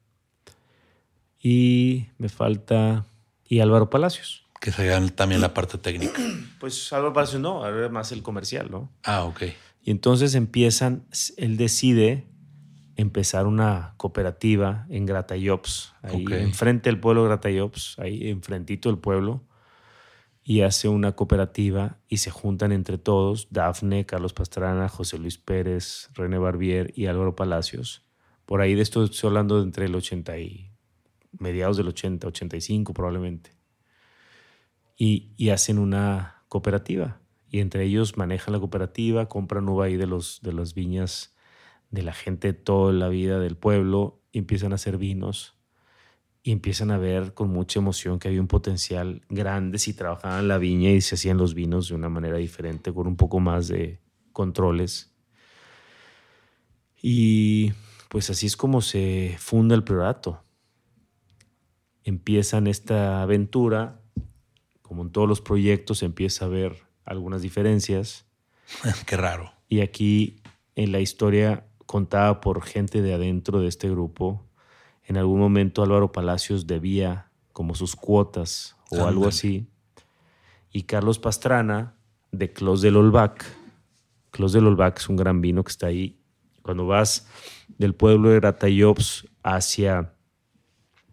Y 1.39 2.07
me 2.17 2.29
falta, 2.29 3.05
y 3.47 3.59
Álvaro 3.59 3.91
Palacios. 3.91 4.43
Que 4.59 4.71
sabía 4.71 4.99
también 5.09 5.39
la 5.39 5.53
parte 5.53 5.77
técnica. 5.77 6.19
Pues 6.59 6.91
Álvaro 6.91 7.13
Palacios 7.13 7.39
no, 7.39 7.63
ahora 7.63 7.87
más 7.89 8.11
el 8.11 8.23
comercial, 8.23 8.71
¿no? 8.71 8.91
Ah, 9.03 9.25
ok. 9.25 9.43
Y 9.83 9.91
entonces 9.91 10.33
empiezan, 10.33 11.05
él 11.37 11.55
decide 11.55 12.25
empezar 12.95 13.45
una 13.45 13.93
cooperativa 13.97 14.87
en 14.89 15.05
Gratayops, 15.05 15.93
ahí 16.01 16.25
enfrente 16.31 16.89
del 16.89 16.99
pueblo 16.99 17.23
Gratayops, 17.25 17.99
ahí 17.99 18.31
enfrentito 18.31 18.89
del 18.89 18.97
pueblo, 18.97 19.43
y 20.49 20.61
hace 20.61 20.87
una 20.87 21.11
cooperativa 21.11 21.99
y 22.07 22.19
se 22.19 22.31
juntan 22.31 22.71
entre 22.71 22.97
todos, 22.97 23.49
Dafne, 23.51 24.05
Carlos 24.05 24.31
Pastrana, 24.31 24.87
José 24.87 25.17
Luis 25.17 25.37
Pérez, 25.37 26.09
René 26.13 26.37
Barbier 26.37 26.93
y 26.95 27.07
Álvaro 27.07 27.35
Palacios. 27.35 28.05
Por 28.45 28.61
ahí 28.61 28.73
de 28.73 28.81
esto 28.81 29.03
estoy 29.03 29.27
hablando 29.27 29.57
de 29.57 29.63
entre 29.63 29.87
el 29.87 29.95
80 29.95 30.39
y 30.39 30.71
mediados 31.37 31.75
del 31.75 31.89
80, 31.89 32.29
85 32.29 32.93
probablemente. 32.93 33.57
Y, 34.95 35.49
hacen 35.49 35.79
una 35.79 36.45
cooperativa. 36.47 37.19
Y 37.49 37.59
entre 37.59 37.83
ellos 37.83 38.15
manejan 38.15 38.53
la 38.53 38.59
cooperativa, 38.59 39.27
compran 39.27 39.67
uva 39.67 39.87
ahí 39.87 39.97
de, 39.97 40.07
los, 40.07 40.39
de 40.43 40.53
las 40.53 40.73
viñas 40.73 41.35
de 41.91 42.03
la 42.03 42.13
gente 42.13 42.53
toda 42.53 42.93
la 42.93 43.09
vida 43.09 43.39
del 43.39 43.57
pueblo, 43.57 44.21
y 44.31 44.39
empiezan 44.39 44.71
a 44.71 44.75
hacer 44.75 44.97
vinos 44.97 45.56
y 46.47 46.53
empiezan 46.53 46.91
a 46.91 46.97
ver 46.97 47.33
con 47.33 47.49
mucha 47.49 47.79
emoción 47.79 48.19
que 48.19 48.29
había 48.29 48.39
un 48.39 48.47
potencial 48.47 49.21
grande 49.27 49.79
si 49.79 49.93
trabajaban 49.93 50.47
la 50.47 50.57
viña 50.57 50.91
y 50.91 51.01
se 51.01 51.15
hacían 51.15 51.35
los 51.35 51.53
vinos 51.53 51.89
de 51.89 51.95
una 51.95 52.07
manera 52.07 52.37
diferente, 52.37 52.93
con 52.93 53.05
un 53.05 53.17
poco 53.17 53.41
más 53.41 53.67
de 53.67 53.99
controles. 54.31 55.13
Y 57.01 57.73
pues 58.07 58.29
así 58.29 58.45
es 58.45 58.55
como 58.55 58.79
se 58.79 59.35
funda 59.39 59.75
el 59.75 59.83
priorato. 59.83 60.41
Empiezan 62.05 62.67
esta 62.67 63.21
aventura, 63.21 63.99
como 64.81 65.01
en 65.01 65.11
todos 65.11 65.27
los 65.27 65.41
proyectos, 65.41 66.01
empieza 66.01 66.45
a 66.45 66.47
ver 66.47 66.77
algunas 67.03 67.41
diferencias. 67.41 68.25
Qué 69.05 69.17
raro. 69.17 69.51
Y 69.67 69.81
aquí 69.81 70.41
en 70.75 70.93
la 70.93 71.01
historia 71.01 71.67
contada 71.85 72.39
por 72.39 72.63
gente 72.63 73.01
de 73.01 73.13
adentro 73.13 73.59
de 73.59 73.67
este 73.67 73.89
grupo, 73.89 74.46
en 75.07 75.15
algún 75.15 75.39
momento 75.39 75.81
Álvaro 75.81 76.11
Palacios 76.11 76.67
debía 76.67 77.31
como 77.53 77.75
sus 77.75 77.95
cuotas 77.95 78.75
o 78.91 79.05
algo 79.05 79.25
así. 79.25 79.69
Y 80.69 80.83
Carlos 80.83 81.17
Pastrana, 81.17 81.95
de 82.33 82.51
Clos 82.51 82.81
del 82.81 82.97
Olvac. 82.97 83.45
Clos 84.31 84.51
del 84.51 84.67
Olvac 84.67 84.99
es 84.99 85.07
un 85.07 85.15
gran 85.15 85.39
vino 85.39 85.63
que 85.63 85.71
está 85.71 85.87
ahí. 85.87 86.19
Cuando 86.61 86.85
vas 86.87 87.25
del 87.77 87.95
pueblo 87.95 88.29
de 88.29 88.41
Gratayops 88.41 89.25
hacia, 89.43 90.13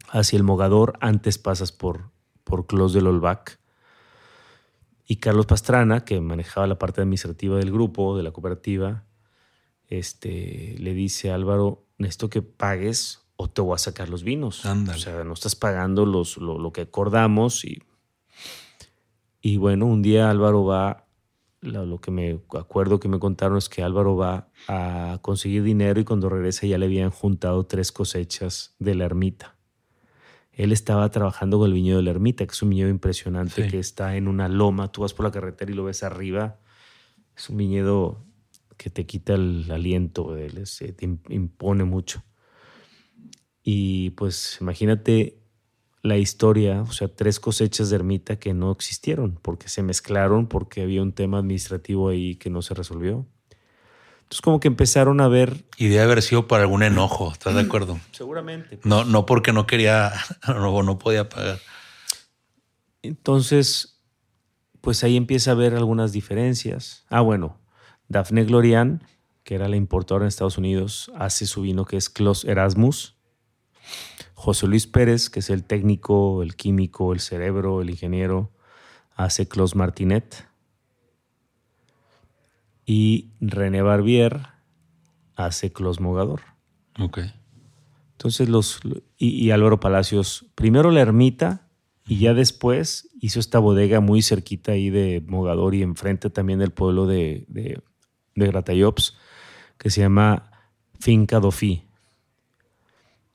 hacia 0.09 0.37
el 0.37 0.43
Mogador, 0.43 0.99
antes 1.01 1.39
pasas 1.39 1.71
por, 1.71 2.11
por 2.43 2.67
Clos 2.67 2.95
del 2.95 3.07
Olvac. 3.07 3.61
Y 5.07 5.17
Carlos 5.17 5.47
Pastrana, 5.47 6.05
que 6.05 6.21
manejaba 6.21 6.67
la 6.67 6.81
parte 6.81 7.01
administrativa 7.01 7.59
del 7.59 7.71
grupo, 7.71 8.17
de 8.17 8.25
la 8.25 8.33
cooperativa, 8.33 9.05
este, 9.87 10.75
le 10.81 10.95
dice 10.95 11.31
a 11.31 11.37
Álvaro, 11.37 11.87
necesito 11.97 12.29
que 12.29 12.43
pagues 12.43 13.24
o 13.37 13.49
te 13.49 13.61
voy 13.61 13.75
a 13.75 13.79
sacar 13.79 14.09
los 14.09 14.23
vinos. 14.25 14.65
Ándale. 14.67 14.99
O 14.99 15.01
sea, 15.01 15.25
no 15.25 15.33
estás 15.35 15.57
pagando 15.57 16.07
los, 16.07 16.37
lo, 16.39 16.59
lo 16.59 16.73
que 16.73 16.83
acordamos. 16.83 17.65
Y, 17.65 17.83
y 19.41 19.57
bueno, 19.57 19.87
un 19.87 20.03
día 20.03 20.31
Álvaro 20.31 20.65
va, 20.65 21.07
lo, 21.61 21.85
lo 21.85 22.01
que 22.01 22.11
me 22.11 22.41
acuerdo 22.59 23.01
que 23.01 23.09
me 23.09 23.19
contaron 23.19 23.59
es 23.59 23.69
que 23.69 23.83
Álvaro 23.83 24.17
va 24.17 24.49
a 24.69 25.19
conseguir 25.23 25.63
dinero 25.63 26.01
y 26.01 26.05
cuando 26.05 26.29
regresa 26.29 26.67
ya 26.67 26.79
le 26.79 26.87
habían 26.87 27.11
juntado 27.11 27.65
tres 27.67 27.93
cosechas 27.93 28.75
de 28.79 28.95
la 28.95 29.05
ermita. 29.05 29.57
Él 30.53 30.71
estaba 30.71 31.11
trabajando 31.11 31.59
con 31.59 31.67
el 31.67 31.75
viñedo 31.75 31.97
de 31.97 32.05
la 32.05 32.11
ermita, 32.13 32.47
que 32.47 32.53
es 32.53 32.63
un 32.63 32.71
viñedo 32.71 32.89
impresionante 32.89 33.65
Sí. 33.65 33.69
que 33.71 33.79
está 33.81 34.17
en 34.17 34.29
una 34.29 34.49
loma. 34.49 34.93
Tú 34.93 35.01
vas 35.03 35.13
por 35.13 35.25
la 35.27 35.33
carretera 35.33 35.73
y 35.73 35.75
lo 35.75 35.83
ves 35.85 36.05
arriba. 36.05 36.61
Es 37.37 37.51
un 37.51 37.57
viñedo 37.57 38.23
que 38.77 38.89
te 38.89 39.05
quita 39.05 39.35
el 39.35 39.69
aliento, 39.71 40.37
él 40.37 40.65
se 40.69 40.93
te 40.93 41.07
im- 41.09 41.19
impone 41.29 41.83
mucho. 41.85 42.23
Y 43.65 44.11
pues 44.11 44.59
imagínate 44.61 45.39
la 46.03 46.19
historia, 46.19 46.83
o 46.83 46.93
sea, 46.93 47.09
tres 47.09 47.41
cosechas 47.41 47.89
de 47.89 47.97
ermita 47.97 48.39
que 48.39 48.53
no 48.53 48.71
existieron 48.71 49.39
porque 49.41 49.69
se 49.69 49.83
mezclaron, 49.83 50.47
porque 50.49 50.83
había 50.83 51.01
un 51.01 51.13
tema 51.13 51.39
administrativo 51.39 52.11
ahí 52.11 52.37
que 52.37 52.51
no 52.51 52.61
se 52.61 52.75
resolvió. 52.75 53.27
Entonces 54.19 54.43
como 54.43 54.61
que 54.61 54.69
empezaron 54.69 55.21
a 55.23 55.29
ver, 55.29 55.65
Y 55.79 55.89
debe 55.89 56.03
haber 56.03 56.23
sido 56.23 56.47
por 56.47 56.61
algún 56.61 56.83
enojo, 56.83 57.33
¿estás 57.33 57.55
de 57.55 57.63
acuerdo? 57.63 57.99
seguramente, 58.13 58.79
No, 58.85 59.05
no 59.05 59.25
porque 59.25 59.53
no 59.55 59.67
quería 59.67 60.13
o 60.49 60.83
no 60.83 60.99
podía 60.99 61.31
pagar. 61.31 61.59
Entonces, 63.01 64.03
pues 64.83 65.05
ahí 65.05 65.17
empieza 65.17 65.51
a 65.51 65.55
haber 65.55 65.75
algunas 65.75 66.13
diferencias. 66.13 67.05
Ah, 67.09 67.23
bueno, 67.23 67.59
Daphne 68.09 68.45
Glorian, 68.45 69.03
que 69.43 69.55
era 69.55 69.69
la 69.69 69.77
importadora 69.77 70.25
en 70.25 70.29
Estados 70.29 70.59
Unidos, 70.59 71.11
hace 71.17 71.47
su 71.47 71.63
vino 71.63 71.87
que 71.87 71.97
es 71.97 72.11
Clos 72.11 72.45
Erasmus. 72.45 73.14
José 74.35 74.67
Luis 74.67 74.87
Pérez, 74.87 75.31
que 75.31 75.41
es 75.41 75.51
el 75.51 75.65
técnico, 75.65 76.43
el 76.43 76.57
químico, 76.57 77.13
el 77.13 77.21
cerebro, 77.21 77.81
el 77.81 77.91
ingeniero, 77.91 78.53
hace 79.15 79.49
Clos 79.49 79.75
Martinet. 79.75 80.49
Y 82.85 83.31
René 83.41 83.81
Barbier 83.81 84.49
hace 85.37 85.73
Clos 85.73 86.01
Mogador. 86.01 86.43
Ok. 87.01 87.21
Entonces 88.13 88.49
los 88.49 88.81
y, 89.17 89.29
y 89.29 89.51
Álvaro 89.51 89.81
Palacios, 89.81 90.47
primero 90.55 90.91
la 90.91 91.01
ermita 91.01 91.69
y 92.07 92.19
ya 92.19 92.35
después 92.35 93.11
hizo 93.21 93.41
esta 93.41 93.59
bodega 93.59 94.01
muy 94.01 94.23
cerquita 94.23 94.73
ahí 94.73 94.91
de 94.91 95.25
Mogador 95.27 95.75
y 95.75 95.83
enfrente 95.83 96.31
también 96.31 96.59
del 96.59 96.71
pueblo 96.71 97.07
de, 97.07 97.47
de, 97.49 97.83
de 98.35 98.47
Gratayops, 98.47 99.17
que 99.79 99.91
se 99.91 100.03
llama 100.03 100.51
Finca 101.01 101.41
Dofí, 101.41 101.85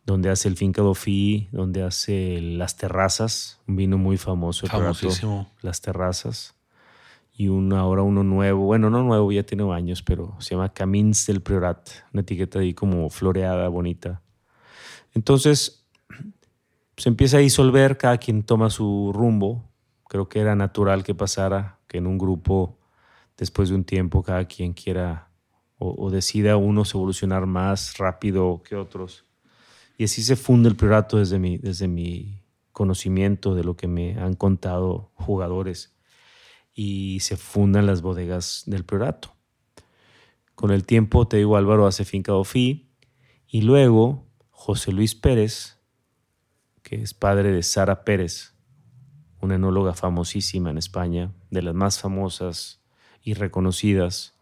donde 0.10 0.32
hace 0.32 0.48
el 0.48 0.58
Finca 0.58 0.82
Dofí, 0.82 1.50
donde 1.52 1.84
hace 1.84 2.42
las 2.42 2.76
terrazas, 2.78 3.62
un 3.68 3.76
vino 3.76 4.00
muy 4.00 4.18
famoso, 4.18 4.66
Famosísimo. 4.66 5.48
las 5.62 5.82
terrazas. 5.82 6.56
Y 7.32 7.48
ahora 7.48 8.02
uno 8.02 8.24
nuevo, 8.24 8.66
bueno, 8.66 8.90
no 8.90 9.04
nuevo, 9.04 9.32
ya 9.32 9.44
tiene 9.44 9.72
años, 9.72 10.02
pero 10.02 10.36
se 10.40 10.56
llama 10.56 10.74
Camins 10.74 11.28
del 11.28 11.42
Priorat, 11.42 11.90
una 12.12 12.22
etiqueta 12.22 12.58
ahí 12.58 12.74
como 12.74 13.08
floreada, 13.12 13.68
bonita. 13.70 14.24
Entonces, 15.14 15.88
se 16.98 17.08
empieza 17.08 17.38
a 17.38 17.42
disolver, 17.42 17.98
cada 17.98 18.18
quien 18.18 18.42
toma 18.42 18.72
su 18.72 19.12
rumbo. 19.14 19.64
Creo 20.08 20.28
que 20.28 20.40
era 20.40 20.56
natural 20.56 21.04
que 21.04 21.14
pasara, 21.14 21.78
que 21.88 22.00
en 22.00 22.08
un 22.08 22.18
grupo, 22.18 22.80
después 23.38 23.70
de 23.70 23.76
un 23.76 23.84
tiempo, 23.84 24.24
cada 24.24 24.46
quien 24.46 24.74
quiera 24.74 25.30
o, 25.78 25.94
o 25.98 26.10
decida 26.10 26.58
unos 26.58 26.96
evolucionar 26.96 27.46
más 27.46 27.98
rápido 28.00 28.64
que 28.64 28.76
otros. 28.76 29.29
Y 30.00 30.06
así 30.06 30.24
se 30.24 30.38
funde 30.38 30.70
el 30.70 30.78
priorato 30.78 31.18
desde 31.18 31.40
mi, 31.40 31.58
desde 31.58 31.90
mi 31.90 32.42
conocimiento 32.72 33.54
de 33.54 33.66
lo 33.66 33.76
que 33.76 33.90
me 33.90 34.18
han 34.18 34.34
contado 34.34 35.12
jugadores. 35.16 35.94
Y 36.74 37.20
se 37.20 37.36
fundan 37.36 37.86
las 37.86 38.02
bodegas 38.02 38.64
del 38.66 38.86
priorato. 38.86 39.36
Con 40.56 40.72
el 40.72 40.86
tiempo, 40.86 41.28
te 41.28 41.36
digo, 41.36 41.58
Álvaro 41.58 41.86
hace 41.86 42.06
Finca 42.06 42.32
Dofí. 42.32 42.94
Y 43.46 43.64
luego 43.64 44.26
José 44.52 44.94
Luis 44.94 45.16
Pérez, 45.16 45.82
que 46.82 47.02
es 47.02 47.14
padre 47.14 47.52
de 47.52 47.62
Sara 47.62 48.06
Pérez, 48.06 48.54
una 49.42 49.56
enóloga 49.56 49.94
famosísima 49.96 50.70
en 50.70 50.78
España, 50.78 51.34
de 51.50 51.62
las 51.62 51.76
más 51.76 52.00
famosas 52.00 52.82
y 53.22 53.34
reconocidas. 53.34 54.34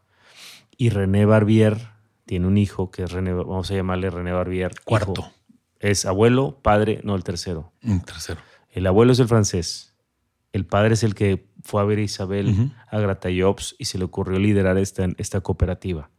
Y 0.78 0.90
René 0.90 1.26
Barbier 1.26 1.80
tiene 2.28 2.46
un 2.46 2.60
hijo 2.60 2.92
que 2.92 3.06
es 3.06 3.12
René, 3.12 3.34
vamos 3.34 3.72
a 3.72 3.74
llamarle 3.74 4.12
René 4.12 4.34
Barbier. 4.34 4.74
hijo. 4.88 5.37
Es 5.80 6.06
abuelo, 6.06 6.60
padre, 6.62 7.02
no 7.04 7.16
el 7.16 7.24
tercero. 7.24 7.72
Un 7.84 8.02
tercero. 8.02 8.40
El 8.72 8.88
abuelo 8.88 9.12
es 9.12 9.20
el 9.20 9.28
francés. 9.28 9.94
El 10.54 10.66
padre 10.66 10.94
es 10.96 11.04
el 11.04 11.14
que 11.14 11.48
fue 11.64 11.82
a 11.82 11.86
ver 11.86 12.00
a 12.00 12.02
Isabel 12.02 12.50
Ujú. 12.50 12.72
a 12.90 13.00
Gratayops 13.00 13.76
y 13.78 13.86
se 13.86 13.98
le 13.98 14.06
ocurrió 14.06 14.40
liderar 14.40 14.78
esta, 14.78 15.08
esta 15.18 15.42
cooperativa. 15.42 16.10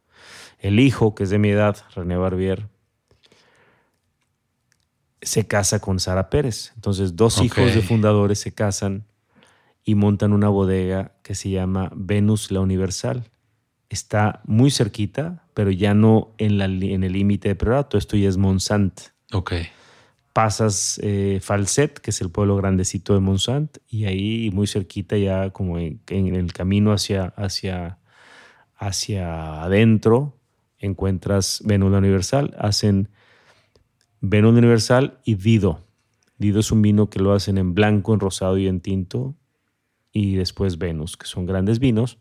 El 0.59 0.79
hijo, 0.81 1.15
que 1.15 1.25
es 1.25 1.31
de 1.31 1.39
mi 1.39 1.49
edad, 1.51 1.77
René 1.95 2.17
Barbier, 2.17 2.69
se 5.23 5.47
casa 5.47 5.81
con 5.81 5.99
Sara 6.01 6.31
Pérez. 6.31 6.73
Entonces, 6.77 7.17
dos 7.17 7.41
hijos 7.43 7.75
de 7.75 7.83
fundadores 7.83 8.39
se 8.39 8.53
casan 8.53 9.05
y 9.85 9.95
montan 9.95 10.33
una 10.33 10.49
bodega 10.49 11.13
que 11.23 11.35
se 11.35 11.51
llama 11.51 11.91
Venus 11.95 12.51
la 12.51 12.61
Universal. 12.61 13.25
Está 13.89 14.41
muy 14.45 14.71
cerquita, 14.71 15.45
pero 15.55 15.71
ya 15.71 15.95
no 15.95 16.35
en, 16.39 16.59
la 16.59 16.69
li- 16.69 16.93
en 16.93 17.05
el 17.05 17.13
límite 17.13 17.49
de 17.49 17.55
Priorato. 17.57 17.97
Esto 17.99 18.17
ya 18.17 18.29
es 18.29 18.37
Monsant. 18.37 19.01
Ok. 19.33 19.53
Pasas 20.33 21.01
eh, 21.03 21.41
Falset, 21.43 21.99
que 21.99 22.11
es 22.11 22.20
el 22.20 22.31
pueblo 22.31 22.57
grandecito 22.57 23.14
de 23.14 23.20
Monsant, 23.20 23.79
y 23.89 24.05
ahí 24.05 24.51
muy 24.53 24.66
cerquita 24.66 25.16
ya 25.16 25.51
como 25.51 25.79
en, 25.79 26.01
el 26.09 26.53
camino 26.53 26.93
hacia, 26.93 27.26
hacia, 27.37 27.99
hacia 28.76 29.62
adentro 29.62 30.39
encuentras 30.79 31.61
Venus 31.64 31.93
Universal. 31.93 32.55
Hacen 32.59 33.09
Venus 34.20 34.57
Universal 34.57 35.18
y 35.24 35.35
Dido. 35.35 35.85
Dido 36.39 36.61
es 36.61 36.70
un 36.70 36.83
vino 36.83 37.11
que 37.11 37.18
lo 37.18 37.33
hacen 37.33 37.59
en 37.59 37.74
blanco, 37.74 38.14
en 38.14 38.20
rosado 38.20 38.59
y 38.59 38.68
en 38.68 38.81
tinto. 38.81 39.35
Y 40.12 40.37
después 40.37 40.79
Venus, 40.79 41.16
que 41.16 41.26
son 41.26 41.47
grandes 41.47 41.81
vinos. 41.81 42.18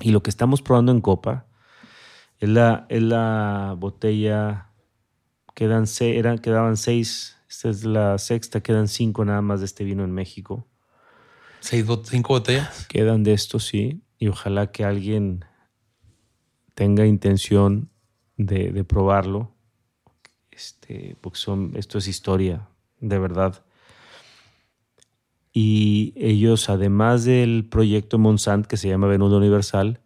Y 0.00 0.12
lo 0.12 0.22
que 0.22 0.30
estamos 0.30 0.62
probando 0.62 0.92
en 0.92 1.00
copa 1.00 1.46
es 2.38 2.48
la, 2.48 2.86
es 2.88 3.02
la 3.02 3.74
botella, 3.76 4.69
quedan, 5.60 5.84
eran, 6.00 6.38
quedaban 6.38 6.78
seis, 6.78 7.36
esta 7.46 7.68
es 7.68 7.84
la 7.84 8.16
sexta, 8.16 8.62
quedan 8.62 8.88
cinco 8.88 9.26
nada 9.26 9.42
más 9.42 9.60
de 9.60 9.66
este 9.66 9.84
vino 9.84 10.04
en 10.04 10.10
México. 10.10 10.66
¿Seis, 11.60 11.84
¿Cinco 12.04 12.32
botellas? 12.32 12.86
Quedan 12.86 13.24
de 13.24 13.34
esto, 13.34 13.58
sí. 13.58 14.00
Y 14.18 14.28
ojalá 14.28 14.72
que 14.72 14.86
alguien 14.86 15.44
tenga 16.74 17.04
intención 17.04 17.90
de, 18.38 18.72
de 18.72 18.84
probarlo, 18.84 19.52
este, 20.50 21.18
porque 21.20 21.38
son, 21.38 21.72
esto 21.74 21.98
es 21.98 22.08
historia, 22.08 22.66
de 22.98 23.18
verdad. 23.18 23.62
Y 25.52 26.14
ellos, 26.16 26.70
además 26.70 27.24
del 27.24 27.68
proyecto 27.68 28.18
Monsant 28.18 28.64
que 28.64 28.78
se 28.78 28.88
llama 28.88 29.08
Venudo 29.08 29.36
Universal, 29.36 30.00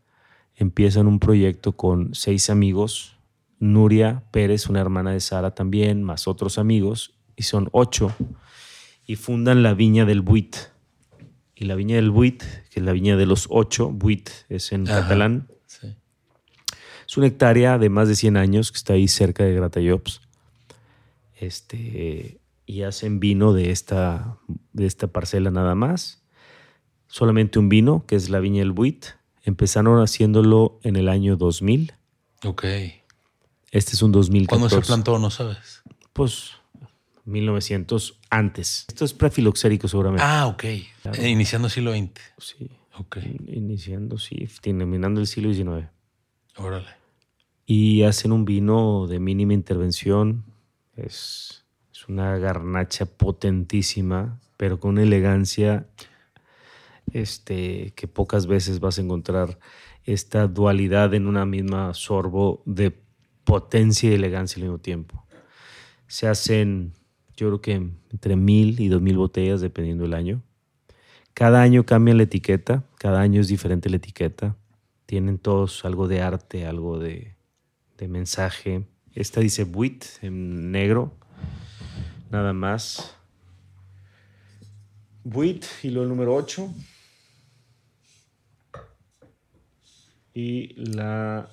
empiezan 0.56 1.06
un 1.06 1.20
proyecto 1.20 1.76
con 1.76 2.12
seis 2.12 2.50
amigos, 2.50 3.13
Nuria 3.58 4.24
Pérez, 4.30 4.68
una 4.68 4.80
hermana 4.80 5.12
de 5.12 5.20
Sara 5.20 5.54
también, 5.54 6.02
más 6.02 6.26
otros 6.28 6.58
amigos, 6.58 7.14
y 7.36 7.44
son 7.44 7.68
ocho, 7.72 8.12
y 9.06 9.16
fundan 9.16 9.62
la 9.62 9.74
Viña 9.74 10.04
del 10.04 10.20
Buit. 10.20 10.56
Y 11.56 11.64
la 11.66 11.74
Viña 11.74 11.96
del 11.96 12.10
Buit, 12.10 12.42
que 12.70 12.80
es 12.80 12.86
la 12.86 12.92
Viña 12.92 13.16
de 13.16 13.26
los 13.26 13.46
ocho, 13.50 13.90
Buit 13.90 14.28
es 14.48 14.72
en 14.72 14.88
Ajá. 14.88 15.02
catalán, 15.02 15.48
Sí. 15.66 15.94
es 17.06 17.16
una 17.16 17.26
hectárea 17.26 17.78
de 17.78 17.88
más 17.90 18.08
de 18.08 18.16
100 18.16 18.36
años 18.36 18.70
que 18.72 18.76
está 18.78 18.92
ahí 18.94 19.08
cerca 19.08 19.44
de 19.44 19.54
Gratayops. 19.54 20.20
Este, 21.38 22.40
y 22.66 22.82
hacen 22.82 23.20
vino 23.20 23.52
de 23.52 23.70
esta, 23.70 24.38
de 24.72 24.86
esta 24.86 25.08
parcela 25.08 25.50
nada 25.50 25.74
más. 25.74 26.22
Solamente 27.06 27.58
un 27.58 27.68
vino, 27.68 28.04
que 28.06 28.16
es 28.16 28.30
la 28.30 28.40
Viña 28.40 28.60
del 28.60 28.72
Buit. 28.72 29.06
Empezaron 29.42 30.00
haciéndolo 30.02 30.80
en 30.82 30.96
el 30.96 31.08
año 31.08 31.36
2000. 31.36 31.92
Ok. 32.44 32.64
Este 33.74 33.96
es 33.96 34.02
un 34.02 34.12
2014. 34.12 34.46
¿Cuándo 34.48 34.68
se 34.68 34.86
plantó? 34.86 35.18
No 35.18 35.30
sabes. 35.30 35.82
Pues 36.12 36.52
1900 37.24 38.20
antes. 38.30 38.84
Esto 38.86 39.04
es 39.04 39.12
prefiloxérico 39.14 39.88
seguramente. 39.88 40.22
Ah, 40.24 40.46
ok. 40.46 40.64
Claro. 41.02 41.20
Eh, 41.20 41.28
Iniciando 41.28 41.68
siglo 41.68 41.92
XX. 41.92 42.20
Sí. 42.38 42.70
Ok. 42.96 43.16
Iniciando, 43.48 44.16
sí, 44.18 44.48
terminando 44.60 45.20
el 45.20 45.26
siglo 45.26 45.52
XIX. 45.52 45.88
Órale. 46.56 46.86
y 47.66 48.04
hacen 48.04 48.30
un 48.30 48.44
vino 48.44 49.08
de 49.08 49.18
mínima 49.18 49.54
intervención. 49.54 50.44
Es, 50.94 51.64
es 51.92 52.06
una 52.06 52.38
garnacha 52.38 53.06
potentísima, 53.06 54.38
pero 54.56 54.78
con 54.78 54.92
una 54.92 55.02
elegancia 55.02 55.88
este, 57.12 57.92
que 57.96 58.06
pocas 58.06 58.46
veces 58.46 58.78
vas 58.78 58.98
a 58.98 59.02
encontrar 59.02 59.58
esta 60.04 60.46
dualidad 60.46 61.12
en 61.14 61.26
una 61.26 61.44
misma 61.44 61.92
sorbo 61.94 62.62
de 62.66 63.02
potencia 63.54 64.10
y 64.10 64.14
elegancia 64.14 64.56
al 64.56 64.64
mismo 64.64 64.78
tiempo. 64.80 65.24
Se 66.08 66.26
hacen, 66.26 66.92
yo 67.36 67.46
creo 67.46 67.60
que 67.60 67.74
entre 68.10 68.34
mil 68.34 68.80
y 68.80 68.88
dos 68.88 69.00
mil 69.00 69.16
botellas, 69.16 69.60
dependiendo 69.60 70.02
del 70.02 70.14
año. 70.14 70.42
Cada 71.34 71.62
año 71.62 71.86
cambian 71.86 72.16
la 72.16 72.24
etiqueta, 72.24 72.82
cada 72.98 73.20
año 73.20 73.40
es 73.40 73.46
diferente 73.46 73.88
la 73.90 73.98
etiqueta. 73.98 74.56
Tienen 75.06 75.38
todos 75.38 75.84
algo 75.84 76.08
de 76.08 76.20
arte, 76.20 76.66
algo 76.66 76.98
de, 76.98 77.36
de 77.96 78.08
mensaje. 78.08 78.88
Esta 79.14 79.40
dice 79.40 79.62
Buit 79.62 80.04
en 80.22 80.72
negro, 80.72 81.12
nada 82.32 82.52
más. 82.52 83.16
Buit 85.22 85.64
y 85.84 85.90
lo 85.90 86.06
número 86.06 86.34
8. 86.34 86.74
Y 90.34 90.74
la, 90.74 91.48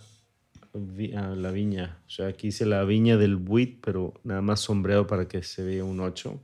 la 0.74 1.52
viña. 1.52 2.00
O 2.08 2.10
sea, 2.10 2.28
aquí 2.28 2.48
dice 2.48 2.66
la 2.66 2.84
viña 2.84 3.18
del 3.18 3.36
Buit, 3.36 3.80
pero 3.84 4.14
nada 4.24 4.42
más 4.42 4.60
sombreado 4.62 5.08
para 5.08 5.28
que 5.28 5.44
se 5.44 5.64
vea 5.64 5.84
un 5.84 6.00
8. 6.00 6.40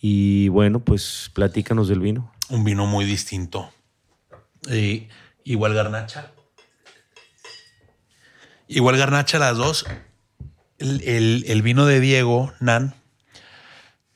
Y 0.00 0.48
bueno, 0.48 0.80
pues 0.84 1.30
platícanos 1.34 1.88
del 1.88 2.00
vino. 2.00 2.32
Un 2.48 2.64
vino 2.64 2.86
muy 2.86 3.04
distinto. 3.04 3.70
Y 4.70 5.08
igual 5.44 5.74
garnacha. 5.74 6.32
Igual 8.68 8.96
garnacha 8.96 9.38
las 9.38 9.56
dos. 9.56 9.86
El, 10.78 11.44
el- 11.46 11.62
vino 11.62 11.84
de 11.84 12.00
Diego, 12.00 12.52
Nan, 12.60 12.94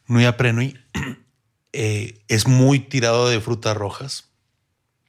Nui 0.07 0.25
Aprenui, 0.25 0.79
eh, 1.73 2.23
es 2.29 2.47
muy 2.49 2.79
tirado 2.79 3.29
de 3.29 3.41
frutas 3.41 3.77
rojas. 3.77 4.31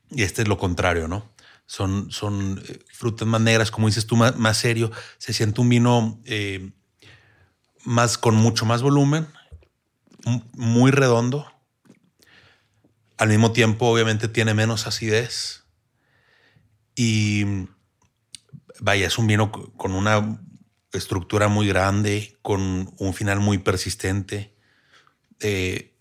Y 0.10 0.24
este 0.24 0.42
es 0.42 0.48
lo 0.48 0.58
contrario, 0.58 1.08
¿no? 1.08 1.30
Son, 1.68 2.12
son 2.12 2.62
eh, 2.68 2.80
frutas 2.94 3.28
más 3.28 3.42
negras, 3.42 3.72
como 3.72 3.88
dices 3.88 4.06
tú, 4.06 4.16
más, 4.16 4.38
más 4.38 4.58
serio. 4.58 4.92
Se 5.18 5.34
siente 5.34 5.62
un 5.62 5.70
vino 5.70 6.22
eh, 6.26 6.72
más 7.84 8.18
con 8.18 8.36
mucho 8.36 8.66
más 8.66 8.82
volumen, 8.82 9.28
muy 10.54 10.92
redondo. 10.92 11.52
Al 13.18 13.30
mismo 13.30 13.52
tiempo, 13.52 13.88
obviamente, 13.88 14.28
tiene 14.28 14.54
menos 14.54 14.88
acidez. 14.88 15.64
Y 16.96 17.46
vaya, 18.80 19.08
es 19.08 19.18
un 19.18 19.28
vino 19.28 19.52
co- 19.52 19.72
con 19.74 19.94
una 19.94 20.40
estructura 20.94 21.48
muy 21.48 21.68
grande, 21.68 22.38
con 22.42 22.94
un 22.98 23.14
final 23.14 23.40
muy 23.40 23.58
persistente. 23.58 24.56
Eh, 25.40 25.94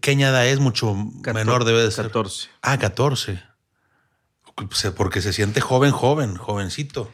¿Qué 0.00 0.10
añada 0.12 0.46
es? 0.46 0.60
Mucho 0.60 0.94
menor 0.94 1.64
debe 1.64 1.82
de 1.82 1.90
ser. 1.90 2.06
14. 2.06 2.48
Ah, 2.62 2.78
14. 2.78 3.42
Se- 4.72 4.92
Porque 4.92 5.20
se 5.20 5.32
siente 5.32 5.60
joven, 5.60 5.90
joven, 5.90 6.36
jovencito. 6.36 7.10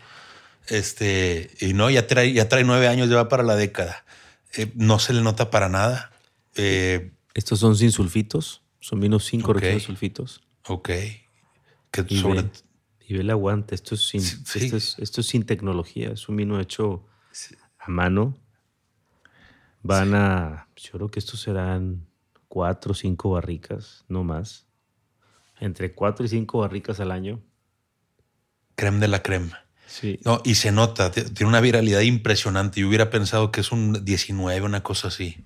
Este, 0.66 1.51
y 1.61 1.72
no, 1.72 1.91
ya 1.91 2.07
trae, 2.07 2.32
ya 2.32 2.49
trae 2.49 2.64
nueve 2.64 2.86
años, 2.88 3.09
ya 3.09 3.16
va 3.16 3.28
para 3.28 3.43
la 3.43 3.57
década. 3.57 4.05
Eh, 4.57 4.70
no 4.74 4.99
se 4.99 5.12
le 5.12 5.22
nota 5.22 5.51
para 5.51 5.68
nada. 5.68 6.12
Eh, 6.55 7.12
Estos 7.34 7.59
son 7.61 7.76
sin 7.76 7.93
sulfitos. 7.93 8.62
Son 8.80 8.99
vinos 9.01 9.24
sin 9.24 9.41
corrección 9.41 9.74
de 9.78 9.80
sulfitos. 9.84 10.41
ok. 10.66 10.88
Que 11.91 12.05
Y 12.09 12.20
sobre- 12.20 12.43
ve, 12.43 12.51
y 13.07 13.14
ve 13.14 13.20
el 13.20 13.30
aguante. 13.30 13.74
Esto 13.74 13.95
es, 13.95 14.07
sin, 14.09 14.20
Sí. 14.22 14.64
Esto, 14.64 14.76
es, 14.76 14.97
esto 14.99 15.20
es 15.20 15.26
sin 15.26 15.45
tecnología. 15.45 16.11
Es 16.12 16.28
un 16.28 16.36
vino 16.36 16.61
hecho 16.61 17.05
a 17.78 17.88
mano. 17.91 18.36
Van 19.82 20.14
a. 20.14 20.68
Yo 20.76 20.93
creo 20.93 21.11
que 21.11 21.18
estos 21.18 21.41
serán 21.41 22.07
cuatro 22.49 22.93
o 22.93 22.95
cinco 22.95 23.30
barricas, 23.30 24.05
no 24.09 24.24
más. 24.24 24.66
Entre 25.61 25.93
cuatro 25.93 26.25
y 26.25 26.29
cinco 26.29 26.59
barricas 26.59 27.01
al 27.01 27.13
año. 27.13 27.41
creme 28.75 28.99
de 28.99 29.09
la 29.09 29.23
crema. 29.23 29.65
Sí. 29.87 30.19
No, 30.25 30.41
y 30.45 30.55
se 30.55 30.73
nota, 30.73 31.11
tiene 31.11 31.49
una 31.49 31.61
viralidad 31.61 32.01
impresionante. 32.01 32.81
Yo 32.81 32.89
hubiera 32.89 33.11
pensado 33.11 33.53
que 33.53 33.61
es 33.61 33.73
un 33.73 34.05
19, 34.05 34.63
una 34.63 34.83
cosa 34.83 35.09
así. 35.09 35.45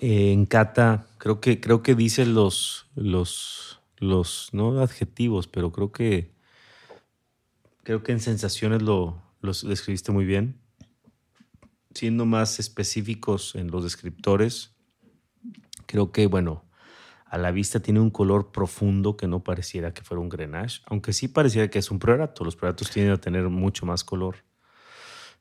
Eh, 0.00 0.32
en 0.32 0.46
cata, 0.46 1.06
creo 1.18 1.40
que, 1.40 1.60
creo 1.60 1.82
que 1.82 1.94
dice 1.94 2.26
los, 2.26 2.86
los, 2.94 3.80
los, 3.98 4.50
no 4.52 4.80
adjetivos, 4.80 5.48
pero 5.48 5.72
creo 5.72 5.92
que, 5.92 6.30
creo 7.84 8.02
que 8.02 8.12
en 8.12 8.20
sensaciones 8.20 8.82
lo, 8.82 9.22
los 9.40 9.66
describiste 9.66 10.12
muy 10.12 10.26
bien. 10.26 10.60
Siendo 11.94 12.26
más 12.26 12.58
específicos 12.60 13.54
en 13.54 13.70
los 13.70 13.82
descriptores, 13.82 14.74
creo 15.86 16.12
que, 16.12 16.26
bueno, 16.26 16.64
a 17.24 17.38
la 17.38 17.50
vista 17.50 17.80
tiene 17.80 18.00
un 18.00 18.10
color 18.10 18.52
profundo 18.52 19.16
que 19.16 19.26
no 19.26 19.42
pareciera 19.42 19.92
que 19.92 20.02
fuera 20.02 20.20
un 20.20 20.28
Grenache, 20.28 20.82
aunque 20.86 21.12
sí 21.12 21.28
pareciera 21.28 21.68
que 21.68 21.78
es 21.78 21.90
un 21.90 21.98
priorato. 21.98 22.44
Los 22.44 22.54
prioratos 22.56 22.90
tienden 22.90 23.12
a 23.14 23.20
tener 23.20 23.48
mucho 23.48 23.86
más 23.86 24.04
color. 24.04 24.36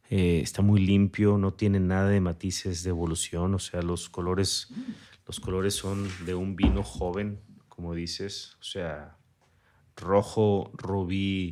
Eh, 0.10 0.42
está 0.42 0.62
muy 0.62 0.82
limpio, 0.86 1.38
no 1.38 1.54
tiene 1.54 1.80
nada 1.80 2.10
de 2.10 2.20
matices 2.20 2.84
de 2.84 2.90
evolución, 2.90 3.54
o 3.56 3.60
sea, 3.60 3.82
los 3.82 4.10
colores, 4.10 4.68
los 5.26 5.40
colores 5.40 5.74
son 5.76 6.08
de 6.26 6.36
un 6.36 6.56
vino 6.56 6.84
joven, 6.84 7.40
como 7.70 7.94
dices, 7.94 8.58
o 8.60 8.64
sea, 8.64 9.18
rojo, 9.96 10.72
rubí, 10.74 11.52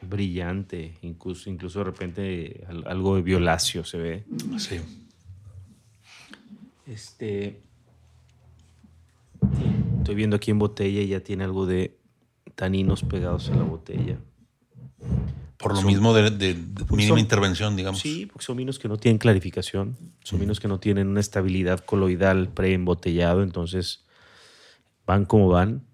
brillante, 0.00 0.96
incluso, 1.02 1.48
incluso 1.48 1.78
de 1.80 1.84
repente 1.84 2.64
al- 2.68 2.86
algo 2.86 3.16
de 3.16 3.22
violáceo 3.22 3.84
se 3.84 3.98
ve. 3.98 4.24
Sí. 4.58 4.80
Este. 6.86 7.62
Estoy 10.02 10.16
viendo 10.16 10.34
aquí 10.34 10.50
en 10.50 10.58
botella 10.58 11.00
y 11.00 11.06
ya 11.06 11.20
tiene 11.20 11.44
algo 11.44 11.64
de 11.64 11.96
taninos 12.56 13.04
pegados 13.04 13.48
en 13.50 13.58
la 13.58 13.62
botella. 13.62 14.18
Por 15.58 15.76
lo 15.76 15.82
mismo 15.82 16.12
de, 16.12 16.28
de, 16.30 16.56
mínima 16.90 17.20
intervención, 17.20 17.76
digamos. 17.76 18.00
Sí, 18.00 18.26
porque 18.26 18.44
son 18.44 18.56
vinos 18.56 18.80
que 18.80 18.88
no 18.88 18.96
tienen 18.96 19.18
clarificación, 19.18 19.96
son 20.24 20.40
vinos 20.40 20.58
que 20.58 20.66
no 20.66 20.80
tienen 20.80 21.06
una 21.06 21.20
estabilidad 21.20 21.78
coloidal 21.84 22.48
preembotellado, 22.48 23.44
entonces 23.44 24.04
van 25.06 25.24
como 25.24 25.48
van. 25.48 25.86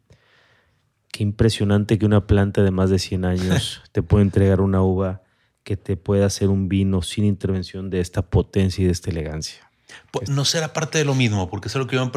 Qué 1.12 1.22
impresionante 1.22 1.98
que 1.98 2.06
una 2.06 2.26
planta 2.26 2.62
de 2.62 2.70
más 2.70 2.88
de 2.88 2.98
100 2.98 3.26
años 3.26 3.82
te 3.92 4.02
pueda 4.02 4.22
entregar 4.22 4.62
una 4.62 4.80
uva 4.80 5.22
que 5.64 5.76
te 5.76 5.98
pueda 5.98 6.24
hacer 6.24 6.48
un 6.48 6.70
vino 6.70 7.02
sin 7.02 7.26
intervención 7.26 7.90
de 7.90 8.00
esta 8.00 8.22
potencia 8.22 8.82
y 8.82 8.86
de 8.86 8.92
esta 8.92 9.10
elegancia. 9.10 9.67
Pues, 10.10 10.28
no 10.28 10.44
será 10.44 10.72
parte 10.72 10.98
de 10.98 11.04
lo 11.04 11.14
mismo, 11.14 11.48
porque 11.50 11.68
es 11.68 11.74
lo 11.74 11.86
que 11.86 11.96
yo 11.96 12.10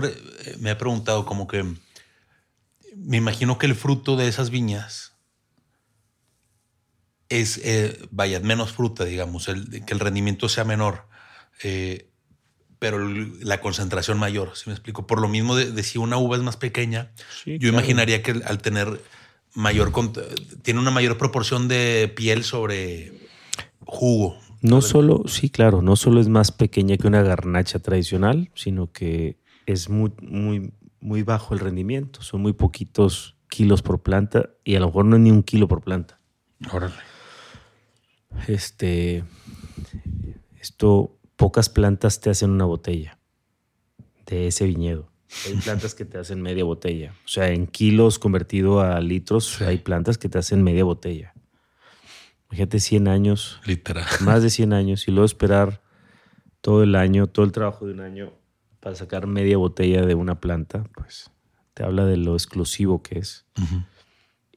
me 0.59 0.71
he 0.71 0.75
preguntado, 0.75 1.25
como 1.25 1.47
que 1.47 1.63
me 2.95 3.17
imagino 3.17 3.57
que 3.57 3.65
el 3.65 3.75
fruto 3.75 4.15
de 4.15 4.27
esas 4.27 4.49
viñas 4.49 5.13
es, 7.29 7.59
eh, 7.63 7.97
vaya, 8.11 8.39
menos 8.41 8.73
fruta, 8.73 9.05
digamos, 9.05 9.47
el, 9.47 9.85
que 9.85 9.93
el 9.93 9.99
rendimiento 9.99 10.49
sea 10.49 10.65
menor, 10.65 11.07
eh, 11.63 12.09
pero 12.77 12.99
la 12.99 13.61
concentración 13.61 14.17
mayor, 14.17 14.57
si 14.57 14.69
me 14.69 14.73
explico. 14.73 15.07
Por 15.07 15.21
lo 15.21 15.27
mismo 15.27 15.55
de, 15.55 15.83
si 15.83 15.97
una 15.97 16.17
uva 16.17 16.35
es 16.35 16.43
más 16.43 16.57
pequeña, 16.57 17.11
yo 17.45 17.69
imaginaría 17.69 18.23
que 18.23 18.41
al 18.43 18.61
tener 18.61 19.01
mayor, 19.53 19.93
tiene 20.63 20.79
una 20.79 20.91
mayor 20.91 21.17
proporción 21.17 21.67
de 21.67 22.11
piel 22.13 22.43
sobre 22.43 23.13
jugo. 23.85 24.39
No 24.61 24.81
solo, 24.81 25.23
sí, 25.27 25.49
claro, 25.49 25.81
no 25.81 25.95
solo 25.95 26.21
es 26.21 26.29
más 26.29 26.51
pequeña 26.51 26.97
que 26.97 27.07
una 27.07 27.23
garnacha 27.23 27.79
tradicional, 27.79 28.51
sino 28.53 28.91
que 28.91 29.39
es 29.65 29.89
muy, 29.89 30.11
muy, 30.21 30.73
muy 30.99 31.23
bajo 31.23 31.53
el 31.53 31.59
rendimiento. 31.59 32.21
Son 32.21 32.41
muy 32.41 32.53
poquitos 32.53 33.35
kilos 33.49 33.81
por 33.81 34.01
planta 34.01 34.51
y 34.63 34.75
a 34.75 34.79
lo 34.79 34.87
mejor 34.87 35.05
no 35.05 35.15
es 35.15 35.21
ni 35.21 35.31
un 35.31 35.43
kilo 35.43 35.67
por 35.67 35.81
planta. 35.81 36.19
Órale. 36.71 36.93
Este, 38.47 39.23
esto, 40.59 41.17
pocas 41.35 41.69
plantas 41.69 42.21
te 42.21 42.29
hacen 42.29 42.51
una 42.51 42.65
botella 42.65 43.17
de 44.27 44.47
ese 44.47 44.65
viñedo. 44.65 45.11
Hay 45.47 45.55
plantas 45.55 45.95
que 45.95 46.05
te 46.05 46.17
hacen 46.17 46.41
media 46.41 46.63
botella. 46.63 47.13
O 47.25 47.27
sea, 47.27 47.49
en 47.49 47.65
kilos 47.65 48.19
convertido 48.19 48.81
a 48.81 48.99
litros, 48.99 49.61
hay 49.61 49.77
plantas 49.77 50.17
que 50.17 50.29
te 50.29 50.37
hacen 50.37 50.61
media 50.61 50.83
botella. 50.83 51.33
Fíjate, 52.51 52.79
100 52.79 53.07
años. 53.07 53.59
Literal. 53.65 54.05
Más 54.21 54.43
de 54.43 54.49
100 54.49 54.73
años 54.73 55.07
y 55.07 55.11
luego 55.11 55.25
esperar 55.25 55.81
todo 56.59 56.83
el 56.83 56.95
año, 56.95 57.27
todo 57.27 57.45
el 57.45 57.51
trabajo 57.51 57.87
de 57.87 57.93
un 57.93 58.01
año 58.01 58.33
para 58.81 58.95
sacar 58.95 59.25
media 59.25 59.57
botella 59.57 60.05
de 60.05 60.15
una 60.15 60.39
planta, 60.39 60.83
pues 60.95 61.31
te 61.73 61.83
habla 61.83 62.05
de 62.05 62.17
lo 62.17 62.33
exclusivo 62.33 63.01
que 63.01 63.19
es. 63.19 63.45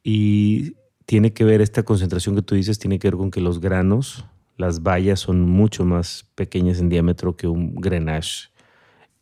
Y 0.03 0.74
tiene 1.07 1.32
que 1.32 1.45
ver, 1.45 1.61
esta 1.61 1.84
concentración 1.84 2.34
que 2.34 2.42
tú 2.42 2.55
dices, 2.55 2.78
tiene 2.78 2.99
que 2.99 3.09
ver 3.09 3.16
con 3.16 3.30
que 3.30 3.40
los 3.40 3.61
granos, 3.61 4.24
las 4.57 4.82
bayas 4.82 5.20
son 5.20 5.42
mucho 5.42 5.84
más 5.84 6.26
pequeñas 6.34 6.80
en 6.80 6.88
diámetro 6.88 7.36
que 7.36 7.47
un 7.47 7.74
grenache 7.74 8.51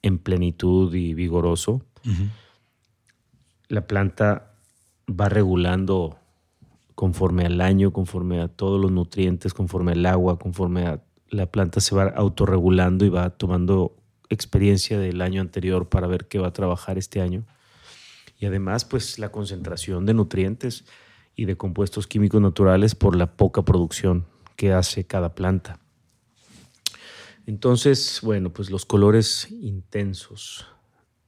en 0.03 0.19
plenitud 0.19 0.95
y 0.95 1.15
vigoroso. 1.15 1.85
La 3.69 3.87
planta 3.87 4.55
va 5.09 5.29
regulando 5.29 6.19
conforme 6.95 7.47
al 7.47 7.61
año, 7.61 7.93
conforme 7.93 8.41
a 8.41 8.49
todos 8.49 8.81
los 8.81 8.93
nutrientes, 8.93 9.55
conforme 9.55 9.93
al 9.93 10.07
agua, 10.07 10.39
conforme 10.39 10.87
a 10.87 11.03
la 11.29 11.47
planta 11.47 11.81
se 11.81 11.95
va 11.95 12.05
autorregulando 12.05 13.05
y 13.05 13.09
va 13.09 13.31
tomando 13.31 13.97
experiencia 14.29 14.99
del 14.99 15.21
año 15.23 15.41
anterior 15.41 15.89
para 15.89 16.07
ver 16.07 16.29
qué 16.29 16.39
va 16.39 16.49
a 16.49 16.53
trabajar 16.53 16.99
este 16.99 17.21
año. 17.21 17.45
Y 18.39 18.47
además, 18.47 18.85
pues 18.85 19.19
la 19.19 19.31
concentración 19.31 20.05
de 20.05 20.15
nutrientes 20.15 20.85
y 21.35 21.47
de 21.47 21.57
compuestos 21.57 22.07
químicos 22.07 22.41
naturales 22.41 22.95
por 22.95 23.17
la 23.17 23.37
poca 23.37 23.63
producción 23.63 24.27
que 24.57 24.73
hace 24.73 25.07
cada 25.07 25.35
planta. 25.35 25.79
Entonces, 27.47 28.21
bueno, 28.23 28.53
pues 28.53 28.71
los 28.71 28.85
colores 28.85 29.49
intensos, 29.51 30.67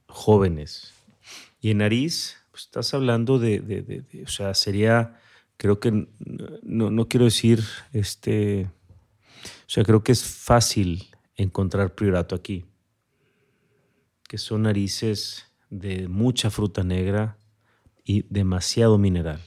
jóvenes. 0.07 0.93
Y 1.59 1.71
en 1.71 1.79
nariz, 1.79 2.37
pues 2.51 2.63
estás 2.63 2.93
hablando 2.93 3.39
de, 3.39 4.03
o 4.25 4.29
sea, 4.29 4.53
sería, 4.53 5.19
creo 5.57 5.79
que, 5.79 6.07
no, 6.63 6.91
no 6.91 7.07
quiero 7.07 7.25
decir, 7.25 7.63
este, 7.93 8.69
o 9.43 9.69
sea, 9.69 9.83
creo 9.83 10.03
que 10.03 10.11
es 10.11 10.23
fácil 10.23 11.07
encontrar 11.35 11.95
priorato 11.95 12.35
aquí 12.35 12.65
que 14.27 14.37
son 14.37 14.63
narices 14.63 15.47
de 15.69 16.07
mucha 16.07 16.49
fruta 16.49 16.83
negra 16.83 17.37
y 18.03 18.25
demasiado 18.29 18.97
mineral. 18.97 19.41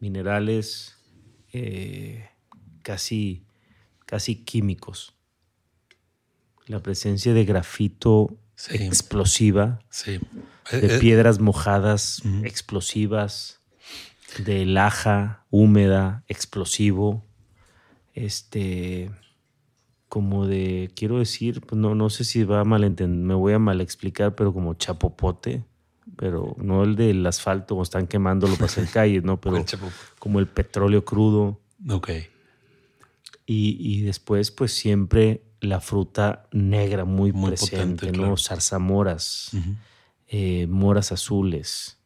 Minerales 0.00 0.96
eh, 1.52 2.28
casi, 2.82 3.44
casi 4.06 4.44
químicos. 4.44 5.14
La 6.66 6.82
presencia 6.82 7.32
de 7.34 7.44
grafito 7.44 8.38
explosiva, 8.70 9.80
de 10.04 10.14
eh, 10.14 10.20
eh. 10.72 10.98
piedras 11.00 11.40
mojadas 11.40 12.22
explosivas, 12.44 13.57
de 14.36 14.66
laja 14.66 15.44
húmeda 15.50 16.24
explosivo, 16.28 17.24
este, 18.14 19.10
como 20.08 20.46
de, 20.46 20.90
quiero 20.94 21.18
decir, 21.18 21.60
pues 21.62 21.80
no, 21.80 21.94
no 21.94 22.10
sé 22.10 22.24
si 22.24 22.44
va 22.44 22.60
a 22.60 22.64
malentender, 22.64 23.24
me 23.24 23.34
voy 23.34 23.54
a 23.54 23.58
mal 23.58 23.80
explicar, 23.80 24.34
pero 24.34 24.52
como 24.52 24.74
chapopote, 24.74 25.64
pero 26.16 26.54
no 26.58 26.84
el 26.84 26.96
del 26.96 27.26
asfalto, 27.26 27.74
como 27.74 27.82
están 27.82 28.06
quemándolo 28.06 28.54
para 28.54 28.66
hacer 28.66 28.88
calles, 28.92 29.24
¿no? 29.24 29.40
Pero 29.40 29.64
como 30.18 30.38
el 30.38 30.46
petróleo 30.46 31.04
crudo. 31.04 31.60
Ok. 31.88 32.10
Y, 33.46 33.76
y, 33.80 34.02
después, 34.02 34.50
pues 34.50 34.74
siempre 34.74 35.42
la 35.60 35.80
fruta 35.80 36.48
negra 36.52 37.06
muy, 37.06 37.32
presente, 37.32 38.12
¿no? 38.12 38.36
Zarzamoras, 38.36 39.52
eh, 40.26 40.66
moras 40.66 41.12
azules. 41.12 41.98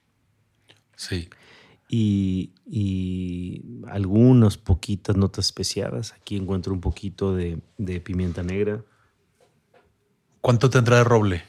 Sí 0.94 1.28
y, 1.94 2.54
y 2.64 3.84
algunas 3.86 4.56
poquitas 4.56 5.14
notas 5.14 5.44
especiadas. 5.44 6.14
Aquí 6.14 6.38
encuentro 6.38 6.72
un 6.72 6.80
poquito 6.80 7.36
de, 7.36 7.60
pimienta 8.02 8.42
negra. 8.42 8.82
¿Cuánto 10.40 10.70
tendrá 10.70 10.96
de 10.96 11.04
roble? 11.04 11.44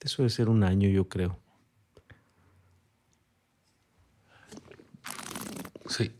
Eso 0.00 0.18
debe 0.18 0.28
ser 0.28 0.50
un 0.50 0.62
año, 0.64 0.86
yo 0.90 1.08
creo. 1.08 1.38
Sí. 5.88 6.12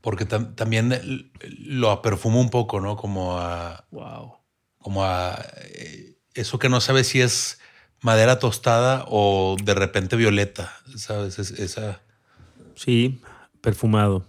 Porque 0.00 0.24
también 0.24 1.32
lo 1.40 1.90
aperfumo 1.90 2.40
un 2.40 2.50
poco, 2.50 2.80
¿no? 2.80 2.96
Como 2.96 3.40
a. 3.40 3.88
Wow. 3.90 4.36
Como 4.78 5.02
a. 5.02 5.44
Eh, 5.64 6.16
eso 6.34 6.60
que 6.60 6.68
no 6.68 6.80
sabes 6.80 7.08
si 7.08 7.22
es 7.22 7.58
madera 8.02 8.38
tostada 8.38 9.04
o 9.08 9.56
de 9.62 9.74
repente 9.74 10.16
violeta, 10.16 10.72
¿sabes? 10.96 11.38
esa. 11.38 12.00
Sí, 12.74 13.20
perfumado. 13.60 14.26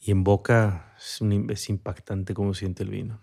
Y 0.00 0.10
en 0.10 0.24
boca 0.24 0.94
es, 0.98 1.68
impactante 1.68 2.34
cómo 2.34 2.54
siente 2.54 2.82
el 2.82 2.90
vino. 2.90 3.20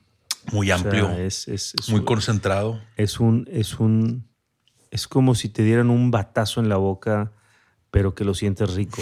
Muy 0.52 0.70
amplio. 0.70 1.10
es, 1.12 1.74
muy 1.90 2.04
concentrado. 2.04 2.82
Es 2.96 3.20
un, 3.20 3.48
es 3.52 3.80
un. 3.80 4.30
Es 4.92 5.08
como 5.08 5.36
si 5.36 5.50
te 5.50 5.64
dieran 5.64 5.90
un 5.90 6.12
batazo 6.12 6.62
en 6.62 6.70
la 6.70 6.78
boca 6.78 7.34
pero 7.96 8.14
que 8.14 8.26
lo 8.26 8.34
sientes 8.34 8.74
rico. 8.74 9.02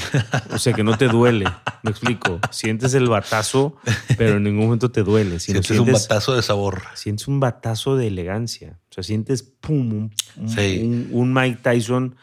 O 0.53 0.59
sea, 0.59 0.71
que 0.71 0.83
no 0.83 0.95
te 0.95 1.07
duele. 1.07 1.45
Me 1.81 1.89
explico. 1.89 2.39
Sientes 2.51 2.93
el 2.93 3.09
batazo, 3.09 3.75
pero 4.19 4.37
en 4.37 4.43
ningún 4.43 4.65
momento 4.65 4.91
te 4.91 5.01
duele. 5.01 5.39
sientes, 5.39 5.71
un 5.71 5.91
batazo 5.91 6.35
de 6.35 6.43
sabor. 6.43 6.83
Sientes 6.93 7.27
un 7.27 7.39
batazo 7.39 7.97
de 7.97 8.05
elegancia. 8.05 8.79
O 8.91 8.93
sea, 8.93 9.03
sientes 9.03 9.41
pum, 9.41 10.11
un, 10.37 11.33
Mike 11.33 11.61
Tyson, 11.63 12.15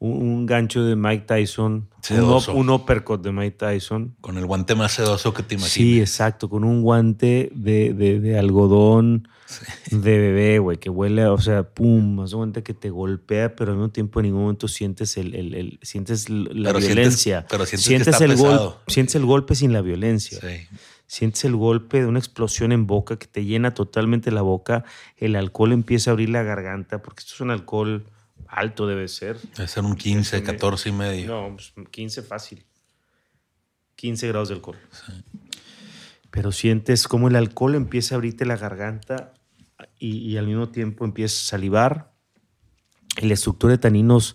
un, 0.00 0.46
gancho 0.46 0.82
de 0.82 0.96
Mike 0.96 1.26
Tyson, 1.28 1.88
un, 2.52 2.70
uppercut 2.70 3.22
de 3.22 3.30
Mike 3.30 3.56
Tyson. 3.58 4.16
Con 4.20 4.36
el 4.36 4.46
guante 4.46 4.74
más 4.74 4.90
sedoso 4.90 5.32
que 5.32 5.44
te 5.44 5.54
imaginas. 5.54 5.72
Sí, 5.72 6.00
exacto. 6.00 6.50
Con 6.50 6.64
un 6.64 6.82
guante 6.82 7.52
de, 7.54 7.94
de 7.94 8.36
algodón 8.36 9.28
de 9.90 10.18
bebé, 10.18 10.58
güey, 10.58 10.78
que 10.78 10.90
huele, 10.90 11.26
o 11.26 11.38
sea, 11.38 11.62
pum, 11.62 12.16
más 12.16 12.34
cuenta 12.34 12.62
que 12.62 12.74
te 12.74 12.90
golpea, 12.90 13.56
pero 13.56 13.72
al 13.72 13.78
mismo 13.78 13.90
tiempo 13.90 14.20
en 14.20 14.26
ningún 14.26 14.42
momento 14.42 14.68
sientes 14.68 15.16
el, 15.16 15.34
el, 15.34 15.78
sientes 15.82 16.28
la 16.28 16.72
violencia. 16.72 17.46
pero 17.48 17.66
sientes, 17.66 18.20
el 18.20 18.36
golpe, 18.36 18.76
sientes 18.88 19.14
el 19.14 19.24
golpe 19.24 19.54
sin 19.54 19.72
la 19.72 19.82
violencia. 19.82 20.38
Sientes 21.06 21.44
el 21.44 21.56
golpe 21.56 22.00
de 22.00 22.06
una 22.06 22.20
explosión 22.20 22.70
en 22.70 22.86
boca 22.86 23.18
que 23.18 23.26
te 23.26 23.44
llena 23.44 23.74
totalmente 23.74 24.30
la 24.30 24.42
boca. 24.42 24.84
El 25.16 25.34
alcohol 25.34 25.72
empieza 25.72 26.10
a 26.10 26.12
abrir 26.12 26.28
la 26.28 26.44
garganta, 26.44 27.02
porque 27.02 27.20
esto 27.20 27.34
es 27.34 27.40
un 27.40 27.50
alcohol 27.50 28.04
alto, 28.46 28.86
debe 28.86 29.08
ser. 29.08 29.36
Debe 29.56 29.66
ser 29.66 29.84
un 29.84 29.96
15, 29.96 30.42
14 30.44 30.88
y 30.88 30.92
medio. 30.92 31.26
No, 31.26 31.56
pues 31.56 31.72
15 31.90 32.22
fácil. 32.22 32.64
15 33.96 34.28
grados 34.28 34.48
de 34.48 34.54
alcohol. 34.54 34.78
Pero 36.30 36.52
sientes 36.52 37.08
como 37.08 37.28
el 37.28 37.36
alcohol 37.36 37.74
empieza 37.74 38.14
a 38.14 38.16
abrirte 38.16 38.46
la 38.46 38.56
garganta 38.56 39.34
y, 40.00 40.36
al 40.36 40.46
mismo 40.46 40.70
tiempo 40.70 41.04
empiezas 41.04 41.42
a 41.42 41.50
salivar. 41.50 42.12
Y 43.20 43.26
la 43.26 43.34
estructura 43.34 43.72
de 43.72 43.78
taninos 43.78 44.34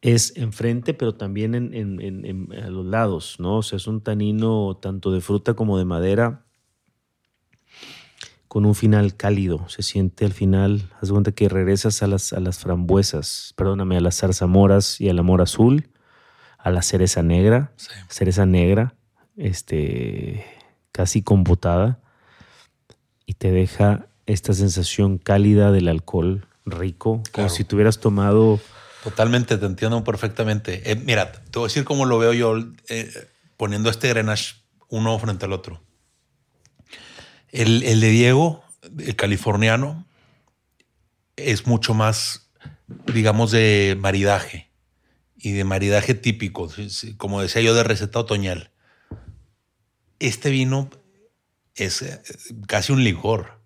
es 0.00 0.36
enfrente, 0.36 0.94
pero 0.94 1.14
también 1.14 1.54
en, 1.54 2.52
a 2.52 2.70
los 2.70 2.86
lados, 2.86 3.36
¿no? 3.38 3.58
O 3.58 3.62
sea, 3.62 3.76
es 3.76 3.86
un 3.86 4.00
tanino 4.00 4.78
tanto 4.80 5.12
de 5.12 5.20
fruta 5.20 5.54
como 5.54 5.78
de 5.78 5.84
madera 5.84 6.44
con 8.46 8.64
un 8.64 8.74
final 8.74 9.14
cálido. 9.14 9.68
Se 9.68 9.82
siente 9.82 10.24
al 10.24 10.32
final, 10.32 10.90
haz 11.00 11.10
cuenta 11.10 11.32
que 11.32 11.48
regresas 11.48 12.02
a 12.02 12.06
las, 12.06 12.32
a 12.32 12.40
las 12.40 12.58
frambuesas, 12.58 13.52
perdóname, 13.56 13.98
a 13.98 14.00
las 14.00 14.18
zarzamoras 14.18 15.00
y 15.00 15.08
al 15.10 15.18
amor 15.18 15.42
azul, 15.42 15.90
a 16.58 16.70
la 16.70 16.82
cereza 16.82 17.22
negra, 17.22 17.72
cereza 18.08 18.46
negra, 18.46 18.94
este, 19.36 20.44
casi 20.92 21.22
computada, 21.22 22.00
y 23.26 23.34
te 23.34 23.52
deja 23.52 24.08
esta 24.28 24.52
sensación 24.52 25.18
cálida 25.18 25.72
del 25.72 25.88
alcohol 25.88 26.46
rico, 26.66 27.22
como 27.32 27.48
si 27.48 27.64
tuvieras 27.64 27.98
tomado... 27.98 28.60
Totalmente, 29.02 29.56
te 29.56 29.64
entiendo 29.64 30.04
perfectamente. 30.04 30.90
Eh, 30.90 30.96
mira, 30.96 31.32
te 31.32 31.58
voy 31.58 31.66
a 31.66 31.68
decir 31.68 31.84
cómo 31.84 32.04
lo 32.04 32.18
veo 32.18 32.34
yo 32.34 32.58
eh, 32.88 33.10
poniendo 33.56 33.88
este 33.88 34.08
Grenache 34.08 34.56
uno 34.88 35.18
frente 35.18 35.46
al 35.46 35.52
otro. 35.52 35.82
El, 37.50 37.82
el, 37.84 38.00
de 38.00 38.10
Diego, 38.10 38.62
el 38.98 39.16
californiano, 39.16 40.06
es 41.36 41.66
mucho 41.66 41.94
más, 41.94 42.50
digamos, 43.06 43.50
de 43.50 43.96
maridaje 43.98 44.70
y 45.36 45.52
de 45.52 45.64
maridaje 45.64 46.12
típico, 46.12 46.68
como 47.16 47.40
decía 47.40 47.62
yo, 47.62 47.72
de 47.72 47.84
receta 47.84 48.18
otoñal. 48.18 48.72
Este 50.18 50.50
vino 50.50 50.90
es 51.76 52.02
eh, 52.02 52.20
casi 52.66 52.92
un 52.92 53.04
licor 53.04 53.57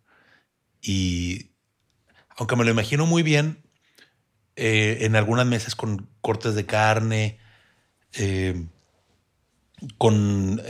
y 0.82 1.52
aunque 2.36 2.56
me 2.56 2.64
lo 2.64 2.70
imagino 2.70 3.06
muy 3.06 3.22
bien, 3.22 3.62
eh, 4.56 4.98
en 5.02 5.16
algunas 5.16 5.46
mesas 5.46 5.74
con 5.74 6.10
cortes 6.20 6.54
de 6.54 6.66
carne, 6.66 7.38
eh, 8.14 8.66
con 9.96 10.60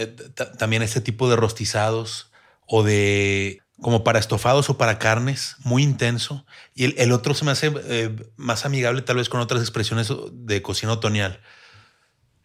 también 0.59 0.83
este 0.83 1.01
tipo 1.01 1.29
de 1.29 1.37
rostizados 1.37 2.31
o 2.67 2.83
de 2.83 3.63
como 3.81 4.05
para 4.05 4.21
estofados 4.21 4.71
o 4.71 4.79
para 4.79 4.99
carnes, 4.99 5.57
muy 5.65 5.83
intenso. 5.83 6.47
Y 6.75 6.99
el, 7.01 7.13
otro 7.13 7.35
se 7.35 7.45
me 7.45 7.51
hace 7.51 7.73
eh, 7.89 8.15
más 8.37 8.65
amigable 8.65 9.03
tal 9.03 9.17
vez 9.17 9.29
con 9.29 9.41
otras 9.41 9.61
expresiones 9.61 10.11
de 10.33 10.63
cocina 10.63 10.93
otoñal. 10.93 11.41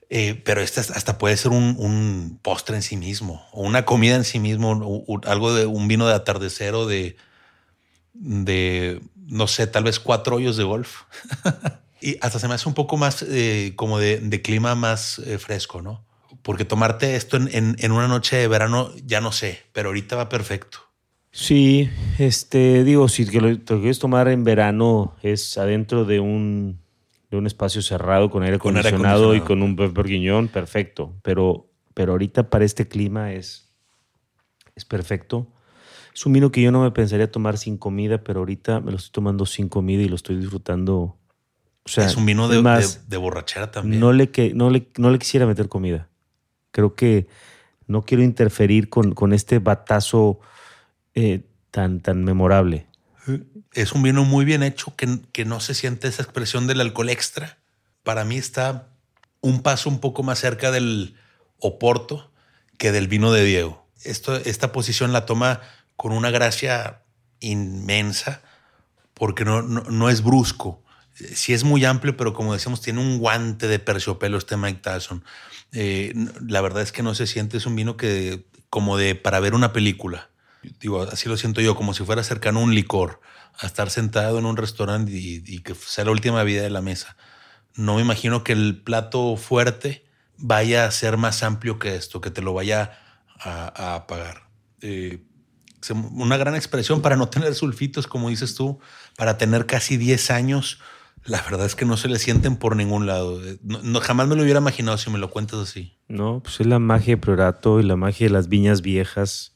Eh, 0.10 0.42
pero 0.46 0.62
este 0.62 0.80
hasta 0.80 1.18
puede 1.18 1.38
ser 1.38 1.52
un, 1.52 2.40
postre 2.42 2.78
en 2.78 2.82
sí 2.82 2.98
mismo, 2.98 3.46
o 3.52 3.62
una 3.62 3.86
comida 3.86 4.16
en 4.16 4.24
sí 4.24 4.40
mismo, 4.40 5.06
algo 5.26 5.54
de 5.54 5.66
un 5.66 5.88
vino 5.88 6.08
de 6.08 6.14
atardecer 6.14 6.74
o 6.76 6.86
de, 6.86 7.18
de, 8.20 9.02
no 9.16 9.48
sé, 9.48 9.68
tal 9.68 9.84
vez 9.84 10.00
cuatro 10.00 10.38
hoyos 10.38 10.58
de 10.58 10.64
golf. 10.64 11.04
y 12.02 12.18
hasta 12.22 12.40
se 12.40 12.48
me 12.48 12.54
hace 12.54 12.68
un 12.68 12.76
poco 12.76 12.98
más 12.98 13.24
eh, 13.24 13.74
como 13.76 14.00
de, 14.00 14.42
clima 14.42 14.76
más 14.76 15.22
fresco, 15.40 15.82
¿no? 15.82 16.06
Porque 16.42 16.66
tomarte 16.66 17.16
esto 17.16 17.38
en, 17.38 17.92
una 17.92 18.08
noche 18.08 18.38
de 18.38 18.48
verano, 18.48 18.92
ya 19.06 19.22
no 19.22 19.32
sé, 19.32 19.64
pero 19.74 19.90
ahorita 19.90 20.16
va 20.16 20.30
perfecto. 20.30 20.80
Sí, 21.32 21.90
este, 22.18 22.84
digo, 22.84 23.08
si 23.10 23.28
que 23.28 23.40
lo, 23.40 23.56
quieres 23.64 24.00
tomar 24.00 24.28
en 24.28 24.44
verano 24.44 25.16
es 25.22 25.58
adentro 25.60 26.04
de 26.04 26.20
un, 26.20 26.80
de 27.30 27.38
un 27.38 27.46
espacio 27.46 27.84
cerrado 27.84 28.32
con 28.32 28.42
aire 28.42 28.56
acondicionado, 28.56 29.36
y 29.36 29.42
con 29.42 29.62
un 29.62 29.76
guiñón, 29.76 30.48
perfecto. 30.48 31.14
Pero, 31.22 31.70
pero 31.94 32.14
ahorita 32.14 32.50
para 32.50 32.66
este 32.66 32.88
clima 32.88 33.34
es, 33.34 33.70
es 34.76 34.84
perfecto. 34.84 35.48
Es 36.18 36.26
un 36.26 36.34
vino 36.34 36.52
que 36.52 36.64
yo 36.64 36.72
no 36.72 36.82
me 36.82 36.90
pensaría 36.90 37.32
tomar 37.32 37.60
sin 37.60 37.78
comida, 37.78 38.24
pero 38.24 38.40
ahorita 38.40 38.80
me 38.80 38.90
lo 38.90 38.98
estoy 38.98 39.12
tomando 39.12 39.46
sin 39.46 39.70
comida 39.70 40.02
y 40.02 40.10
lo 40.10 40.16
estoy 40.16 40.36
disfrutando. 40.38 41.16
O 41.86 41.90
sea, 41.90 42.08
es 42.08 42.18
un 42.18 42.26
vino 42.26 42.48
de, 42.48 42.58
de, 43.08 43.18
borrachera 43.18 43.70
también. 43.70 44.00
No 44.00 44.12
le, 44.12 44.32
que, 44.32 44.52
no, 44.56 44.72
le, 44.72 44.88
no 44.98 45.12
le 45.12 45.20
quisiera 45.20 45.46
meter 45.46 45.70
comida. 45.70 46.10
Creo 46.72 46.96
que 46.96 47.28
no 47.86 48.02
quiero 48.02 48.24
interferir 48.24 48.90
con, 48.90 49.14
con 49.14 49.32
este 49.32 49.60
batazo 49.60 50.40
eh, 51.14 51.44
tan, 51.70 52.00
tan 52.00 52.24
memorable. 52.24 52.88
Es 53.74 53.92
un 53.94 54.02
vino 54.02 54.26
muy 54.26 54.44
bien 54.44 54.64
hecho 54.64 54.96
que, 54.96 55.20
que 55.32 55.46
no 55.46 55.60
se 55.60 55.76
siente 55.76 56.08
esa 56.08 56.24
expresión 56.24 56.66
del 56.66 56.82
alcohol 56.82 57.10
extra. 57.10 57.60
Para 58.02 58.26
mí 58.26 58.38
está 58.38 58.88
un 59.42 59.62
paso 59.62 59.88
un 59.88 60.00
poco 60.00 60.24
más 60.24 60.40
cerca 60.40 60.72
del 60.72 61.16
Oporto 61.60 62.32
que 62.80 62.92
del 62.92 63.08
vino 63.08 63.32
de 63.32 63.44
Diego. 63.44 63.86
Esto, 64.04 64.36
esta 64.36 64.72
posición 64.72 65.14
la 65.14 65.28
toma 65.28 65.62
con 65.98 66.14
una 66.14 66.32
gracia 66.32 67.04
inmensa 67.42 68.42
porque 69.14 69.44
no, 69.44 69.62
no, 69.64 70.10
es 70.10 70.24
brusco. 70.24 70.84
Sí 71.34 71.52
es 71.52 71.64
muy 71.64 71.84
amplio, 71.84 72.16
pero 72.16 72.34
como 72.34 72.54
decíamos, 72.54 72.82
tiene 72.82 73.02
un 73.02 73.18
guante 73.18 73.68
de 73.68 73.80
terciopelo 73.80 74.38
este 74.38 74.56
Mike 74.56 74.82
Tyson. 74.82 75.26
Eh, 75.74 76.14
la 76.48 76.62
verdad 76.62 76.84
es 76.84 76.92
que 76.92 77.02
no 77.02 77.16
se 77.16 77.26
siente, 77.26 77.58
es 77.58 77.66
un 77.66 77.76
vino 77.76 77.98
que 77.98 78.46
como 78.70 78.98
de 78.98 79.16
para 79.16 79.40
ver 79.40 79.56
una 79.56 79.74
película. 79.74 80.30
Digo, 80.80 81.02
así 81.02 81.28
lo 81.28 81.38
siento 81.38 81.62
yo, 81.62 81.76
como 81.76 81.96
si 81.96 82.04
fuera 82.04 82.24
cercano 82.24 82.60
a 82.60 82.64
un 82.64 82.76
licor, 82.76 83.22
a 83.60 83.66
estar 83.66 83.90
sentado 83.90 84.38
en 84.38 84.46
un 84.46 84.58
restaurante 84.58 85.12
y, 85.14 85.60
que 85.60 85.74
sea 85.74 86.06
la 86.06 86.12
última 86.12 86.44
vida 86.44 86.62
de 86.62 86.70
la 86.70 86.82
mesa. 86.82 87.18
No 87.76 87.96
me 87.96 88.02
imagino 88.02 88.44
que 88.44 88.54
el 88.54 88.82
plato 88.84 89.36
fuerte 89.38 90.06
vaya 90.38 90.86
a 90.86 90.92
ser 90.92 91.18
más 91.18 91.42
amplio 91.42 91.80
que 91.80 91.96
esto, 91.96 92.22
que 92.22 92.30
te 92.30 92.42
lo 92.42 92.54
vaya 92.54 93.00
a, 93.40 93.96
a 93.96 94.08
pagar. 94.08 94.50
Eh, 94.82 95.24
una 96.14 96.38
gran 96.38 96.56
expresión 96.56 97.02
para 97.02 97.16
no 97.16 97.30
tener 97.30 97.54
sulfitos, 97.56 98.08
como 98.08 98.30
dices 98.30 98.56
tú, 98.56 98.80
para 99.16 99.38
tener 99.38 99.66
casi 99.66 99.98
10 99.98 100.32
años 100.32 100.80
la 101.28 101.42
verdad 101.42 101.66
es 101.66 101.76
que 101.76 101.86
no 101.86 101.98
se 101.98 102.08
le 102.08 102.20
sienten 102.20 102.56
por 102.56 102.76
ningún 102.76 103.06
lado. 103.06 103.44
Eh, 103.44 103.60
jamás 104.02 104.28
me 104.28 104.36
lo 104.36 104.44
hubiera 104.44 104.60
imaginado 104.60 104.98
si 104.98 105.10
me 105.10 105.18
lo 105.18 105.30
cuentas 105.30 105.60
así. 105.60 105.98
No, 106.08 106.42
pues 106.42 106.62
es 106.62 106.68
la 106.68 106.80
magia 106.80 107.16
de 107.16 107.22
Priorato 107.22 107.80
y 107.80 107.84
la 107.84 107.98
magia 107.98 108.28
de 108.28 108.34
las 108.34 108.48
viñas 108.48 108.82
viejas, 108.82 109.56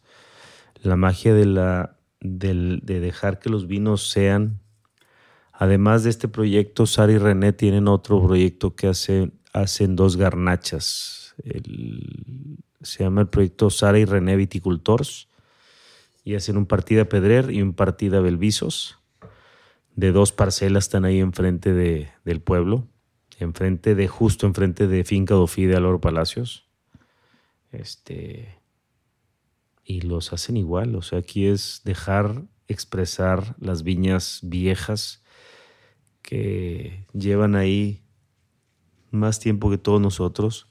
la 0.81 0.97
magia 0.97 1.33
de, 1.33 1.45
la, 1.45 1.97
de, 2.19 2.81
dejar 2.81 3.39
que 3.39 3.49
los 3.49 3.67
vinos 3.67 4.09
sean. 4.09 4.59
Además 5.53 6.03
de 6.03 6.09
este 6.09 6.27
proyecto, 6.27 6.85
Sara 6.85 7.13
y 7.13 7.17
René 7.17 7.53
tienen 7.53 7.87
otro 7.87 8.21
proyecto 8.21 8.75
que 8.75 8.87
hace, 8.87 9.31
hacen 9.53 9.95
dos 9.95 10.17
garnachas. 10.17 11.35
se 12.81 13.03
llama 13.03 13.21
el 13.21 13.27
proyecto 13.27 13.69
Sara 13.69 13.97
y 13.97 14.05
René 14.05 14.35
Viticultors 14.35 15.29
y 16.23 16.35
hacen 16.35 16.57
un 16.57 16.65
partida 16.65 17.05
Pedrer 17.05 17.51
y 17.51 17.61
un 17.61 17.73
partida 17.73 18.19
Belvisos 18.19 19.01
de 19.95 20.11
dos 20.11 20.31
parcelas 20.31 20.85
están 20.85 21.05
ahí 21.05 21.19
enfrente 21.19 21.73
de, 21.73 22.09
del 22.23 22.41
pueblo, 22.41 22.87
enfrente 23.39 23.95
de, 23.95 24.07
justo 24.07 24.47
enfrente 24.47 24.87
de 24.87 25.03
Finca 25.03 25.35
Dofí 25.35 25.65
de 25.65 25.75
Aloro 25.75 25.99
Palacios. 25.99 26.69
Este, 27.71 28.59
y 29.83 30.01
los 30.01 30.33
hacen 30.33 30.57
igual, 30.57 30.95
o 30.95 31.01
sea, 31.01 31.19
aquí 31.19 31.47
es 31.47 31.81
dejar 31.83 32.43
expresar 32.67 33.55
las 33.59 33.83
viñas 33.83 34.39
viejas 34.43 35.23
que 36.21 37.05
llevan 37.13 37.55
ahí 37.55 38.03
más 39.09 39.39
tiempo 39.39 39.69
que 39.69 39.77
todos 39.77 39.99
nosotros 39.99 40.67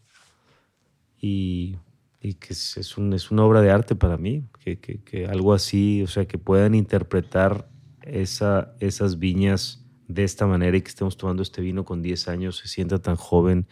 y, 1.18 1.76
que 2.20 2.52
es, 2.52 2.76
es, 2.76 2.96
es, 2.96 3.30
una 3.30 3.44
obra 3.44 3.60
de 3.60 3.70
arte 3.70 3.94
para 3.94 4.16
mí, 4.16 4.44
que, 4.60 4.78
que 4.78 5.26
algo 5.26 5.54
así, 5.54 6.02
o 6.02 6.06
sea, 6.06 6.26
que 6.26 6.38
puedan 6.38 6.74
interpretar 6.74 7.68
esa, 8.02 8.72
esas 8.80 9.18
viñas 9.18 9.80
de 10.08 10.24
esta 10.24 10.46
manera 10.46 10.76
y 10.76 10.82
que 10.82 10.88
estemos 10.88 11.16
tomando 11.16 11.42
este 11.42 11.60
vino 11.62 11.84
con 11.84 12.02
10 12.02 12.28
años 12.28 12.58
se 12.58 12.68
sienta 12.68 12.98
tan 12.98 13.16
joven, 13.16 13.66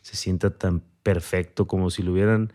se 0.00 0.16
sienta 0.16 0.50
tan 0.50 0.82
perfecto 1.02 1.66
como 1.66 1.90
si 1.90 2.02
lo 2.02 2.12
hubieran 2.12 2.52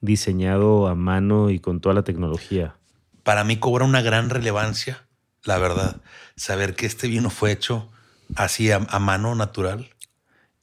diseñado 0.00 0.88
a 0.88 0.94
mano 0.94 1.50
y 1.50 1.58
con 1.58 1.80
toda 1.80 1.94
la 1.94 2.02
tecnología. 2.02 2.74
Para 3.22 3.44
mí 3.44 3.58
cobra 3.58 3.84
una 3.84 4.02
gran 4.02 4.30
relevancia, 4.30 5.06
la 5.44 5.58
verdad, 5.58 6.00
saber 6.36 6.74
que 6.74 6.86
este 6.86 7.06
vino 7.06 7.30
fue 7.30 7.52
hecho 7.52 7.90
así 8.34 8.70
a, 8.70 8.80
mano 8.80 9.34
natural 9.34 9.90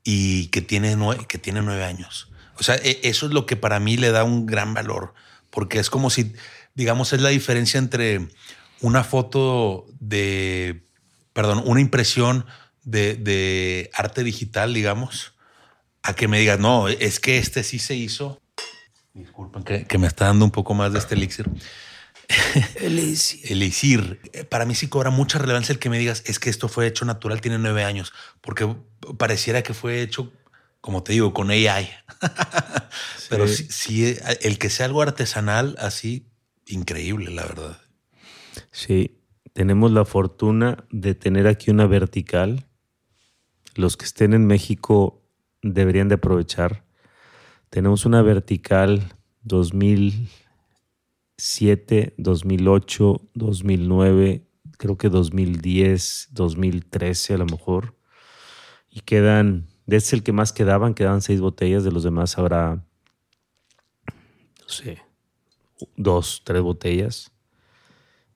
y 0.03 0.47
que 0.47 0.61
tiene, 0.61 0.95
nueve, 0.95 1.25
que 1.27 1.37
tiene 1.37 1.61
nueve 1.61 1.83
años. 1.83 2.29
O 2.59 2.63
sea, 2.63 2.75
e, 2.75 2.99
eso 3.03 3.27
es 3.27 3.33
lo 3.33 3.45
que 3.45 3.55
para 3.55 3.79
mí 3.79 3.97
le 3.97 4.11
da 4.11 4.23
un 4.23 4.45
gran 4.45 4.73
valor, 4.73 5.13
porque 5.49 5.79
es 5.79 5.89
como 5.89 6.09
si, 6.09 6.33
digamos, 6.77 7.11
es 7.11 7.21
la 7.21 7.29
diferencia 7.29 7.79
entre 7.79 8.29
una 8.81 9.03
foto 9.03 9.87
de, 9.99 10.85
perdón, 11.33 11.63
una 11.65 11.81
impresión 11.81 12.45
de, 12.83 13.89
arte 13.95 14.23
digital, 14.23 14.75
digamos, 14.75 15.33
a 16.03 16.13
que 16.13 16.27
me 16.27 16.39
digas, 16.39 16.59
no, 16.59 16.87
es 16.87 17.19
que 17.19 17.39
este 17.39 17.63
sí 17.63 17.79
se 17.79 17.95
hizo. 17.95 18.41
Disculpen 19.15 19.63
que, 19.63 19.97
me 19.97 20.05
está 20.05 20.25
dando 20.25 20.45
un 20.45 20.51
poco 20.51 20.75
más 20.75 20.93
de 20.93 20.99
este 20.99 21.15
elixir. 21.15 21.49
Elixir. 22.75 23.51
elixir. 23.51 24.47
Para 24.49 24.65
mí 24.65 24.75
sí 24.75 24.87
cobra 24.87 25.09
mucha 25.09 25.39
relevancia 25.39 25.73
el 25.73 25.79
que 25.79 25.89
me 25.89 25.97
digas, 25.97 26.21
es 26.27 26.37
que 26.39 26.51
esto 26.51 26.67
fue 26.67 26.85
hecho 26.85 27.05
natural, 27.05 27.41
tiene 27.41 27.57
nueve 27.57 27.85
años, 27.85 28.13
porque 28.41 28.75
pareciera 29.17 29.63
que 29.63 29.73
fue 29.73 30.01
hecho, 30.01 30.31
como 30.79 31.01
te 31.01 31.13
digo, 31.13 31.33
con 31.33 31.49
AI. 31.49 31.89
Pero 33.29 33.47
sí, 33.47 33.67
sí, 33.71 34.15
el 34.41 34.59
que 34.59 34.69
sea 34.69 34.85
algo 34.85 35.01
artesanal 35.01 35.75
así, 35.79 36.27
increíble, 36.67 37.31
la 37.31 37.43
verdad. 37.43 37.81
Sí, 38.71 39.19
tenemos 39.53 39.91
la 39.91 40.05
fortuna 40.05 40.85
de 40.91 41.15
tener 41.15 41.47
aquí 41.47 41.71
una 41.71 41.87
vertical. 41.87 42.65
los 43.75 43.97
que 43.97 44.05
estén 44.05 44.33
en 44.33 44.47
México 44.47 45.21
deberían 45.61 46.09
de 46.09 46.15
aprovechar. 46.15 46.83
Tenemos 47.69 48.05
una 48.05 48.23
vertical 48.23 49.13
2007, 49.43 52.15
2008, 52.17 53.21
2009, 53.33 54.47
creo 54.77 54.97
que 54.97 55.09
2010, 55.09 56.29
2013 56.31 57.33
a 57.33 57.37
lo 57.37 57.45
mejor. 57.45 57.95
Y 58.89 59.01
quedan, 59.01 59.67
de 59.85 59.97
ese 59.97 60.15
el 60.15 60.23
que 60.23 60.31
más 60.31 60.53
quedaban, 60.53 60.95
quedaban 60.95 61.21
seis 61.21 61.39
botellas, 61.39 61.83
de 61.83 61.91
los 61.91 62.03
demás 62.03 62.37
habrá, 62.37 62.83
no 64.05 64.69
sé, 64.69 65.01
dos, 65.95 66.41
tres 66.43 66.61
botellas. 66.61 67.31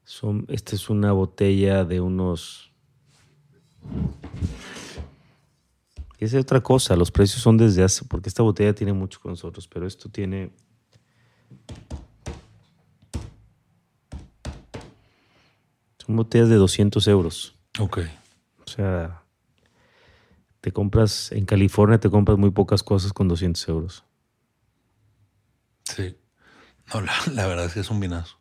Son, 0.04 0.46
esta 0.50 0.76
es 0.76 0.90
una 0.90 1.12
botella 1.12 1.86
de 1.86 2.02
unos... 2.02 2.72
Esa 6.18 6.38
es 6.38 6.44
otra 6.44 6.62
cosa, 6.62 6.96
los 6.96 7.10
precios 7.10 7.42
son 7.42 7.58
desde 7.58 7.84
hace, 7.84 8.06
porque 8.06 8.30
esta 8.30 8.44
botella 8.44 8.76
tiene 8.76 8.94
mucho 8.94 9.20
con 9.20 9.32
nosotros, 9.32 9.68
pero 9.68 9.88
esto 9.88 10.10
tiene... 10.10 10.52
Son 16.06 16.16
botellas 16.16 16.50
de 16.50 16.56
200 16.56 17.08
euros. 17.08 17.56
Ok. 17.80 18.00
O 18.66 18.70
sea, 18.70 19.24
te 20.62 20.72
compras, 20.72 21.32
en 21.32 21.46
California 21.46 22.00
te 22.00 22.10
compras 22.10 22.38
muy 22.38 22.52
pocas 22.52 22.84
cosas 22.84 23.14
con 23.14 23.28
200 23.28 23.68
euros. 23.70 24.04
Sí. 25.84 26.16
No, 26.94 27.02
la, 27.02 27.14
la 27.34 27.48
verdad 27.48 27.66
es 27.66 27.74
que 27.74 27.80
es 27.82 27.90
un 27.90 28.00
vinazo. 28.00 28.38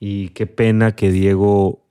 Y 0.00 0.28
qué 0.30 0.46
pena 0.46 0.96
que 0.96 1.10
Diego 1.12 1.86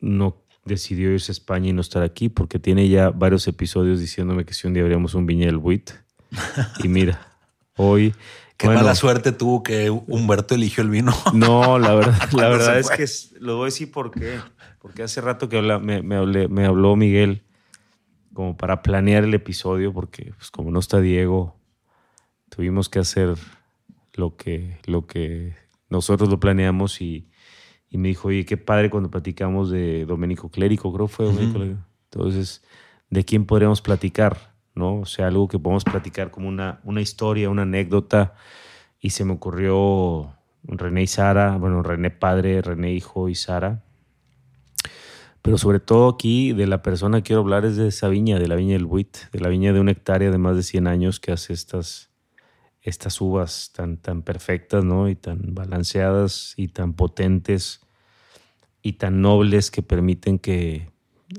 no 0.00 0.36
decidió 0.64 1.12
irse 1.12 1.30
a 1.30 1.34
España 1.34 1.68
y 1.70 1.72
no 1.72 1.80
estar 1.80 2.02
aquí, 2.02 2.28
porque 2.28 2.58
tiene 2.58 2.88
ya 2.88 3.10
varios 3.10 3.46
episodios 3.48 4.00
diciéndome 4.00 4.44
que 4.44 4.54
si 4.54 4.66
un 4.66 4.74
día 4.74 4.82
abríamos 4.82 5.14
un 5.14 5.26
viñel 5.26 5.56
buit. 5.58 5.90
Y 6.84 6.88
mira, 6.88 7.28
hoy. 7.76 8.14
Qué 8.56 8.66
bueno, 8.68 8.80
mala 8.82 8.94
suerte 8.94 9.32
tuvo 9.32 9.62
que 9.62 9.90
Humberto 9.90 10.54
eligió 10.54 10.82
el 10.82 10.90
vino. 10.90 11.12
No, 11.34 11.78
la 11.78 11.94
verdad, 11.94 12.30
la 12.32 12.48
verdad 12.48 12.78
es 12.78 12.90
que 12.90 13.06
lo 13.40 13.56
voy 13.56 13.64
a 13.64 13.66
decir 13.66 13.90
por 13.90 14.10
qué. 14.10 14.38
Porque 14.80 15.02
hace 15.02 15.20
rato 15.20 15.48
que 15.48 15.58
habla- 15.58 15.78
me, 15.78 16.02
me 16.02 16.16
hablé- 16.16 16.48
me 16.48 16.64
habló 16.64 16.94
Miguel 16.96 17.42
como 18.32 18.56
para 18.56 18.82
planear 18.82 19.24
el 19.24 19.34
episodio, 19.34 19.92
porque 19.92 20.32
pues, 20.36 20.50
como 20.50 20.70
no 20.70 20.78
está 20.78 21.00
Diego, 21.00 21.56
tuvimos 22.50 22.88
que 22.88 22.98
hacer 22.98 23.34
lo 24.16 24.36
que, 24.36 24.78
lo 24.86 25.06
que 25.06 25.54
nosotros 25.88 26.28
lo 26.28 26.40
planeamos 26.40 27.00
y, 27.00 27.28
y 27.88 27.98
me 27.98 28.08
dijo, 28.08 28.28
oye, 28.28 28.44
qué 28.44 28.56
padre 28.56 28.90
cuando 28.90 29.10
platicamos 29.10 29.70
de 29.70 30.04
Domenico 30.06 30.50
Clérico, 30.50 30.92
creo 30.92 31.06
que 31.06 31.12
fue 31.12 31.26
Domenico 31.26 31.58
Clérico. 31.58 31.80
Entonces, 32.10 32.64
¿de 33.10 33.24
quién 33.24 33.46
podríamos 33.46 33.80
platicar? 33.80 34.54
¿No? 34.74 35.00
O 35.00 35.06
sea, 35.06 35.28
algo 35.28 35.48
que 35.48 35.58
podemos 35.58 35.84
platicar 35.84 36.30
como 36.30 36.48
una, 36.48 36.80
una 36.84 37.00
historia, 37.00 37.48
una 37.48 37.62
anécdota. 37.62 38.34
Y 39.00 39.10
se 39.10 39.24
me 39.24 39.32
ocurrió 39.32 40.34
René 40.64 41.02
y 41.02 41.06
Sara, 41.06 41.56
bueno, 41.56 41.82
René 41.82 42.10
padre, 42.10 42.60
René 42.60 42.92
hijo 42.92 43.28
y 43.28 43.34
Sara. 43.34 43.82
Pero 45.42 45.58
sobre 45.58 45.78
todo 45.78 46.08
aquí 46.08 46.52
de 46.52 46.66
la 46.66 46.82
persona 46.82 47.18
que 47.18 47.28
quiero 47.28 47.42
hablar 47.42 47.64
es 47.64 47.76
de 47.76 47.88
esa 47.88 48.08
viña, 48.08 48.38
de 48.38 48.48
la 48.48 48.56
viña 48.56 48.72
del 48.72 48.84
Buit, 48.84 49.16
de 49.30 49.40
la 49.40 49.48
viña 49.48 49.72
de 49.72 49.78
una 49.78 49.92
hectárea 49.92 50.30
de 50.30 50.38
más 50.38 50.56
de 50.56 50.64
100 50.64 50.88
años 50.88 51.20
que 51.20 51.30
hace 51.30 51.52
estas, 51.52 52.10
estas 52.86 53.20
uvas 53.20 53.72
tan, 53.74 53.96
tan 53.98 54.22
perfectas, 54.22 54.84
¿no? 54.84 55.08
Y 55.08 55.16
tan 55.16 55.54
balanceadas 55.54 56.54
y 56.56 56.68
tan 56.68 56.94
potentes 56.94 57.80
y 58.80 58.94
tan 58.94 59.20
nobles 59.20 59.70
que 59.70 59.82
permiten 59.82 60.38
que 60.38 60.90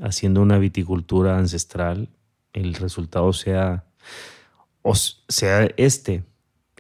haciendo 0.02 0.42
una 0.42 0.58
viticultura 0.58 1.38
ancestral 1.38 2.10
el 2.52 2.74
resultado 2.74 3.32
sea, 3.32 3.86
o 4.82 4.94
sea 4.96 5.70
este. 5.78 6.26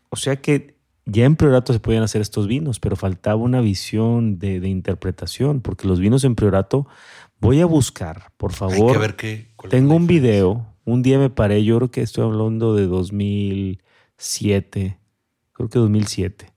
O 0.09 0.17
sea 0.17 0.35
que 0.41 0.75
ya 1.05 1.23
en 1.23 1.37
Priorato 1.37 1.71
se 1.71 1.79
podían 1.79 2.03
hacer 2.03 2.21
estos 2.21 2.47
vinos, 2.47 2.81
pero 2.81 2.97
faltaba 2.97 3.37
una 3.37 3.61
visión 3.61 4.39
de, 4.39 4.59
de 4.59 4.67
interpretación, 4.67 5.61
porque 5.61 5.87
los 5.87 6.01
vinos 6.01 6.25
en 6.25 6.35
Priorato, 6.35 6.87
voy 7.39 7.61
a 7.61 7.65
buscar, 7.65 8.33
por 8.35 8.51
Hay 8.51 8.57
favor. 8.57 8.91
que 8.91 8.97
ver 8.97 9.15
qué. 9.15 9.47
Tengo 9.69 9.95
un 9.95 10.07
video, 10.07 10.65
un 10.83 11.03
día 11.03 11.17
me 11.19 11.29
paré, 11.29 11.63
yo 11.63 11.77
creo 11.77 11.91
que 11.91 12.01
estoy 12.01 12.25
hablando 12.25 12.75
de 12.75 12.87
2007, 14.17 14.99
creo 15.53 15.69
que 15.69 15.79
2007, 15.79 16.53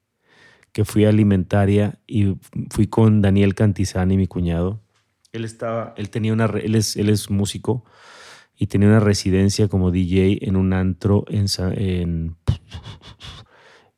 que 0.73 0.85
fui 0.85 1.05
a 1.05 1.11
Alimentaria 1.11 2.01
y 2.07 2.37
fui 2.71 2.87
con 2.87 3.21
Daniel 3.23 3.55
Cantizani, 3.55 4.17
mi 4.17 4.27
cuñado. 4.27 4.83
Él 5.33 5.45
estaba, 5.45 5.95
él 5.97 6.11
tenía 6.11 6.33
una, 6.33 6.47
él 6.47 6.75
es, 6.75 6.97
él 6.97 7.09
es 7.09 7.31
músico 7.31 7.85
y 8.57 8.67
tenía 8.67 8.89
una 8.89 9.01
residencia 9.01 9.69
como 9.69 9.91
DJ 9.91 10.39
en 10.43 10.57
un 10.57 10.73
antro 10.73 11.25
en, 11.29 11.47
en, 11.77 12.37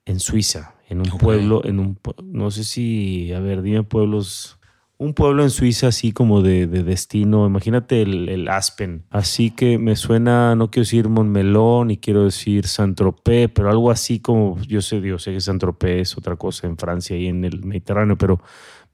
en 0.05 0.21
Suiza, 0.21 0.75
en 0.89 1.01
un 1.01 1.19
pueblo, 1.19 1.65
en 1.65 1.79
un, 1.79 1.99
no 2.25 2.51
sé 2.51 2.65
si, 2.65 3.33
a 3.33 3.41
ver, 3.41 3.63
dime 3.63 3.83
pueblos, 3.83 4.59
un 5.03 5.15
pueblo 5.15 5.43
en 5.43 5.51
Suiza 5.51 5.89
así 5.89 6.13
como 6.13 6.43
de, 6.43 6.67
de 6.67 6.85
destino, 6.85 7.47
imagínate 7.47 8.03
el, 8.03 8.29
el 8.29 8.49
Aspen, 8.49 9.05
así 9.11 9.51
que 9.51 9.79
me 9.79 9.97
suena, 9.97 10.55
no 10.55 10.71
quiero 10.71 10.85
decir 10.85 11.09
Montmelón 11.09 11.91
y 11.91 11.97
quiero 11.97 12.25
decir 12.25 12.69
Saint-Tropez, 12.69 13.51
pero 13.53 13.69
algo 13.69 13.91
así 13.91 14.21
como, 14.21 14.61
yo 14.63 14.81
sé, 14.81 15.01
yo 15.01 15.19
sé 15.19 15.33
que 15.33 15.41
Saint-Tropez 15.41 16.01
es 16.03 16.17
otra 16.17 16.37
cosa 16.37 16.69
en 16.69 16.79
Francia 16.79 17.17
y 17.17 17.27
en 17.27 17.45
el 17.45 17.65
Mediterráneo, 17.65 18.17
pero 18.17 18.41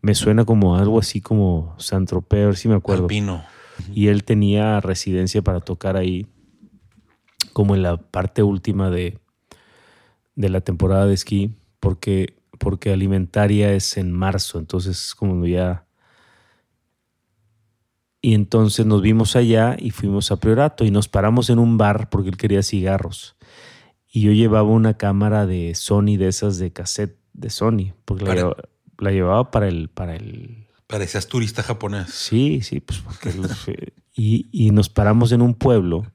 me 0.00 0.14
suena 0.14 0.44
como 0.46 0.76
algo 0.76 0.98
así 0.98 1.20
como 1.20 1.74
Saint-Tropez, 1.78 2.42
a 2.42 2.46
ver 2.46 2.56
si 2.56 2.68
me 2.68 2.76
acuerdo. 2.76 3.04
Alpino. 3.04 3.44
y 3.92 4.09
él 4.09 4.24
tenía 4.24 4.80
residencia 4.80 5.42
para 5.42 5.61
tocar 5.61 5.96
ahí 5.96 6.26
como 7.52 7.74
en 7.74 7.82
la 7.82 7.98
parte 7.98 8.42
última 8.42 8.88
de, 8.88 9.18
de 10.36 10.48
la 10.48 10.62
temporada 10.62 11.06
de 11.06 11.14
esquí 11.14 11.54
porque, 11.80 12.36
porque 12.59 12.92
alimentaria 12.92 13.74
es 13.74 13.98
en 13.98 14.11
marzo, 14.11 14.59
entonces 14.59 15.14
como 15.14 15.44
ya... 15.46 15.84
Y 18.20 18.34
entonces 18.34 18.84
nos 18.84 19.00
vimos 19.02 19.36
allá 19.36 19.76
y 19.78 19.90
fuimos 19.90 20.32
a 20.32 20.36
Priorato 20.40 20.84
y 20.84 20.90
nos 20.90 21.08
paramos 21.08 21.50
en 21.50 21.58
un 21.58 21.78
bar 21.78 22.10
porque 22.10 22.30
él 22.30 22.36
quería 22.36 22.62
cigarros. 22.62 23.36
Y 24.10 24.22
yo 24.22 24.32
llevaba 24.32 24.68
una 24.68 24.96
cámara 24.96 25.46
de 25.46 25.74
Sony, 25.74 26.16
de 26.16 26.28
esas 26.28 26.58
de 26.58 26.72
cassette 26.72 27.16
de 27.32 27.50
Sony, 27.50 27.92
porque 28.04 28.24
la, 28.24 28.30
Para- 28.30 28.40
lleva- 28.40 28.56
la 28.98 29.10
llevaba 29.12 29.50
para 29.50 29.68
el, 29.68 29.88
para 29.88 30.16
el, 30.16 30.66
Parecías 30.88 31.28
turista 31.28 31.62
japonés. 31.62 32.08
Sí, 32.10 32.60
sí, 32.62 32.80
pues 32.80 32.98
porque 33.00 33.32
los- 33.34 33.68
eh, 33.68 33.92
y, 34.14 34.48
y 34.50 34.70
nos 34.72 34.88
paramos 34.88 35.30
en 35.32 35.42
un 35.42 35.54
pueblo, 35.54 36.10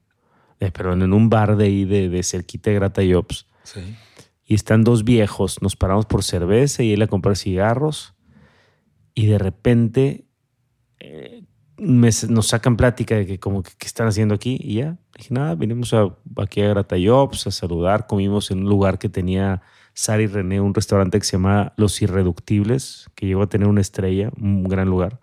eh, 0.60 0.70
perdón, 0.70 1.02
en 1.02 1.12
un 1.14 1.30
bar 1.30 1.56
de 1.56 1.64
ahí 1.66 1.84
de, 1.86 2.08
de 2.10 2.22
cerquita 2.22 2.68
de 2.70 2.76
Grata 2.76 3.00
Jobs, 3.08 3.46
Sí. 3.62 3.80
y 4.44 4.54
están 4.54 4.84
dos 4.84 5.04
viejos, 5.04 5.62
nos 5.62 5.74
paramos 5.76 6.04
por 6.04 6.22
cerveza 6.22 6.82
y 6.82 6.92
él 6.92 7.00
a 7.00 7.06
comprar 7.06 7.36
cigarros, 7.36 8.12
y 9.14 9.26
de 9.26 9.38
repente 9.38 10.26
eh, 11.00 11.43
me- 11.76 12.10
nos 12.28 12.46
sacan 12.48 12.76
plática 12.76 13.16
de 13.16 13.26
que 13.26 13.38
como 13.40 13.62
que 13.62 13.72
qué 13.78 13.86
están 13.86 14.06
haciendo 14.06 14.34
aquí, 14.34 14.58
y 14.62 14.74
ya, 14.76 14.96
dije, 15.16 15.34
nada, 15.34 15.54
vinimos 15.54 15.92
a, 15.94 16.14
aquí 16.36 16.60
a 16.62 16.68
Grata 16.68 16.96
Jobs 17.02 17.46
a 17.46 17.50
saludar, 17.50 18.06
comimos 18.06 18.50
en 18.50 18.58
un 18.60 18.68
lugar 18.68 18.98
que 18.98 19.08
tenía 19.08 19.62
Sara 19.94 20.22
y 20.22 20.26
René, 20.26 20.60
un 20.60 20.74
restaurante 20.74 21.18
que 21.18 21.24
se 21.24 21.32
llama 21.32 21.72
Los 21.76 22.00
Irreductibles, 22.02 23.10
que 23.14 23.26
llegó 23.26 23.42
a 23.42 23.48
tener 23.48 23.68
una 23.68 23.80
estrella, 23.80 24.30
un 24.40 24.64
gran 24.64 24.88
lugar. 24.88 25.20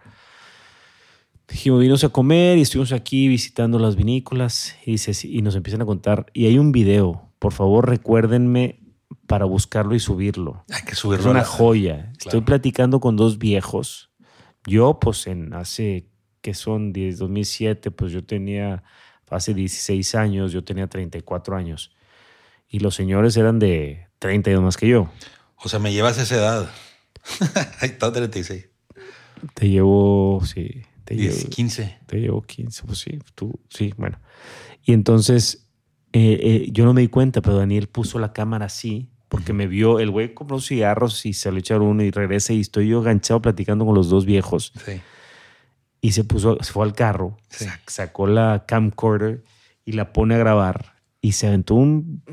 Dijimos, 1.49 1.79
vinimos 1.81 2.03
a 2.05 2.09
comer 2.09 2.57
y 2.57 2.61
estuvimos 2.61 2.93
aquí 2.93 3.27
visitando 3.27 3.77
las 3.77 3.97
vinícolas 3.97 4.77
y, 4.85 4.97
sí, 4.99 5.29
y 5.29 5.41
nos 5.41 5.55
empiezan 5.55 5.81
a 5.81 5.85
contar. 5.85 6.27
Y 6.33 6.45
hay 6.45 6.57
un 6.57 6.71
video, 6.71 7.29
por 7.39 7.51
favor 7.51 7.89
recuérdenme 7.89 8.79
para 9.27 9.43
buscarlo 9.43 9.93
y 9.93 9.99
subirlo. 9.99 10.63
Hay 10.71 10.83
que 10.83 10.91
Es 10.91 10.99
subirlo. 10.99 11.27
a 11.27 11.31
una 11.31 11.43
joya. 11.43 12.13
Estoy 12.17 12.41
platicando 12.41 13.01
con 13.01 13.17
dos 13.17 13.37
viejos. 13.37 14.11
Yo, 14.65 14.99
pues, 15.01 15.27
en 15.27 15.53
hace, 15.53 16.07
que 16.41 16.53
son 16.53 16.91
10, 16.91 17.19
2007, 17.19 17.91
pues 17.91 18.11
yo 18.11 18.23
tenía, 18.23 18.83
hace 19.29 19.53
16 19.53 20.15
años, 20.15 20.51
yo 20.51 20.63
tenía 20.63 20.87
34 20.87 21.55
años. 21.55 21.91
Y 22.67 22.79
los 22.79 22.95
señores 22.95 23.37
eran 23.37 23.59
de 23.59 24.07
32 24.19 24.63
más 24.63 24.77
que 24.77 24.87
yo. 24.87 25.09
O 25.57 25.69
sea, 25.69 25.79
me 25.79 25.93
llevas 25.93 26.17
esa 26.17 26.35
edad. 26.35 26.69
Ahí 27.81 27.89
está 27.89 28.11
36. 28.11 28.69
Te 29.53 29.69
llevo, 29.69 30.41
sí, 30.45 30.83
te 31.03 31.15
10, 31.15 31.37
llevo, 31.37 31.49
15. 31.49 31.97
te 32.05 32.17
llevo 32.19 32.41
15, 32.41 32.83
pues 32.85 32.99
sí, 32.99 33.19
tú, 33.35 33.59
sí, 33.69 33.93
bueno. 33.97 34.19
Y 34.83 34.93
entonces, 34.93 35.67
eh, 36.13 36.39
eh, 36.41 36.67
yo 36.71 36.85
no 36.85 36.93
me 36.93 37.01
di 37.01 37.07
cuenta, 37.07 37.41
pero 37.41 37.57
Daniel 37.57 37.87
puso 37.87 38.19
la 38.19 38.33
cámara 38.33 38.65
así, 38.65 39.09
porque 39.29 39.53
me 39.53 39.67
vio, 39.67 39.99
el 39.99 40.11
güey 40.11 40.33
compró 40.33 40.59
cigarros 40.59 41.25
y 41.25 41.33
se 41.33 41.51
lo 41.51 41.57
echaron 41.57 41.87
uno 41.87 42.03
y 42.03 42.11
regresa 42.11 42.53
y 42.53 42.59
estoy 42.59 42.89
yo 42.89 42.99
enganchado 42.99 43.41
platicando 43.41 43.85
con 43.85 43.95
los 43.95 44.09
dos 44.09 44.25
viejos. 44.25 44.73
Sí. 44.85 45.01
Y 46.01 46.11
se 46.13 46.23
puso, 46.23 46.57
se 46.61 46.73
fue 46.73 46.83
al 46.85 46.93
carro, 46.93 47.37
Sí. 47.49 47.65
sac- 47.65 47.79
sacó 47.87 48.27
la 48.27 48.65
camcorder 48.67 49.43
y 49.85 49.93
la 49.93 50.11
pone 50.13 50.35
a 50.35 50.39
grabar 50.39 50.93
y 51.21 51.33
se 51.33 51.47
aventó 51.47 51.75
un, 51.75 52.23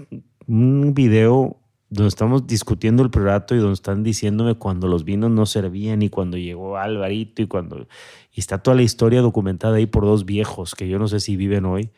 un 0.47 0.95
video 0.95 1.61
donde 1.91 2.09
estamos 2.09 2.47
discutiendo 2.47 3.03
el 3.03 3.11
priorato 3.11 3.55
y 3.55 3.59
donde 3.59 3.75
están 3.75 4.03
diciéndome 4.03 4.55
cuando 4.57 4.89
los 4.89 5.05
vinos 5.05 5.31
no 5.31 5.47
servían 5.47 6.03
y 6.03 6.11
cuando 6.11 6.37
llegó 6.37 6.77
Alvarito 6.77 7.41
y 7.43 7.47
cuando 7.47 7.87
y 8.35 8.41
está 8.41 8.59
toda 8.59 8.75
la 8.77 8.83
historia 8.83 9.21
documentada 9.23 9.77
ahí 9.77 9.87
por 9.87 10.05
dos 10.05 10.25
viejos 10.27 10.75
que 10.75 10.87
yo 10.89 10.99
no 10.99 11.09
sé 11.09 11.21
si 11.21 11.37
viven 11.37 11.65
hoy 11.65 11.91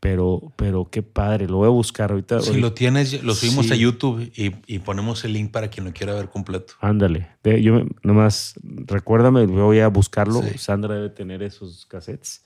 Pero, 0.00 0.52
pero 0.56 0.88
qué 0.90 1.02
padre, 1.02 1.46
lo 1.46 1.58
voy 1.58 1.66
a 1.66 1.70
buscar 1.70 2.10
ahorita. 2.10 2.40
Si 2.40 2.58
lo 2.58 2.72
tienes, 2.72 3.22
lo 3.22 3.34
subimos 3.34 3.70
a 3.70 3.74
YouTube 3.74 4.32
y, 4.34 4.78
ponemos 4.78 5.24
el 5.24 5.34
link 5.34 5.50
para 5.50 5.68
quien 5.68 5.84
lo 5.84 5.92
quiera 5.92 6.14
ver 6.14 6.30
completo. 6.30 6.74
Ándale. 6.80 7.28
Yo 7.44 7.82
nomás, 8.02 8.54
recuérdame, 8.62 9.44
voy 9.44 9.80
a 9.80 9.88
buscarlo. 9.88 10.42
Sandra 10.56 10.94
debe 10.94 11.10
tener 11.10 11.42
esos 11.42 11.84
cassettes. 11.84 12.44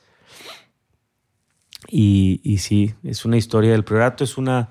Y, 1.88 2.40
y, 2.42 2.58
sí, 2.58 2.94
es 3.04 3.24
una 3.24 3.36
historia 3.36 3.72
del 3.72 3.84
priorato, 3.84 4.24
es 4.24 4.38
una, 4.38 4.70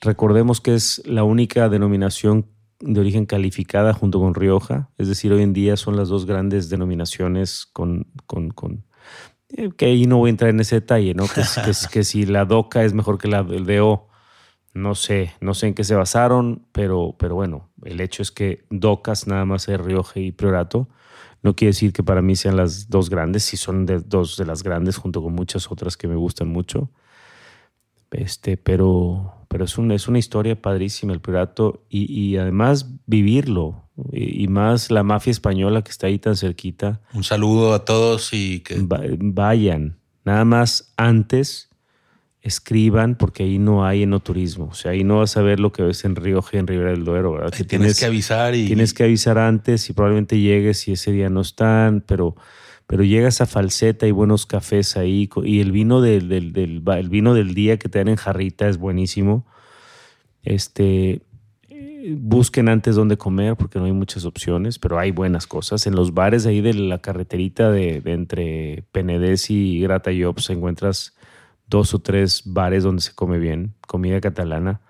recordemos 0.00 0.60
que 0.60 0.74
es 0.74 1.02
la 1.04 1.22
única 1.22 1.68
denominación 1.68 2.46
de 2.80 3.00
origen 3.00 3.26
calificada 3.26 3.92
junto 3.92 4.20
con 4.20 4.34
Rioja, 4.34 4.90
es 4.98 5.08
decir, 5.08 5.32
hoy 5.32 5.42
en 5.42 5.52
día 5.52 5.76
son 5.76 5.96
las 5.96 6.08
dos 6.08 6.26
grandes 6.26 6.68
denominaciones 6.68 7.66
con, 7.72 8.06
con, 8.26 8.50
con 8.50 8.84
que 9.76 9.86
ahí 9.86 10.06
no 10.06 10.18
voy 10.18 10.28
a 10.28 10.30
entrar 10.30 10.50
en 10.50 10.60
ese 10.60 10.76
detalle, 10.76 11.14
¿no? 11.14 11.26
Que, 11.26 11.42
que, 11.92 12.04
si 12.04 12.26
la 12.26 12.44
DOCA 12.44 12.84
es 12.84 12.92
mejor 12.92 13.18
que 13.18 13.28
la 13.28 13.42
DO, 13.42 14.08
no 14.74 14.94
sé, 14.94 15.32
no 15.40 15.54
sé 15.54 15.68
en 15.68 15.74
qué 15.74 15.84
se 15.84 15.94
basaron, 15.94 16.66
pero, 16.72 17.14
pero 17.18 17.34
bueno, 17.34 17.70
el 17.84 18.00
hecho 18.00 18.22
es 18.22 18.30
que 18.30 18.64
DOCAS 18.70 19.26
nada 19.26 19.44
más 19.44 19.68
es 19.68 19.80
Rioja 19.80 20.20
y 20.20 20.32
Priorato. 20.32 20.88
No 21.42 21.54
quiere 21.54 21.70
decir 21.70 21.92
que 21.92 22.02
para 22.02 22.22
mí 22.22 22.36
sean 22.36 22.56
las 22.56 22.90
dos 22.90 23.08
grandes, 23.08 23.44
si 23.44 23.56
son 23.56 23.86
de, 23.86 24.00
dos 24.00 24.36
de 24.36 24.46
las 24.46 24.62
grandes 24.62 24.96
junto 24.96 25.22
con 25.22 25.32
muchas 25.32 25.70
otras 25.70 25.96
que 25.96 26.08
me 26.08 26.16
gustan 26.16 26.48
mucho. 26.48 26.90
Este, 28.10 28.56
pero, 28.56 29.35
pero 29.48 29.64
es, 29.64 29.78
un, 29.78 29.92
es 29.92 30.08
una 30.08 30.18
historia 30.18 30.60
padrísima 30.60 31.12
el 31.12 31.20
Priorato 31.20 31.84
y, 31.88 32.12
y 32.12 32.36
además 32.36 32.90
vivirlo 33.06 33.86
y, 34.12 34.46
más 34.48 34.90
la 34.90 35.02
mafia 35.02 35.30
española 35.30 35.82
que 35.82 35.90
está 35.90 36.06
ahí 36.06 36.18
tan 36.18 36.36
cerquita. 36.36 37.00
Un 37.14 37.24
saludo 37.24 37.72
a 37.74 37.84
todos 37.84 38.32
y 38.32 38.60
que... 38.60 38.76
vayan, 39.18 39.98
nada 40.24 40.44
más 40.44 40.92
antes 40.96 41.70
escriban 42.42 43.16
porque 43.16 43.42
ahí 43.42 43.58
no 43.58 43.84
hay 43.84 44.04
enoturismo. 44.04 44.66
O 44.66 44.74
sea, 44.74 44.92
ahí 44.92 45.02
no 45.02 45.18
vas 45.18 45.36
a 45.36 45.42
ver 45.42 45.58
lo 45.58 45.72
que 45.72 45.82
ves 45.82 46.04
en 46.04 46.14
Rioja 46.14 46.50
y 46.52 46.58
en 46.58 46.66
Ribera 46.66 46.90
del 46.90 47.04
Duero, 47.04 47.32
¿verdad? 47.32 47.50
Que 47.50 47.64
tienes, 47.64 47.98
que 47.98 48.06
avisar 48.06 48.54
y... 48.54 48.66
Tienes 48.66 48.94
que 48.94 49.02
avisar 49.02 49.38
antes 49.38 49.88
y 49.90 49.92
probablemente 49.94 50.38
llegues 50.38 50.86
y 50.86 50.92
ese 50.92 51.10
día 51.10 51.28
no 51.28 51.40
están, 51.40 52.04
pero 52.06 52.36
pero 52.86 53.02
llegas 53.02 53.40
a 53.40 53.46
Falseta 53.46 54.06
y 54.06 54.12
buenos 54.12 54.46
cafés 54.46 54.96
ahí 54.96 55.28
y 55.44 55.60
el 55.60 55.72
vino 55.72 56.00
del, 56.00 56.28
del, 56.28 56.52
del, 56.52 56.82
el 56.86 57.08
vino 57.08 57.34
del 57.34 57.54
día 57.54 57.78
que 57.78 57.88
te 57.88 57.98
dan 57.98 58.08
en 58.08 58.16
jarrita 58.16 58.68
es 58.68 58.78
buenísimo. 58.78 59.46
Este, 60.42 61.22
busquen 62.14 62.68
antes 62.68 62.94
dónde 62.94 63.16
comer 63.16 63.56
porque 63.56 63.78
no 63.78 63.86
hay 63.86 63.92
muchas 63.92 64.24
opciones, 64.24 64.78
pero 64.78 64.98
hay 64.98 65.10
buenas 65.10 65.46
cosas. 65.46 65.86
En 65.86 65.96
los 65.96 66.14
bares 66.14 66.46
ahí 66.46 66.60
de 66.60 66.74
la 66.74 67.00
carreterita 67.00 67.70
de, 67.70 68.02
entre 68.04 68.84
Penedés 68.92 69.50
y 69.50 69.84
Jobs 69.84 70.50
encuentras 70.50 71.16
dos 71.66 71.94
o 71.94 71.98
tres 71.98 72.42
bares 72.46 72.84
donde 72.84 73.02
se 73.02 73.14
come 73.14 73.38
bien, 73.38 73.74
comida 73.86 74.20
catalana, 74.20 74.80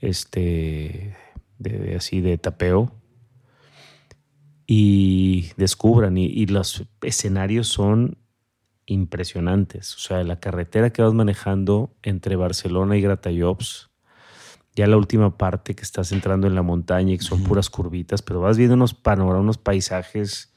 este, 0.00 1.14
de, 1.58 1.96
así 1.96 2.20
de 2.20 2.38
tapeo 2.38 2.92
y 4.70 5.50
descubran. 5.56 6.18
Y, 6.18 6.46
los 6.46 6.84
escenarios 7.00 7.66
son 7.68 8.18
impresionantes. 8.84 9.96
O 9.96 9.98
sea, 9.98 10.22
la 10.22 10.38
carretera 10.38 10.90
que 10.90 11.02
vas 11.02 11.14
manejando 11.14 11.96
entre 12.02 12.36
Barcelona 12.36 12.96
y 12.96 13.00
Gratallops, 13.00 13.88
ya 14.76 14.86
la 14.86 14.98
última 14.98 15.36
parte 15.38 15.74
que 15.74 15.82
estás 15.82 16.12
entrando 16.12 16.46
en 16.46 16.54
la 16.54 16.62
montaña 16.62 17.14
y 17.14 17.18
que 17.18 17.24
son 17.24 17.42
puras 17.42 17.70
curvitas, 17.70 18.20
pero 18.20 18.40
vas 18.40 18.58
viendo 18.58 18.74
unos 18.74 18.92
panoramas, 18.92 19.42
unos 19.42 19.58
paisajes 19.58 20.52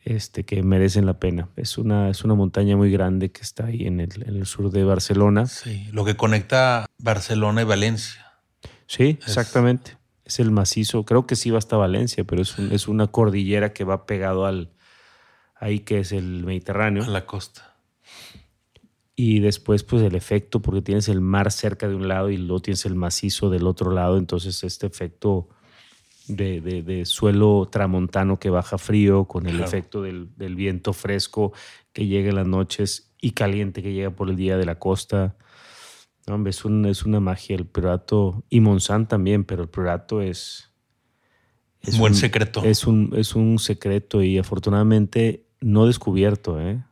este, 0.00 0.44
que 0.44 0.62
merecen 0.62 1.04
la 1.04 1.20
pena. 1.20 1.50
Es 1.56 1.76
una, 1.76 2.08
es 2.08 2.24
una 2.24 2.34
montaña 2.34 2.76
muy 2.76 2.90
grande 2.90 3.30
que 3.30 3.42
está 3.42 3.66
ahí 3.66 3.86
en 3.86 4.00
el, 4.00 4.10
en 4.26 4.36
el 4.36 4.46
sur 4.46 4.70
de 4.70 4.82
Barcelona. 4.82 5.46
Sí, 5.46 5.88
lo 5.92 6.06
que 6.06 6.16
conecta 6.16 6.86
Barcelona 6.96 7.60
y 7.60 7.64
Valencia. 7.66 8.32
Sí, 8.86 9.18
exactamente 9.20 9.99
es 10.30 10.38
el 10.38 10.52
macizo, 10.52 11.04
creo 11.04 11.26
que 11.26 11.34
sí 11.34 11.50
va 11.50 11.58
hasta 11.58 11.76
Valencia, 11.76 12.22
pero 12.22 12.42
es, 12.42 12.56
es 12.58 12.86
una 12.86 13.08
cordillera 13.08 13.72
que 13.72 13.82
va 13.82 14.06
pegado 14.06 14.46
al, 14.46 14.70
ahí 15.56 15.80
que 15.80 15.98
es 15.98 16.12
el 16.12 16.44
Mediterráneo. 16.44 17.02
A 17.02 17.08
la 17.08 17.26
costa. 17.26 17.74
Y 19.16 19.40
después, 19.40 19.82
pues 19.82 20.02
el 20.02 20.14
efecto, 20.14 20.62
porque 20.62 20.82
tienes 20.82 21.08
el 21.08 21.20
mar 21.20 21.50
cerca 21.50 21.88
de 21.88 21.96
un 21.96 22.06
lado 22.06 22.30
y 22.30 22.36
luego 22.36 22.60
tienes 22.60 22.86
el 22.86 22.94
macizo 22.94 23.50
del 23.50 23.66
otro 23.66 23.90
lado, 23.90 24.18
entonces 24.18 24.62
este 24.62 24.86
efecto 24.86 25.48
de, 26.28 26.60
de, 26.60 27.04
suelo 27.04 27.68
tramontano 27.70 28.38
que 28.38 28.50
baja 28.50 28.78
frío, 28.78 29.24
con 29.24 29.48
el 29.48 29.60
efecto 29.60 30.00
del, 30.00 30.28
del, 30.36 30.54
viento 30.54 30.92
fresco 30.92 31.52
que 31.92 32.06
llega 32.06 32.28
en 32.28 32.36
las 32.36 32.46
noches 32.46 33.12
y 33.20 33.32
caliente 33.32 33.82
que 33.82 33.92
llega 33.92 34.10
por 34.10 34.30
el 34.30 34.36
día 34.36 34.56
de 34.56 34.64
la 34.64 34.78
costa 34.78 35.36
es, 36.46 36.64
es 36.64 37.04
una 37.04 37.20
magia 37.20 37.56
el 37.56 37.66
Priorato 37.66 38.44
y 38.48 38.60
Monsanto 38.60 39.08
también, 39.10 39.44
pero 39.44 39.62
el 39.62 39.68
Priorato 39.68 40.22
es... 40.22 40.70
es 41.80 41.94
un 41.94 42.00
buen 42.00 42.14
secreto. 42.14 42.62
Es 42.64 42.86
un, 42.86 43.12
es 43.16 43.34
un 43.34 43.58
secreto 43.58 44.22
y 44.22 44.38
afortunadamente 44.38 45.46
no 45.60 45.86
descubierto, 45.86 46.60
¿eh? 46.60 46.82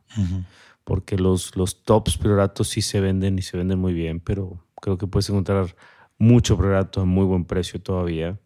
Porque 0.83 1.17
los, 1.17 1.55
los 1.55 1.83
tops 1.83 2.17
Prioratos 2.17 2.69
sí 2.69 2.81
se 2.81 2.99
venden 2.99 3.37
y 3.37 3.41
se 3.41 3.57
venden 3.57 3.79
muy 3.79 3.93
bien, 3.93 4.19
pero 4.19 4.65
creo 4.75 4.97
que 4.97 5.07
puedes 5.07 5.29
encontrar 5.29 5.75
mucho 6.17 6.57
Priorato 6.57 7.01
a 7.01 7.05
muy 7.05 7.25
buen 7.25 7.45
precio 7.45 7.81
todavía. 7.81 8.39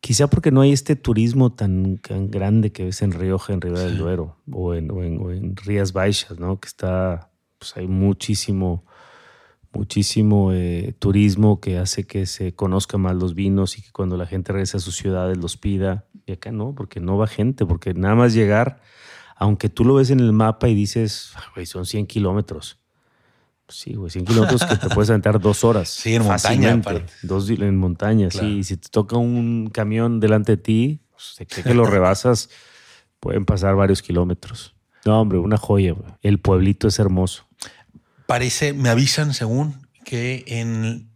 Quizá 0.00 0.28
porque 0.28 0.50
no 0.50 0.62
hay 0.62 0.72
este 0.72 0.96
turismo 0.96 1.52
tan, 1.52 1.98
tan 1.98 2.30
grande 2.30 2.72
que 2.72 2.84
ves 2.84 3.02
en 3.02 3.12
Rioja, 3.12 3.52
en 3.52 3.60
Ribera 3.60 3.84
del 3.84 3.98
Duero 3.98 4.38
o 4.50 4.74
en, 4.74 4.90
o 4.90 5.02
en, 5.02 5.56
Rías 5.56 5.92
Baixas, 5.92 6.38
¿no? 6.38 6.58
Que 6.58 6.68
está, 6.68 7.30
pues 7.58 7.76
hay 7.76 7.86
muchísimo 7.86 8.86
muchísimo 9.72 10.52
eh, 10.52 10.94
turismo 10.98 11.60
que 11.60 11.78
hace 11.78 12.04
que 12.04 12.26
se 12.26 12.54
conozcan 12.54 13.02
más 13.02 13.14
los 13.16 13.34
vinos 13.34 13.78
y 13.78 13.82
que 13.82 13.90
cuando 13.92 14.16
la 14.16 14.26
gente 14.26 14.52
regresa 14.52 14.78
a 14.78 14.80
sus 14.80 14.96
ciudades 14.96 15.38
los 15.38 15.56
pida. 15.56 16.06
Y 16.26 16.32
acá 16.32 16.52
no, 16.52 16.74
porque 16.74 17.00
no 17.00 17.16
va 17.16 17.26
gente, 17.26 17.66
porque 17.66 17.94
nada 17.94 18.14
más 18.14 18.34
llegar, 18.34 18.80
aunque 19.36 19.68
tú 19.68 19.84
lo 19.84 19.94
ves 19.94 20.10
en 20.10 20.20
el 20.20 20.32
mapa 20.32 20.68
y 20.68 20.74
dices, 20.74 21.32
güey, 21.54 21.66
son 21.66 21.86
100 21.86 22.06
kilómetros. 22.06 22.78
Sí, 23.68 23.94
güey, 23.94 24.10
100 24.10 24.24
kilómetros 24.24 24.64
que 24.64 24.76
te 24.76 24.88
puedes 24.88 25.10
aventar 25.10 25.40
dos 25.40 25.62
horas. 25.62 25.88
Sí, 25.88 26.14
en 26.14 26.24
montaña, 26.24 26.82
Dos 27.22 27.48
en 27.50 27.76
montaña, 27.76 28.30
sí. 28.30 28.58
Y 28.58 28.64
si 28.64 28.76
te 28.76 28.88
toca 28.88 29.16
un 29.16 29.70
camión 29.72 30.18
delante 30.18 30.52
de 30.52 30.56
ti, 30.56 31.00
pues, 31.10 31.48
que 31.48 31.74
lo 31.74 31.86
rebasas, 31.86 32.50
pueden 33.20 33.44
pasar 33.44 33.76
varios 33.76 34.02
kilómetros. 34.02 34.74
No, 35.04 35.20
hombre, 35.20 35.38
una 35.38 35.56
joya. 35.56 35.94
El 36.20 36.38
pueblito 36.40 36.88
es 36.88 36.98
hermoso 36.98 37.49
parece, 38.30 38.74
me 38.74 38.90
avisan 38.90 39.34
según 39.34 39.74
que 40.04 40.44
en 40.46 41.10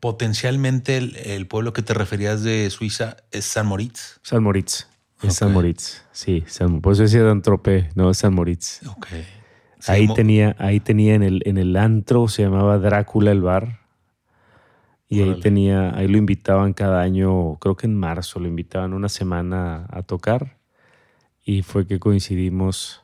potencialmente 0.00 0.96
el, 0.96 1.46
pueblo 1.46 1.74
que 1.74 1.82
te 1.82 1.92
referías 1.92 2.42
de 2.42 2.70
Suiza 2.70 3.18
es 3.30 3.44
San 3.44 3.66
Moritz. 3.66 4.20
San 4.22 4.42
Moritz. 4.42 4.88
Es 5.22 5.34
San 5.34 5.52
Moritz, 5.52 6.02
sí. 6.12 6.42
San, 6.46 6.80
por 6.80 6.94
eso 6.94 7.02
decía 7.02 7.30
Antrope, 7.30 7.90
no 7.94 8.08
es 8.10 8.16
San 8.16 8.32
Moritz. 8.32 8.80
ahí, 9.86 10.08
tenía, 10.14 10.56
ahí 10.58 10.80
tenía 10.80 11.14
en 11.14 11.22
el, 11.22 11.42
en 11.44 11.58
el 11.58 11.76
antro, 11.76 12.26
se 12.28 12.42
llamaba 12.42 12.78
Drácula 12.78 13.30
el 13.30 13.42
bar. 13.42 13.80
Y 15.06 15.20
ahí 15.20 15.38
tenía, 15.40 15.94
ahí 15.94 16.08
lo 16.08 16.16
invitaban 16.16 16.72
cada 16.72 17.02
año, 17.02 17.56
creo 17.56 17.76
que 17.76 17.86
en 17.86 17.96
marzo, 17.96 18.40
lo 18.40 18.48
invitaban 18.48 18.94
una 18.94 19.10
semana 19.10 19.86
a 19.90 20.02
tocar. 20.02 20.56
Y 21.44 21.60
fue 21.60 21.86
que 21.86 21.98
coincidimos 21.98 23.03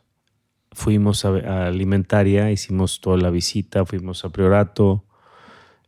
fuimos 0.73 1.25
a, 1.25 1.67
Alimentaria, 1.67 2.51
hicimos 2.51 3.01
toda 3.01 3.17
la 3.17 3.31
visita, 3.31 3.85
fuimos 3.85 4.25
a 4.25 4.31
Priorato. 4.31 5.05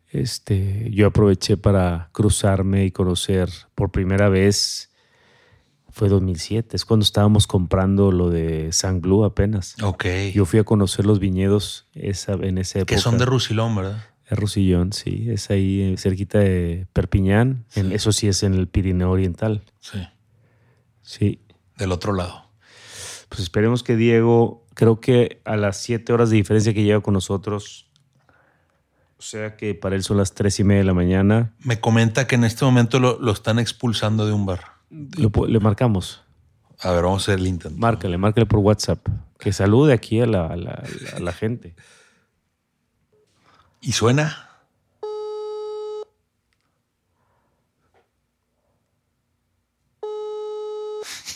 Este, 0.09 0.91
yo 0.91 1.07
aproveché 1.07 1.57
para 1.57 2.11
cruzarme 2.13 2.85
y 2.85 2.91
conocer 2.91 3.49
por 3.75 3.91
primera 3.91 4.29
vez. 4.29 4.91
Fue 5.91 6.09
2007, 6.09 6.75
es 6.75 6.87
cuando 6.87 7.05
estábamos 7.05 7.47
comprando 7.47 8.13
lo 8.13 8.31
de 8.31 8.73
San 8.73 9.03
Glue 9.03 9.25
apenas. 9.25 9.77
Ok. 9.83 10.07
Yo 10.33 10.47
fui 10.47 10.59
a 10.59 10.65
conocer 10.65 11.05
los 11.05 11.19
viñedos 11.19 11.87
esa, 11.93 12.33
en 12.33 12.57
esa 12.57 12.79
época. 12.79 12.95
Que 12.95 13.01
son 13.01 13.19
de 13.19 13.27
Rusilón, 13.27 13.77
¿verdad? 13.77 14.03
Es 14.27 14.39
Rusillón, 14.39 14.95
sí. 14.95 15.27
Es 15.29 15.51
ahí 15.51 15.83
eh, 15.83 15.97
cerquita 15.99 16.39
de 16.39 16.87
Perpiñán. 16.95 17.67
eso 17.75 18.13
sí 18.13 18.27
es 18.27 18.43
en 18.43 18.55
el 18.55 18.69
Pirineo 18.69 19.11
Oriental. 19.11 19.65
Sí. 19.81 19.99
Sí. 21.03 21.41
Del 21.77 21.93
otro 21.93 22.15
lado. 22.15 22.49
Pues 23.29 23.43
esperemos 23.43 23.83
que 23.83 23.97
Diego 23.97 24.62
creo 24.75 25.01
que 25.01 25.41
a 25.45 25.57
las 25.57 25.79
siete 25.79 26.13
horas 26.13 26.31
de 26.31 26.37
diferencia 26.37 26.75
que 26.75 26.83
lleva 26.83 27.01
con 27.01 27.15
nosotros, 27.15 27.87
o 29.19 29.23
sea 29.23 29.57
que 29.57 29.75
para 29.75 29.95
él 29.95 30.03
son 30.03 30.17
las 30.17 30.35
tres 30.35 30.59
y 30.61 30.65
media 30.65 30.81
de 30.81 30.87
la 30.87 30.95
mañana. 30.95 31.55
Me 31.61 31.81
comenta 31.81 32.27
que 32.27 32.35
en 32.35 32.45
este 32.45 32.65
momento 32.65 32.99
lo, 32.99 33.33
están 33.33 33.59
expulsando 33.59 34.27
de 34.27 34.33
un 34.33 34.47
bar. 34.47 34.63
le 34.91 35.61
marcamos. 35.61 36.23
A 36.81 36.91
ver, 36.91 37.05
vamos 37.05 37.23
a 37.23 37.33
hacer 37.33 37.39
el 37.39 37.47
intento. 37.47 37.79
Márcale, 37.79 38.19
márcale 38.19 38.47
por 38.47 38.59
WhatsApp. 38.59 39.07
Que 39.39 39.53
salude 39.53 39.93
aquí 39.93 40.21
a 40.21 40.27
la, 40.27 40.47
a 40.47 41.21
la 41.21 41.33
gente. 41.33 41.77
¿Y 43.81 43.93
suena? 43.93 44.49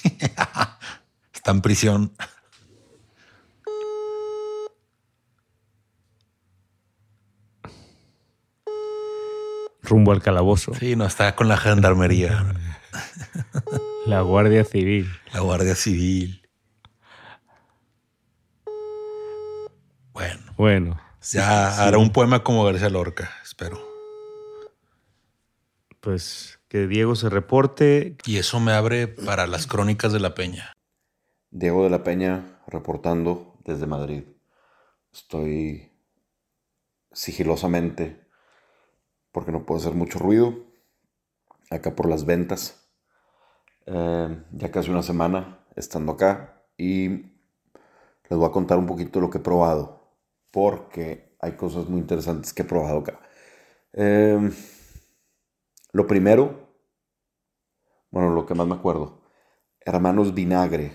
Está 1.35 1.51
en 1.51 1.61
prisión. 1.61 2.13
Rumbo 9.87 10.13
al 10.13 10.23
calabozo. 10.23 10.75
Sí, 10.75 10.97
no, 10.97 11.07
está 11.07 11.35
con 11.35 11.49
la 11.49 11.57
gendarmería. 11.57 12.55
La 14.07 14.21
Guardia 14.21 14.65
Civil. 14.65 15.11
La 15.33 15.41
Guardia 15.41 15.75
Civil. 15.75 16.43
Bueno. 20.13 20.43
Bueno. 20.57 21.01
Ya 21.33 21.85
hará 21.85 21.99
un 21.99 22.13
poema 22.13 22.45
como 22.45 22.65
García 22.65 22.89
Lorca, 22.89 23.31
espero. 23.43 23.81
Pues 26.01 26.61
que 26.69 26.87
Diego 26.87 27.17
se 27.17 27.29
reporte. 27.29 28.17
Y 28.25 28.39
eso 28.39 28.61
me 28.61 28.73
abre 28.73 29.09
para 29.09 29.47
las 29.47 29.67
crónicas 29.67 30.13
de 30.13 30.21
la 30.21 30.35
Peña. 30.35 30.73
Diego 31.51 31.83
de 31.83 31.91
la 31.91 32.05
Peña 32.05 32.61
reportando 32.69 33.59
desde 33.65 33.87
Madrid. 33.87 34.25
Estoy 35.13 35.91
sigilosamente, 37.13 38.26
porque 39.37 39.53
no 39.53 39.67
puedo 39.67 39.79
hacer 39.79 39.93
mucho 39.93 40.19
ruido, 40.19 40.55
acá 41.71 41.95
por 41.95 42.09
las 42.09 42.25
ventas. 42.25 42.89
Eh, 43.85 44.43
ya 44.53 44.71
casi 44.71 44.91
una 44.91 45.03
semana 45.03 45.59
estando 45.77 46.13
acá 46.13 46.63
y 46.79 47.09
les 48.31 48.31
voy 48.31 48.47
a 48.47 48.51
contar 48.51 48.79
un 48.79 48.87
poquito 48.87 49.21
lo 49.21 49.29
que 49.29 49.37
he 49.37 49.43
probado 49.43 50.11
porque 50.51 51.37
hay 51.39 51.53
cosas 51.53 51.87
muy 51.87 52.01
interesantes 52.01 52.55
que 52.55 52.63
he 52.63 52.65
probado 52.65 53.01
acá. 53.01 53.21
Em, 53.93 54.51
lo 55.93 56.07
primero, 56.07 56.71
bueno, 58.11 58.31
lo 58.31 58.47
que 58.47 58.55
más 58.55 58.67
me 58.67 58.77
acuerdo, 58.77 59.21
Hermanos 59.81 60.33
Vinagre, 60.33 60.93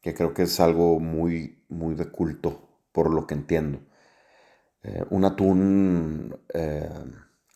que 0.00 0.14
creo 0.14 0.32
que 0.32 0.44
es 0.44 0.60
algo 0.60 0.98
muy, 0.98 1.62
muy 1.68 1.94
de 1.94 2.10
culto, 2.10 2.70
por 2.90 3.12
lo 3.12 3.26
que 3.26 3.34
entiendo. 3.34 3.80
Eh, 4.82 5.04
un 5.10 5.26
atún 5.26 6.40
eh, 6.54 6.88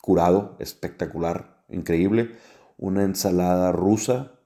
curado, 0.07 0.57
espectacular, 0.61 1.65
increíble. 1.69 2.37
Una 2.78 3.03
ensalada 3.05 3.73
rusa, 3.73 4.41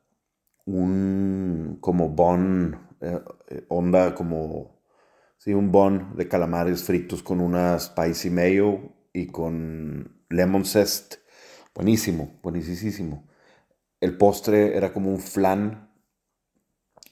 un 0.67 1.79
como 1.81 2.11
bon, 2.11 2.79
eh, 3.01 3.21
onda 3.69 4.15
como 4.15 4.81
Sí, 5.39 5.55
un 5.55 5.73
bon 5.73 6.17
de 6.17 6.29
calamares 6.29 6.85
fritos 6.85 7.23
con 7.23 7.41
una 7.41 7.79
spicy 7.79 8.31
mayo 8.31 8.81
y 9.13 9.29
con 9.29 10.25
lemon 10.31 10.65
zest. 10.67 11.17
Buenísimo, 11.75 12.41
buenísimo. 12.43 13.25
El 14.01 14.19
postre 14.19 14.77
era 14.77 14.93
como 14.93 15.11
un 15.11 15.21
flan. 15.21 15.91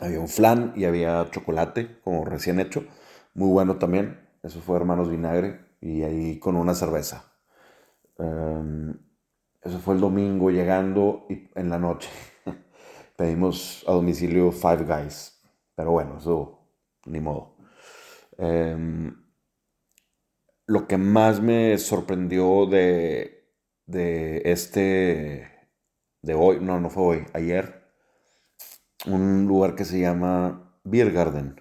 Había 0.01 0.21
un 0.21 0.29
flan 0.29 0.73
y 0.77 0.85
había 0.87 1.29
chocolate, 1.31 2.01
como 2.03 2.25
recién 2.25 2.61
hecho. 2.61 2.85
Muy 3.35 3.49
bueno 3.51 3.79
también. 3.79 4.19
Eso 4.43 4.61
fue 4.61 4.77
Hermanos 4.77 5.11
Vinagre. 5.11 5.61
Y 5.81 6.03
ahí 6.03 6.39
con 6.41 6.57
una 6.57 6.75
cerveza. 6.75 7.28
Em, 8.19 8.95
eso 9.63 9.79
fue 9.79 9.95
el 9.95 10.01
domingo 10.01 10.51
llegando 10.51 11.27
y 11.29 11.49
en 11.55 11.71
la 11.71 11.79
noche. 11.79 12.11
Pedimos 13.17 13.85
a 13.87 13.93
domicilio 13.93 14.53
Five 14.53 14.85
Guys. 14.85 15.41
Pero 15.75 15.93
bueno, 15.93 16.19
eso 16.19 16.59
ni 17.07 17.21
modo. 17.21 17.57
Em, 18.39 19.15
lo 20.67 20.87
que 20.87 20.99
más 20.99 21.41
me 21.41 21.79
sorprendió 21.79 22.67
de, 22.67 23.49
de 23.87 24.43
este, 24.45 25.51
de 26.23 26.35
hoy, 26.35 26.59
no, 26.61 26.79
no 26.81 26.91
fue 26.91 27.03
hoy, 27.05 27.27
ayer, 27.33 27.89
un 29.07 29.47
lugar 29.47 29.75
que 29.75 29.85
se 29.85 30.01
llama 30.01 30.79
Beer 30.85 31.13
Garden. 31.13 31.61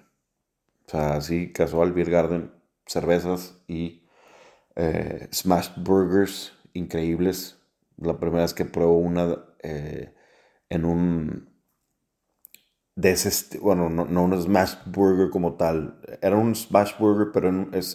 O 0.87 0.89
sea, 0.89 1.15
así 1.15 1.51
casual, 1.53 1.93
Beer 1.93 2.09
Garden, 2.11 2.51
cervezas 2.85 3.63
y 3.67 4.06
eh, 4.77 5.27
smashed 5.33 5.73
burgers 5.83 6.53
increíbles. 6.73 7.57
La 7.97 8.19
primera 8.19 8.43
vez 8.43 8.53
que 8.53 8.63
pruebo 8.63 8.97
una 8.97 9.37
eh, 9.63 10.13
en 10.69 10.85
un 10.85 11.49
de 12.95 13.11
ese, 13.11 13.59
bueno, 13.59 13.89
no, 13.89 14.05
no, 14.05 14.23
un 14.23 14.41
smash 14.41 14.73
burger 14.87 15.29
como 15.29 15.53
tal, 15.53 16.01
era 16.19 16.35
un 16.35 16.55
smash 16.55 16.97
burger, 16.97 17.27
pero 17.31 17.49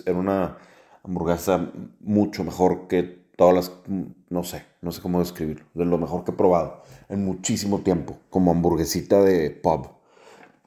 era 0.07 0.19
una 0.19 0.59
hamburguesa 1.03 1.73
mucho 1.99 2.45
mejor 2.45 2.87
que 2.87 3.03
todas 3.37 3.55
las, 3.55 3.73
no 4.29 4.45
sé, 4.45 4.65
no 4.81 4.93
sé 4.93 5.03
cómo 5.03 5.19
describirlo, 5.19 5.67
de 5.75 5.87
lo 5.87 5.99
mejor 5.99 6.23
que 6.23 6.31
he 6.31 6.35
probado 6.35 6.83
en 7.09 7.25
muchísimo 7.25 7.81
tiempo, 7.81 8.21
como 8.31 8.53
hamburguesita 8.53 9.21
de 9.23 9.51
pub, 9.51 9.89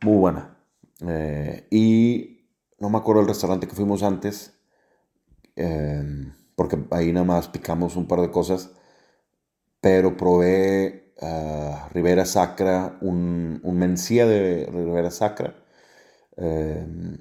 muy 0.04 0.18
buena. 0.18 0.58
Eh, 1.00 1.68
y 1.72 2.50
no 2.78 2.90
me 2.90 2.98
acuerdo 2.98 3.22
el 3.22 3.28
restaurante 3.30 3.68
que 3.68 3.76
fuimos 3.76 4.04
antes, 4.04 4.55
em, 5.56 6.34
porque 6.56 6.78
ahí 6.92 7.12
nada 7.14 7.26
más 7.26 7.48
picamos 7.50 7.96
un 7.96 8.08
par 8.08 8.22
de 8.22 8.32
cosas, 8.32 8.72
pero 9.82 10.18
probé 10.18 11.14
Rivera 11.94 12.26
Sacra, 12.26 12.98
un, 13.02 13.62
un, 13.64 13.78
Mencía 13.78 14.26
de 14.26 14.66
Rivera 14.66 15.12
Sacra. 15.12 15.56
Em, 16.38 17.18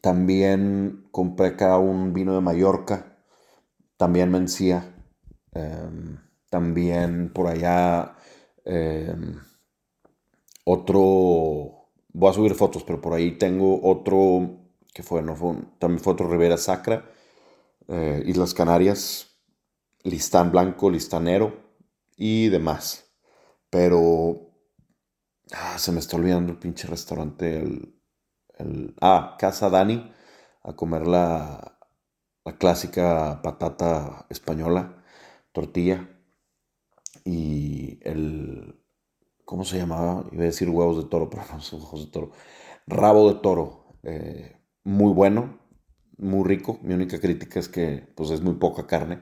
también 0.00 1.06
compré 1.10 1.48
acá 1.48 1.78
un 1.78 2.12
vino 2.14 2.34
de 2.34 2.40
Mallorca, 2.40 3.16
también 3.96 4.30
Mencía. 4.30 4.94
Em, 5.52 6.18
también 6.50 7.32
por 7.32 7.48
allá 7.48 8.16
otro, 10.64 11.88
voy 12.12 12.30
a 12.30 12.32
subir 12.32 12.54
fotos, 12.54 12.84
pero 12.84 13.00
por 13.00 13.12
ahí 13.12 13.32
tengo 13.38 13.80
otro, 13.82 14.60
que 14.94 15.02
fue, 15.02 15.22
no 15.22 15.36
fue, 15.36 15.56
también 15.78 16.00
fue 16.02 16.14
otro 16.14 16.28
Rivera 16.30 16.56
Sacra, 16.56 17.04
eh, 17.88 18.22
Islas 18.26 18.54
Canarias, 18.54 19.38
Listán 20.02 20.50
Blanco, 20.52 20.90
Listanero 20.90 21.64
y 22.16 22.48
demás. 22.48 23.12
Pero 23.70 24.50
ah, 25.52 25.78
se 25.78 25.92
me 25.92 26.00
está 26.00 26.16
olvidando 26.16 26.52
el 26.52 26.58
pinche 26.58 26.86
restaurante. 26.86 27.64
Ah, 29.00 29.36
Casa 29.38 29.70
Dani. 29.70 30.12
A 30.62 30.74
comer 30.74 31.06
la, 31.06 31.78
la 32.44 32.56
clásica 32.56 33.40
patata 33.42 34.26
española, 34.30 35.02
tortilla. 35.52 36.08
Y 37.24 37.98
el. 38.02 38.80
¿Cómo 39.44 39.64
se 39.64 39.78
llamaba? 39.78 40.24
Iba 40.32 40.42
a 40.42 40.46
decir 40.46 40.70
huevos 40.70 40.96
de 40.98 41.08
toro, 41.10 41.28
pero 41.30 41.42
no 41.52 41.60
son 41.60 41.80
huevos 41.82 42.06
de 42.06 42.10
toro. 42.12 42.30
Rabo 42.86 43.28
de 43.32 43.40
toro. 43.40 43.86
Eh, 44.04 44.56
muy 44.84 45.12
bueno, 45.12 45.58
muy 46.18 46.44
rico. 46.48 46.78
Mi 46.82 46.94
única 46.94 47.18
crítica 47.20 47.60
es 47.60 47.68
que 47.68 48.06
pues, 48.14 48.30
es 48.30 48.40
muy 48.40 48.54
poca 48.54 48.86
carne, 48.86 49.20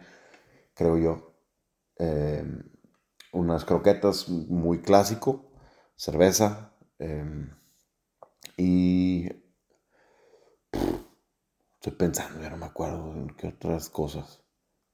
creo 0.74 0.98
yo. 0.98 1.34
Eh, 1.98 2.44
unas 3.32 3.64
croquetas 3.64 4.28
muy 4.28 4.82
clásico, 4.82 5.50
cerveza 5.96 6.74
em, 6.98 7.50
y 8.56 9.28
estoy 11.74 11.92
pensando, 11.96 12.40
ya 12.42 12.50
no 12.50 12.58
me 12.58 12.66
acuerdo 12.66 13.14
de 13.14 13.34
qué 13.36 13.48
otras 13.48 13.88
cosas. 13.88 14.42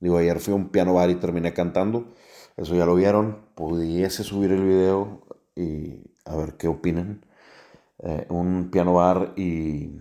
Digo, 0.00 0.18
ayer 0.18 0.38
fui 0.38 0.52
a 0.52 0.56
un 0.56 0.70
piano 0.70 0.94
bar 0.94 1.10
y 1.10 1.16
terminé 1.16 1.52
cantando. 1.52 2.14
Eso 2.56 2.74
ya 2.76 2.86
lo 2.86 2.94
vieron. 2.94 3.48
Pudiese 3.54 4.22
subir 4.22 4.52
el 4.52 4.64
video 4.64 5.26
y 5.56 6.04
a 6.24 6.36
ver 6.36 6.56
qué 6.56 6.68
opinan. 6.68 7.26
Eh, 7.98 8.26
un 8.30 8.70
piano 8.70 8.94
bar 8.94 9.32
y 9.36 9.98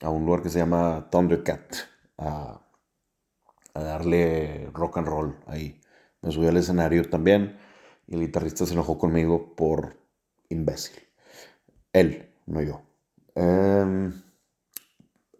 a 0.00 0.10
un 0.10 0.24
lugar 0.24 0.42
que 0.42 0.50
se 0.50 0.58
llama 0.58 1.08
Thundercat. 1.10 1.74
A, 2.18 2.60
a 3.74 3.82
darle 3.82 4.68
rock 4.72 4.98
and 4.98 5.06
roll 5.06 5.36
ahí. 5.46 5.80
Me 6.22 6.30
subí 6.30 6.46
al 6.46 6.56
escenario 6.56 7.08
también. 7.08 7.58
Y 8.06 8.14
el 8.14 8.20
guitarrista 8.20 8.66
se 8.66 8.72
enojó 8.72 8.98
conmigo 8.98 9.54
por 9.54 9.96
imbécil. 10.48 10.96
Él, 11.92 12.30
no 12.46 12.62
yo. 12.62 12.82
Em, 13.34 14.12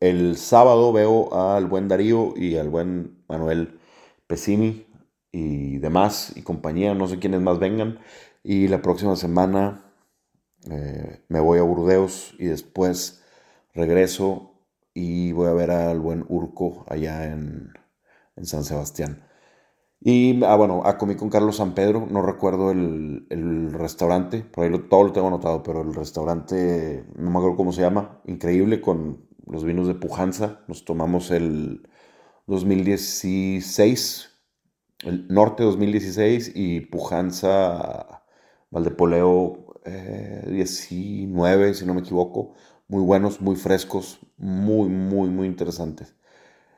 el 0.01 0.37
sábado 0.37 0.93
veo 0.93 1.35
al 1.35 1.67
buen 1.67 1.89
Darío 1.89 2.35
y 2.37 2.57
al 2.57 2.69
buen 2.69 3.23
Manuel 3.29 3.79
Pesini 4.27 4.87
y 5.33 5.79
demás 5.79 6.33
y 6.37 6.43
compañía, 6.43 6.95
no 6.95 7.07
sé 7.07 7.19
quiénes 7.19 7.41
más 7.41 7.59
vengan. 7.59 7.99
Y 8.43 8.69
la 8.69 8.81
próxima 8.83 9.17
semana 9.17 9.85
eh, 10.71 11.21
me 11.29 11.41
voy 11.41 11.59
a 11.59 11.63
Burdeos 11.63 12.35
y 12.39 12.47
después 12.47 13.23
regreso 13.75 14.50
y 15.01 15.33
voy 15.33 15.49
a 15.49 15.53
ver 15.53 15.71
al 15.71 16.01
buen 16.01 16.25
Urco 16.29 16.85
allá 16.89 17.33
en, 17.33 17.73
San 18.43 18.65
Sebastián. 18.65 19.27
Y, 20.01 20.43
ah, 20.45 20.57
bueno, 20.57 20.83
a 20.87 20.97
comí 20.99 21.15
con 21.15 21.29
Carlos 21.29 21.57
San 21.57 21.75
Pedro, 21.75 22.07
no 22.11 22.23
recuerdo 22.23 22.71
el, 22.71 23.27
el 23.31 23.73
restaurante, 23.73 24.43
por 24.43 24.65
ahí 24.65 24.89
todo 24.89 25.05
lo 25.05 25.13
tengo 25.13 25.29
anotado, 25.29 25.63
pero 25.63 25.83
el 25.83 25.95
restaurante, 25.95 27.05
no 27.17 27.31
me 27.31 27.39
acuerdo 27.39 27.57
cómo 27.57 27.73
se 27.73 27.83
llama, 27.83 28.21
increíble, 28.27 28.81
con 28.81 29.29
los 29.47 29.65
vinos 29.65 29.87
de 29.89 29.95
Pujanza. 29.95 30.61
Nos 30.69 30.85
tomamos 30.85 31.31
el 31.31 31.89
2016, 32.47 34.31
el 35.05 35.29
norte 35.29 35.63
2016 35.65 36.53
y 36.55 36.81
Pujanza 36.81 38.23
Valdepoleo 38.71 39.71
19, 39.85 41.71
eh, 41.71 41.75
si 41.75 41.87
no 41.87 41.95
me 41.95 42.01
equivoco. 42.01 42.55
Muy 42.91 43.05
buenos, 43.05 43.41
muy 43.41 43.55
frescos, 43.55 44.19
muy, 44.37 44.89
muy, 44.89 45.29
muy 45.29 45.47
interesantes 45.47 46.17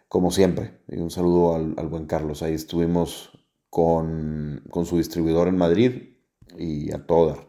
como 0.09 0.31
siempre. 0.31 0.79
Un 0.89 1.11
saludo 1.11 1.55
al, 1.55 1.89
buen 1.89 2.05
Carlos. 2.05 2.43
Ahí 2.43 2.53
estuvimos 2.53 3.31
con, 3.71 4.63
con 4.69 4.85
su 4.85 4.99
distribuidor 4.99 5.49
en 5.49 5.57
Madrid 5.57 6.17
y 6.59 6.93
a 6.93 7.07
todo 7.07 7.29
dar. 7.29 7.49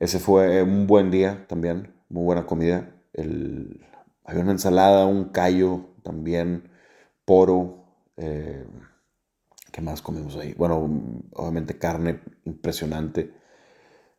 Ese 0.00 0.18
fue 0.18 0.64
un 0.64 0.88
buen 0.88 1.12
día 1.12 1.46
también, 1.46 1.94
muy 2.08 2.24
buena 2.24 2.44
comida. 2.44 2.92
El, 3.12 3.86
había 4.24 4.42
una 4.42 4.50
ensalada, 4.50 5.06
un 5.06 5.26
callo 5.26 5.90
también, 6.02 6.72
poro. 7.24 7.84
Eh, 8.16 8.66
¿Qué 9.70 9.80
más 9.80 10.02
comimos 10.02 10.34
ahí? 10.34 10.54
Bueno, 10.54 11.22
obviamente 11.34 11.78
carne 11.78 12.20
impresionante. 12.46 13.32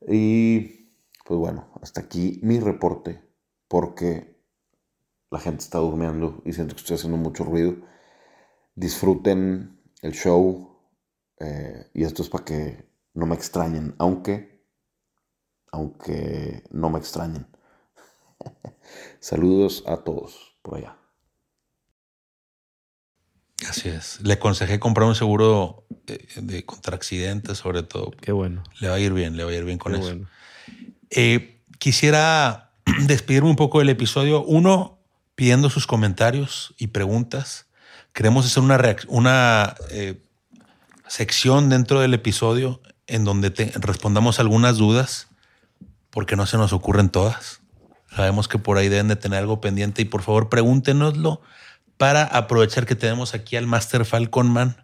Y 0.07 0.93
pues 1.25 1.37
bueno, 1.37 1.67
hasta 1.81 1.99
aquí 1.99 2.39
mi 2.43 2.61
reporte 2.61 3.30
porque 3.72 4.38
la 5.30 5.39
gente 5.39 5.64
está 5.64 5.77
durmiendo 5.77 6.41
y 6.43 6.52
siento 6.52 6.76
que 6.76 6.81
estoy 6.81 6.98
haciendo 6.98 7.18
mucho 7.18 7.45
ruido. 7.45 7.77
Disfruten 8.76 9.80
el 10.02 10.11
show 10.11 10.77
eh, 11.39 11.89
y 11.93 12.03
esto 12.03 12.22
es 12.22 12.27
para 12.27 12.43
que 12.43 12.85
no 13.14 13.26
me 13.26 13.35
extrañen, 13.35 13.95
aunque, 13.98 14.68
aunque 15.72 16.65
no 16.72 16.89
me 16.89 16.99
extrañen. 16.99 17.48
Saludos 19.22 19.85
a 19.88 20.03
todos 20.03 20.57
por 20.61 20.76
allá. 20.76 20.98
Así 23.69 23.88
es. 23.88 24.19
Le 24.19 24.34
aconsejé 24.34 24.81
comprar 24.81 25.07
un 25.07 25.15
seguro 25.15 25.85
de, 26.07 26.27
de, 26.41 26.65
contra 26.65 26.98
accidentes, 26.98 27.60
sobre 27.60 27.84
todo. 27.84 28.11
Qué 28.19 28.34
bueno. 28.34 28.64
Le 28.81 28.89
va 28.89 28.95
a 28.95 28.99
ir 28.99 29.14
bien, 29.14 29.38
le 29.38 29.45
va 29.45 29.52
a 29.52 29.56
ir 29.56 29.64
bien 29.64 29.77
con 29.77 29.95
eso. 29.95 30.19
Eh, 31.10 31.64
quisiera 31.80 32.70
despedirme 33.07 33.49
un 33.49 33.55
poco 33.55 33.79
del 33.79 33.89
episodio. 33.89 34.43
Uno, 34.43 34.99
pidiendo 35.35 35.69
sus 35.69 35.87
comentarios 35.87 36.73
y 36.77 36.87
preguntas. 36.87 37.67
Queremos 38.13 38.45
hacer 38.45 38.63
una, 38.63 38.79
una 39.07 39.75
eh, 39.89 40.21
sección 41.07 41.69
dentro 41.69 41.99
del 41.99 42.13
episodio 42.13 42.81
en 43.07 43.25
donde 43.25 43.51
te 43.51 43.71
respondamos 43.75 44.39
algunas 44.39 44.77
dudas, 44.77 45.27
porque 46.09 46.35
no 46.35 46.45
se 46.45 46.57
nos 46.57 46.73
ocurren 46.73 47.09
todas. 47.09 47.61
Sabemos 48.15 48.47
que 48.47 48.57
por 48.57 48.77
ahí 48.77 48.89
deben 48.89 49.07
de 49.07 49.15
tener 49.15 49.39
algo 49.39 49.61
pendiente 49.61 50.01
y 50.01 50.05
por 50.05 50.21
favor 50.21 50.49
pregúntenoslo 50.49 51.41
para 51.97 52.23
aprovechar 52.23 52.85
que 52.85 52.95
tenemos 52.95 53.33
aquí 53.33 53.55
al 53.55 53.67
Master 53.67 54.05
Falconman 54.05 54.75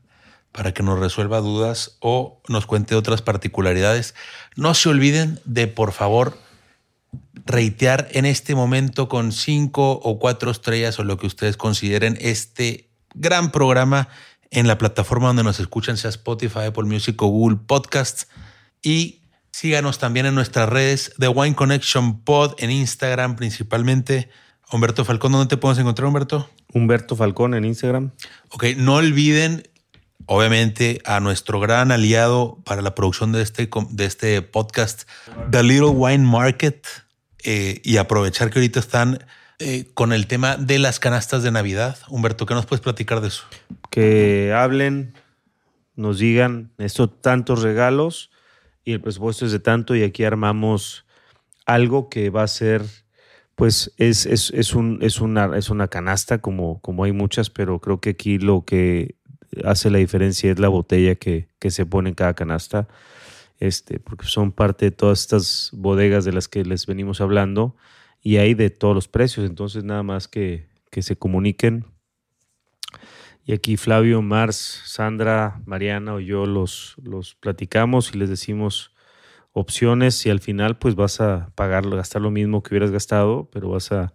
para 0.52 0.74
que 0.74 0.84
nos 0.84 1.00
resuelva 1.00 1.40
dudas 1.40 1.98
o 2.00 2.42
nos 2.48 2.66
cuente 2.66 2.96
otras 2.96 3.22
particularidades. 3.22 4.16
No 4.56 4.74
se 4.74 4.90
olviden 4.90 5.40
de, 5.46 5.68
por 5.68 5.92
favor, 5.92 6.38
reitear 7.48 8.08
en 8.12 8.26
este 8.26 8.56
momento 8.56 9.08
con 9.08 9.32
cinco 9.32 9.94
o 9.94 10.20
cuatro 10.20 10.52
estrellas 10.52 11.00
o 11.00 11.04
lo 11.04 11.18
que 11.18 11.28
ustedes 11.28 11.58
consideren 11.58 12.18
este 12.22 12.90
gran 13.16 13.52
programa 13.52 14.10
en 14.52 14.68
la 14.68 14.78
plataforma 14.78 15.28
donde 15.28 15.44
nos 15.44 15.60
escuchan, 15.60 15.98
sea 15.98 16.10
Spotify, 16.10 16.66
Apple 16.68 16.84
Music 16.84 17.22
o 17.22 17.28
Google 17.28 17.60
Podcasts. 17.66 18.28
Y 18.82 19.22
síganos 19.52 19.98
también 19.98 20.26
en 20.26 20.36
nuestras 20.36 20.70
redes 20.70 21.14
de 21.18 21.28
Wine 21.28 21.56
Connection 21.56 22.22
Pod 22.22 22.56
en 22.60 22.72
Instagram 22.72 23.36
principalmente. 23.36 24.30
Humberto 24.72 25.06
Falcón, 25.06 25.32
¿dónde 25.32 25.48
te 25.48 25.58
podemos 25.58 25.80
encontrar, 25.80 26.08
Humberto? 26.08 26.50
Humberto 26.74 27.16
Falcón 27.16 27.54
en 27.54 27.64
Instagram. 27.64 28.12
Ok, 28.50 28.66
no 28.76 28.96
olviden, 28.96 29.64
obviamente, 30.26 31.02
a 31.06 31.22
nuestro 31.22 31.62
gran 31.62 31.92
aliado 31.92 32.62
para 32.66 32.82
la 32.82 32.94
producción 32.94 33.32
de 33.32 33.42
este, 33.42 33.70
de 33.92 34.06
este 34.06 34.42
podcast, 34.42 35.08
The 35.52 35.64
Little 35.64 35.90
Wine 35.90 36.26
Market, 36.26 36.86
eh, 37.44 37.82
y 37.84 37.98
aprovechar 37.98 38.50
que 38.50 38.60
ahorita 38.60 38.80
están 38.80 39.20
eh, 39.60 39.90
con 39.94 40.14
el 40.14 40.28
tema 40.28 40.56
de 40.56 40.80
las 40.80 41.00
canastas 41.00 41.44
de 41.44 41.52
Navidad. 41.52 41.98
Humberto, 42.10 42.46
¿qué 42.46 42.54
nos 42.54 42.66
puedes 42.66 42.82
platicar 42.82 43.22
de 43.22 43.30
eso? 43.30 43.44
Que 43.90 44.54
hablen, 44.56 45.14
nos 45.96 46.20
digan, 46.20 46.72
esto 46.78 47.10
tantos 47.10 47.64
regalos 47.64 48.30
y 48.84 48.94
el 48.94 49.02
presupuesto 49.02 49.46
es 49.46 49.52
de 49.52 49.60
tanto 49.60 49.96
y 49.96 50.04
aquí 50.04 50.24
armamos 50.24 51.06
algo 51.66 52.08
que 52.08 52.30
va 52.30 52.44
a 52.44 52.48
ser, 52.48 52.84
pues 53.56 53.92
es, 53.98 54.26
es, 54.26 54.52
es, 54.52 54.74
un, 54.76 55.00
es, 55.02 55.20
una, 55.22 55.58
es 55.58 55.70
una 55.70 55.88
canasta 55.88 56.38
como, 56.38 56.80
como 56.82 57.04
hay 57.04 57.12
muchas, 57.12 57.50
pero 57.50 57.80
creo 57.80 58.00
que 58.00 58.12
aquí 58.12 58.38
lo 58.38 58.64
que 58.64 59.16
hace 59.66 59.90
la 59.90 59.98
diferencia 59.98 60.52
es 60.52 60.60
la 60.60 60.70
botella 60.70 61.16
que, 61.16 61.50
que 61.60 61.72
se 61.72 61.86
pone 61.86 62.10
en 62.10 62.16
cada 62.16 62.34
canasta, 62.34 62.88
este, 63.60 64.00
porque 64.00 64.26
son 64.28 64.52
parte 64.52 64.86
de 64.86 64.92
todas 64.92 65.22
estas 65.22 65.72
bodegas 65.74 66.26
de 66.26 66.34
las 66.34 66.48
que 66.48 66.64
les 66.64 66.86
venimos 66.86 67.22
hablando 67.22 67.76
y 68.22 68.38
hay 68.38 68.54
de 68.54 68.70
todos 68.70 68.96
los 68.96 69.08
precios, 69.08 69.46
entonces 69.50 69.84
nada 69.84 70.04
más 70.04 70.28
que, 70.28 70.68
que 70.92 71.02
se 71.02 71.16
comuniquen. 71.16 71.86
Y 73.46 73.54
aquí 73.54 73.78
Flavio, 73.78 74.22
Mars, 74.22 74.82
Sandra, 74.86 75.62
Mariana 75.66 76.16
o 76.16 76.20
yo 76.20 76.46
los, 76.46 76.96
los 77.02 77.36
platicamos 77.36 78.14
y 78.14 78.18
les 78.18 78.30
decimos 78.30 78.94
opciones 79.54 80.26
y 80.26 80.30
al 80.30 80.42
final 80.42 80.78
pues 80.78 80.96
vas 80.96 81.22
a 81.22 81.52
pagar, 81.56 81.90
gastar 81.90 82.22
lo 82.22 82.30
mismo 82.30 82.62
que 82.62 82.74
hubieras 82.74 82.92
gastado, 82.92 83.50
pero 83.52 83.70
vas 83.70 83.92
a 83.92 84.14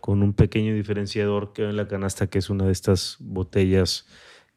con 0.00 0.22
un 0.24 0.34
pequeño 0.34 0.74
diferenciador 0.74 1.52
que 1.52 1.62
en 1.62 1.76
la 1.76 1.86
canasta 1.86 2.26
que 2.26 2.38
es 2.38 2.50
una 2.50 2.66
de 2.66 2.72
estas 2.72 3.16
botellas 3.20 4.08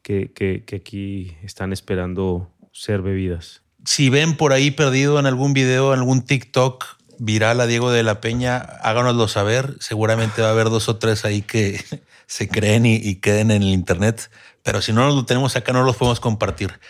que, 0.02 0.32
que, 0.32 0.64
que 0.64 0.76
aquí 0.76 1.36
están 1.42 1.72
esperando 1.72 2.52
ser 2.72 3.00
bebidas. 3.00 3.65
Si 3.86 4.10
ven 4.10 4.36
por 4.36 4.52
ahí 4.52 4.72
perdido 4.72 5.20
en 5.20 5.26
algún 5.26 5.54
video, 5.54 5.94
en 5.94 6.00
algún 6.00 6.22
TikTok, 6.22 6.84
viral 7.18 7.60
a 7.60 7.66
Diego 7.66 7.92
de 7.92 8.02
la 8.02 8.20
Peña, 8.20 8.58
háganoslo 8.58 9.28
saber. 9.28 9.76
Seguramente 9.78 10.42
va 10.42 10.48
a 10.48 10.50
haber 10.50 10.70
dos 10.70 10.88
o 10.88 10.96
tres 10.96 11.24
ahí 11.24 11.40
que 11.40 11.82
se 12.26 12.48
creen 12.48 12.84
y, 12.84 12.96
y, 12.96 13.14
queden 13.16 13.52
en 13.52 13.62
el 13.62 13.68
Internet. 13.68 14.28
Pero 14.64 14.82
si 14.82 14.92
no 14.92 15.08
lo 15.08 15.24
tenemos 15.24 15.54
acá, 15.54 15.72
no 15.72 15.84
los 15.84 15.96
podemos 15.96 16.18
compartir. 16.18 16.80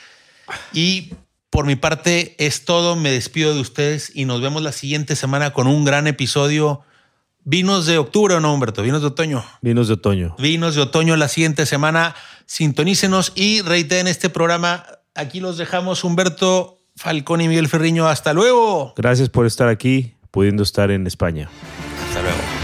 Y 0.73 1.13
por 1.51 1.67
mi 1.67 1.77
parte 1.77 2.35
es 2.39 2.65
todo. 2.65 2.97
Me 2.97 3.11
despido 3.11 3.55
de 3.55 3.61
ustedes 3.61 4.11
y 4.15 4.25
nos 4.25 4.41
vemos 4.41 4.63
la 4.63 4.73
siguiente 4.73 5.17
semana 5.17 5.53
con 5.53 5.67
un 5.67 5.85
gran 5.85 6.07
episodio. 6.07 6.81
Vinos 7.45 7.85
de 7.85 7.99
octubre 7.99 8.35
o 8.35 8.41
no, 8.41 8.55
Humberto? 8.55 8.83
Vinos 8.83 9.03
de 9.03 9.09
otoño. 9.09 9.45
Vinos 9.61 9.89
de 9.89 9.95
otoño. 9.95 10.35
Vinos 10.39 10.75
de 10.75 10.81
otoño 10.81 11.15
la 11.17 11.29
siguiente 11.29 11.67
semana. 11.67 12.17
Sintonícenos 12.47 13.33
y 13.35 13.61
reiteren 13.61 14.09
este 14.09 14.31
programa. 14.31 14.87
Aquí 15.15 15.41
los 15.41 15.59
dejamos, 15.59 16.03
Humberto 16.03 16.76
Falcón 16.97 17.41
y 17.41 17.49
Miguel 17.49 17.69
Ferriño. 17.69 18.09
Hasta 18.09 18.33
luego. 18.33 18.95
Gracias 18.97 19.29
por 19.29 19.47
estar 19.47 19.69
aquí 19.69 20.15
pudiendo 20.31 20.63
estar 20.63 20.91
en 20.91 21.07
España. 21.07 21.49
Hasta 22.09 22.23
luego. 22.23 22.56